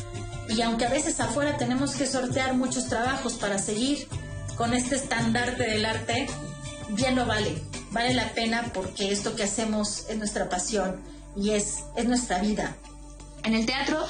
Y 0.48 0.62
aunque 0.62 0.86
a 0.86 0.90
veces 0.90 1.20
afuera 1.20 1.56
tenemos 1.56 1.94
que 1.96 2.06
sortear 2.06 2.54
muchos 2.54 2.88
trabajos 2.88 3.34
para 3.34 3.58
seguir 3.58 4.08
con 4.56 4.74
este 4.74 4.96
estandarte 4.96 5.64
del 5.64 5.84
arte, 5.84 6.26
bien 6.90 7.14
lo 7.14 7.26
vale. 7.26 7.62
Vale 7.90 8.14
la 8.14 8.30
pena 8.30 8.70
porque 8.74 9.12
esto 9.12 9.36
que 9.36 9.44
hacemos 9.44 10.06
es 10.08 10.16
nuestra 10.16 10.48
pasión 10.48 11.00
y 11.40 11.50
es, 11.50 11.84
es 11.96 12.06
nuestra 12.06 12.40
vida. 12.40 12.76
En 13.44 13.54
el 13.54 13.66
teatro, 13.66 14.04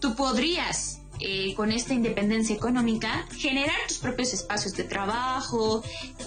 tú 0.00 0.14
podrías, 0.14 1.00
eh, 1.20 1.54
con 1.54 1.72
esta 1.72 1.94
independencia 1.94 2.54
económica, 2.54 3.26
generar 3.36 3.76
tus 3.88 3.98
propios 3.98 4.32
espacios 4.32 4.74
de 4.74 4.84
trabajo, 4.84 5.82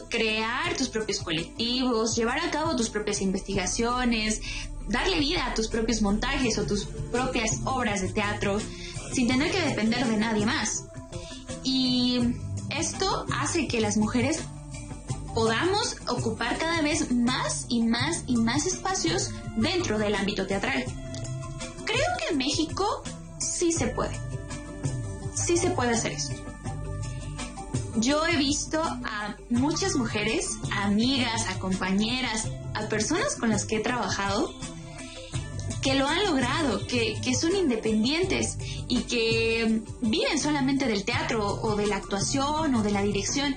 crear 0.09 0.75
tus 0.75 0.89
propios 0.89 1.19
colectivos, 1.19 2.15
llevar 2.15 2.39
a 2.39 2.51
cabo 2.51 2.75
tus 2.75 2.89
propias 2.89 3.21
investigaciones, 3.21 4.41
darle 4.89 5.19
vida 5.19 5.45
a 5.45 5.53
tus 5.53 5.69
propios 5.69 6.01
montajes 6.01 6.57
o 6.57 6.65
tus 6.65 6.85
propias 7.11 7.59
obras 7.63 8.01
de 8.01 8.09
teatro, 8.09 8.59
sin 9.13 9.27
tener 9.27 9.51
que 9.51 9.61
depender 9.61 10.05
de 10.05 10.17
nadie 10.17 10.45
más. 10.45 10.85
Y 11.63 12.19
esto 12.69 13.25
hace 13.39 13.67
que 13.67 13.79
las 13.79 13.97
mujeres 13.97 14.41
podamos 15.33 15.97
ocupar 16.07 16.57
cada 16.57 16.81
vez 16.81 17.11
más 17.11 17.65
y 17.69 17.83
más 17.83 18.23
y 18.27 18.37
más 18.37 18.65
espacios 18.65 19.31
dentro 19.57 19.97
del 19.97 20.15
ámbito 20.15 20.47
teatral 20.47 20.85
creo 21.91 22.05
que 22.19 22.31
en 22.31 22.37
México 22.37 23.03
sí 23.39 23.71
se 23.71 23.87
puede. 23.87 24.17
Sí 25.33 25.57
se 25.57 25.69
puede 25.71 25.91
hacer 25.91 26.13
eso. 26.13 26.33
yo 27.97 28.25
he 28.25 28.37
visto 28.37 28.81
a 28.81 29.35
muchas 29.49 29.95
mujeres, 29.95 30.51
amigas, 30.77 31.47
a 31.49 31.59
compañeras, 31.59 32.47
a 32.73 32.87
personas 32.87 33.35
con 33.35 33.49
las 33.49 33.65
que 33.65 33.77
he 33.77 33.79
trabajado, 33.81 34.53
que 35.81 35.95
lo 35.95 36.07
han 36.07 36.23
logrado, 36.23 36.87
que, 36.87 37.19
que 37.21 37.35
son 37.35 37.55
independientes 37.55 38.57
y 38.87 39.01
que 39.01 39.81
viven 40.01 40.39
solamente 40.39 40.85
del 40.85 41.03
teatro 41.03 41.45
o 41.45 41.75
de 41.75 41.87
la 41.87 41.97
actuación 41.97 42.75
o 42.75 42.83
de 42.83 42.91
la 42.91 43.01
dirección 43.01 43.55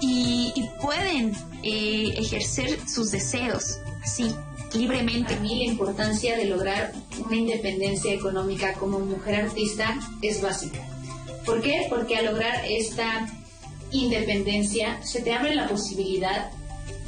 y, 0.00 0.52
y 0.54 0.68
pueden 0.80 1.32
eh, 1.62 2.14
ejercer 2.16 2.78
sus 2.88 3.10
deseos 3.10 3.78
así, 4.02 4.34
libremente. 4.74 5.34
A 5.34 5.40
mí 5.40 5.64
la 5.64 5.72
importancia 5.72 6.36
de 6.36 6.46
lograr 6.46 6.92
una 7.24 7.36
independencia 7.36 8.12
económica 8.12 8.74
como 8.74 9.00
mujer 9.00 9.46
artista 9.46 9.98
es 10.22 10.40
básica. 10.40 10.80
¿Por 11.44 11.60
qué? 11.60 11.86
Porque 11.88 12.16
al 12.16 12.26
lograr 12.26 12.64
esta 12.68 13.28
independencia 13.90 15.02
se 15.02 15.22
te 15.22 15.32
abre 15.32 15.54
la 15.54 15.68
posibilidad 15.68 16.50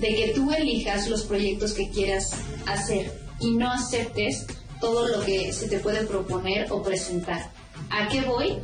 de 0.01 0.15
que 0.15 0.33
tú 0.35 0.53
elijas 0.53 1.09
los 1.09 1.23
proyectos 1.25 1.73
que 1.73 1.91
quieras 1.91 2.33
hacer 2.67 3.13
y 3.41 3.51
no 3.53 3.71
aceptes 3.71 4.47
todo 4.81 5.09
lo 5.09 5.25
que 5.25 5.53
se 5.53 5.69
te 5.69 5.81
puede 5.81 6.05
proponer 6.07 6.71
o 6.71 6.83
presentar. 6.83 7.51
¿A 7.91 8.09
qué 8.09 8.21
voy? 8.23 8.59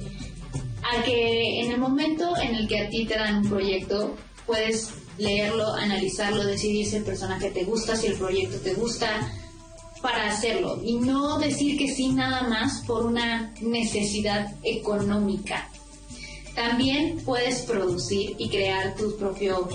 A 0.93 1.03
que 1.03 1.61
en 1.61 1.73
el 1.73 1.79
momento 1.79 2.37
en 2.37 2.55
el 2.55 2.69
que 2.69 2.81
a 2.81 2.89
ti 2.89 3.07
te 3.07 3.15
dan 3.15 3.37
un 3.37 3.49
proyecto, 3.49 4.17
puedes 4.47 4.91
leerlo, 5.19 5.73
analizarlo, 5.75 6.45
decidir 6.45 6.87
si 6.87 6.97
el 6.97 7.05
personaje 7.05 7.51
te 7.51 7.65
gusta, 7.65 7.97
si 7.97 8.09
el 8.09 8.15
proyecto 8.15 8.59
te 8.59 8.75
gusta, 8.75 9.31
para 10.05 10.27
hacerlo 10.27 10.83
y 10.85 10.97
no 10.97 11.39
decir 11.39 11.79
que 11.79 11.89
sí 11.89 12.13
nada 12.13 12.43
más 12.43 12.83
por 12.87 13.07
una 13.07 13.55
necesidad 13.63 14.55
económica. 14.63 15.71
También 16.55 17.23
puedes 17.25 17.63
producir 17.63 18.37
y 18.39 18.51
crear 18.51 18.95
tu 18.97 19.17
propio 19.17 19.67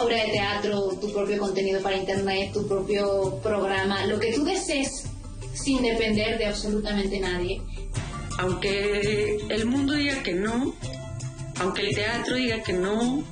obra 0.00 0.16
de 0.16 0.30
teatro, 0.30 0.96
tu 0.98 1.12
propio 1.12 1.38
contenido 1.38 1.82
para 1.82 1.98
internet, 1.98 2.52
tu 2.54 2.66
propio 2.66 3.38
programa, 3.42 4.06
lo 4.06 4.18
que 4.18 4.32
tú 4.32 4.44
desees 4.44 5.04
sin 5.52 5.82
depender 5.82 6.38
de 6.38 6.46
absolutamente 6.46 7.20
nadie. 7.20 7.60
Aunque 8.40 9.36
el 9.50 9.66
mundo 9.66 9.92
diga 9.92 10.22
que 10.22 10.32
no, 10.32 10.74
aunque 11.60 11.88
el 11.88 11.94
teatro 11.94 12.36
diga 12.36 12.62
que 12.62 12.72
no, 12.72 13.22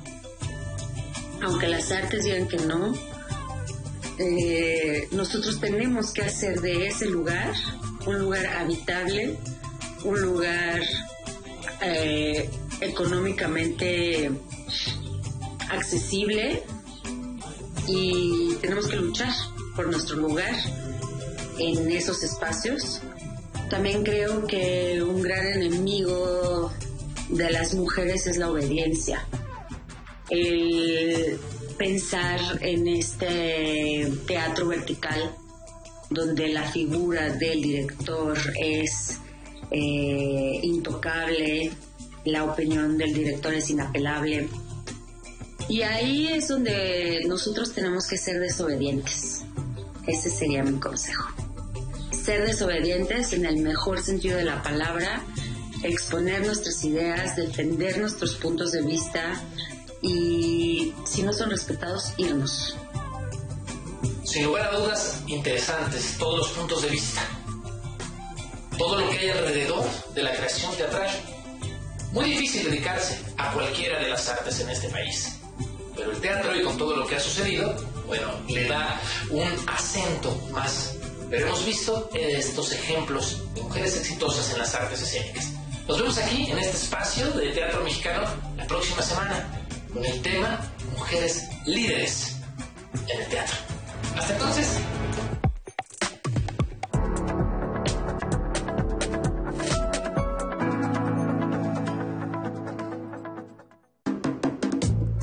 aunque 1.41 1.67
las 1.67 1.91
artes 1.91 2.25
digan 2.25 2.47
que 2.47 2.57
no, 2.57 2.93
eh, 4.19 5.07
nosotros 5.11 5.59
tenemos 5.59 6.13
que 6.13 6.21
hacer 6.21 6.61
de 6.61 6.85
ese 6.85 7.07
lugar 7.07 7.55
un 8.05 8.19
lugar 8.19 8.45
habitable, 8.45 9.35
un 10.03 10.21
lugar 10.21 10.79
eh, 11.81 12.47
económicamente 12.79 14.29
accesible 15.71 16.61
y 17.87 18.53
tenemos 18.61 18.87
que 18.87 18.97
luchar 18.97 19.33
por 19.75 19.87
nuestro 19.87 20.17
lugar 20.17 20.55
en 21.57 21.89
esos 21.89 22.21
espacios. 22.21 23.01
También 23.69 24.03
creo 24.03 24.47
que 24.47 25.01
un 25.03 25.21
gran 25.21 25.45
enemigo 25.45 26.71
de 27.29 27.51
las 27.51 27.75
mujeres 27.75 28.25
es 28.27 28.37
la 28.37 28.49
obediencia. 28.49 29.25
El 30.29 31.39
pensar 31.77 32.39
en 32.61 32.87
este 32.87 34.11
teatro 34.27 34.67
vertical 34.67 35.35
donde 36.09 36.49
la 36.49 36.63
figura 36.63 37.29
del 37.29 37.61
director 37.61 38.37
es 38.59 39.19
eh, 39.71 40.59
intocable, 40.63 41.71
la 42.25 42.43
opinión 42.45 42.97
del 42.97 43.13
director 43.13 43.53
es 43.53 43.69
inapelable. 43.69 44.49
Y 45.67 45.83
ahí 45.83 46.27
es 46.29 46.47
donde 46.47 47.23
nosotros 47.27 47.73
tenemos 47.73 48.07
que 48.07 48.17
ser 48.17 48.39
desobedientes. 48.39 49.43
Ese 50.07 50.31
sería 50.31 50.63
mi 50.63 50.79
consejo. 50.79 51.29
Ser 52.23 52.45
desobedientes 52.45 53.33
en 53.33 53.45
el 53.45 53.57
mejor 53.57 54.01
sentido 54.01 54.37
de 54.37 54.43
la 54.43 54.61
palabra, 54.61 55.23
exponer 55.83 56.45
nuestras 56.45 56.83
ideas, 56.83 57.35
defender 57.35 57.97
nuestros 57.97 58.35
puntos 58.35 58.71
de 58.71 58.81
vista 58.81 59.41
y 60.01 60.93
si 61.05 61.23
no 61.23 61.33
son 61.33 61.49
respetados, 61.49 62.13
irnos. 62.17 62.75
Sin 64.23 64.45
lugar 64.45 64.67
a 64.67 64.77
dudas, 64.77 65.23
interesantes 65.27 66.17
todos 66.19 66.39
los 66.39 66.49
puntos 66.49 66.81
de 66.83 66.89
vista. 66.89 67.21
Todo 68.77 68.99
lo 68.99 69.09
que 69.09 69.17
hay 69.17 69.29
alrededor 69.29 69.83
de 70.13 70.23
la 70.23 70.35
creación 70.35 70.75
teatral. 70.75 71.09
Muy 72.11 72.25
difícil 72.25 72.65
dedicarse 72.65 73.19
a 73.37 73.51
cualquiera 73.53 73.99
de 73.99 74.09
las 74.09 74.29
artes 74.29 74.59
en 74.59 74.69
este 74.69 74.89
país. 74.89 75.39
Pero 75.95 76.11
el 76.11 76.21
teatro 76.21 76.55
y 76.55 76.63
con 76.63 76.77
todo 76.77 76.95
lo 76.95 77.07
que 77.07 77.15
ha 77.15 77.19
sucedido, 77.19 77.75
bueno, 78.07 78.31
le 78.47 78.67
da 78.67 79.01
un 79.31 79.47
acento 79.67 80.35
más. 80.51 80.98
Pero 81.29 81.45
hemos 81.45 81.63
visto 81.63 82.09
estos 82.13 82.71
ejemplos 82.71 83.43
de 83.53 83.61
mujeres 83.61 83.97
exitosas 83.97 84.51
en 84.51 84.59
las 84.59 84.73
artes 84.73 85.01
escénicas. 85.01 85.51
Nos 85.87 85.99
vemos 85.99 86.17
aquí 86.17 86.49
en 86.49 86.57
este 86.57 86.77
espacio 86.77 87.29
de 87.31 87.49
teatro 87.49 87.83
mexicano 87.83 88.27
la 88.57 88.65
próxima 88.65 89.01
semana 89.01 89.47
con 89.93 90.03
el 90.05 90.21
tema 90.21 90.59
Mujeres 90.97 91.47
líderes 91.65 92.35
en 93.07 93.21
el 93.21 93.27
teatro. 93.27 93.55
Hasta 94.17 94.33
entonces. 94.33 94.79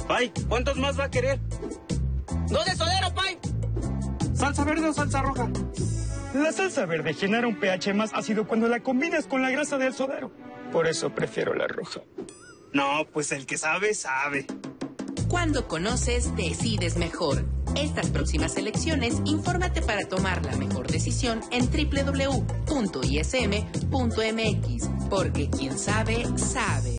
Pai, 0.09 0.33
¿cuántos 0.49 0.77
más 0.78 0.99
va 0.99 1.05
a 1.05 1.11
querer? 1.11 1.41
¡Dos 2.49 2.65
de 2.65 2.74
sodero, 2.77 3.12
Pai! 3.15 3.39
¿Salsa 4.35 4.65
verde 4.65 4.89
o 4.89 4.93
salsa 4.93 5.23
roja? 5.23 5.49
La 6.37 6.53
salsa 6.53 6.85
verde 6.85 7.15
genera 7.15 7.49
un 7.49 7.57
pH 7.59 7.95
más 7.95 8.13
ácido 8.13 8.47
cuando 8.47 8.69
la 8.69 8.81
combinas 8.81 9.27
con 9.27 9.41
la 9.41 9.51
grasa 9.51 9.79
del 9.79 9.95
sodero. 9.95 10.31
Por 10.71 10.87
eso 10.87 11.09
prefiero 11.09 11.55
la 11.55 11.67
roja. 11.67 12.03
No, 12.75 13.07
pues 13.11 13.33
el 13.33 13.47
que 13.47 13.57
sabe, 13.57 13.95
sabe. 13.95 14.45
Cuando 15.31 15.67
conoces, 15.67 16.37
decides 16.37 16.99
mejor. 16.99 17.47
Estas 17.75 18.11
próximas 18.11 18.55
elecciones, 18.59 19.23
infórmate 19.25 19.81
para 19.81 20.07
tomar 20.09 20.45
la 20.45 20.55
mejor 20.57 20.89
decisión 20.89 21.41
en 21.53 21.71
www.ism.mx, 21.71 22.29
porque 25.09 25.49
quien 25.49 25.79
sabe, 25.79 26.27
sabe. 26.37 26.93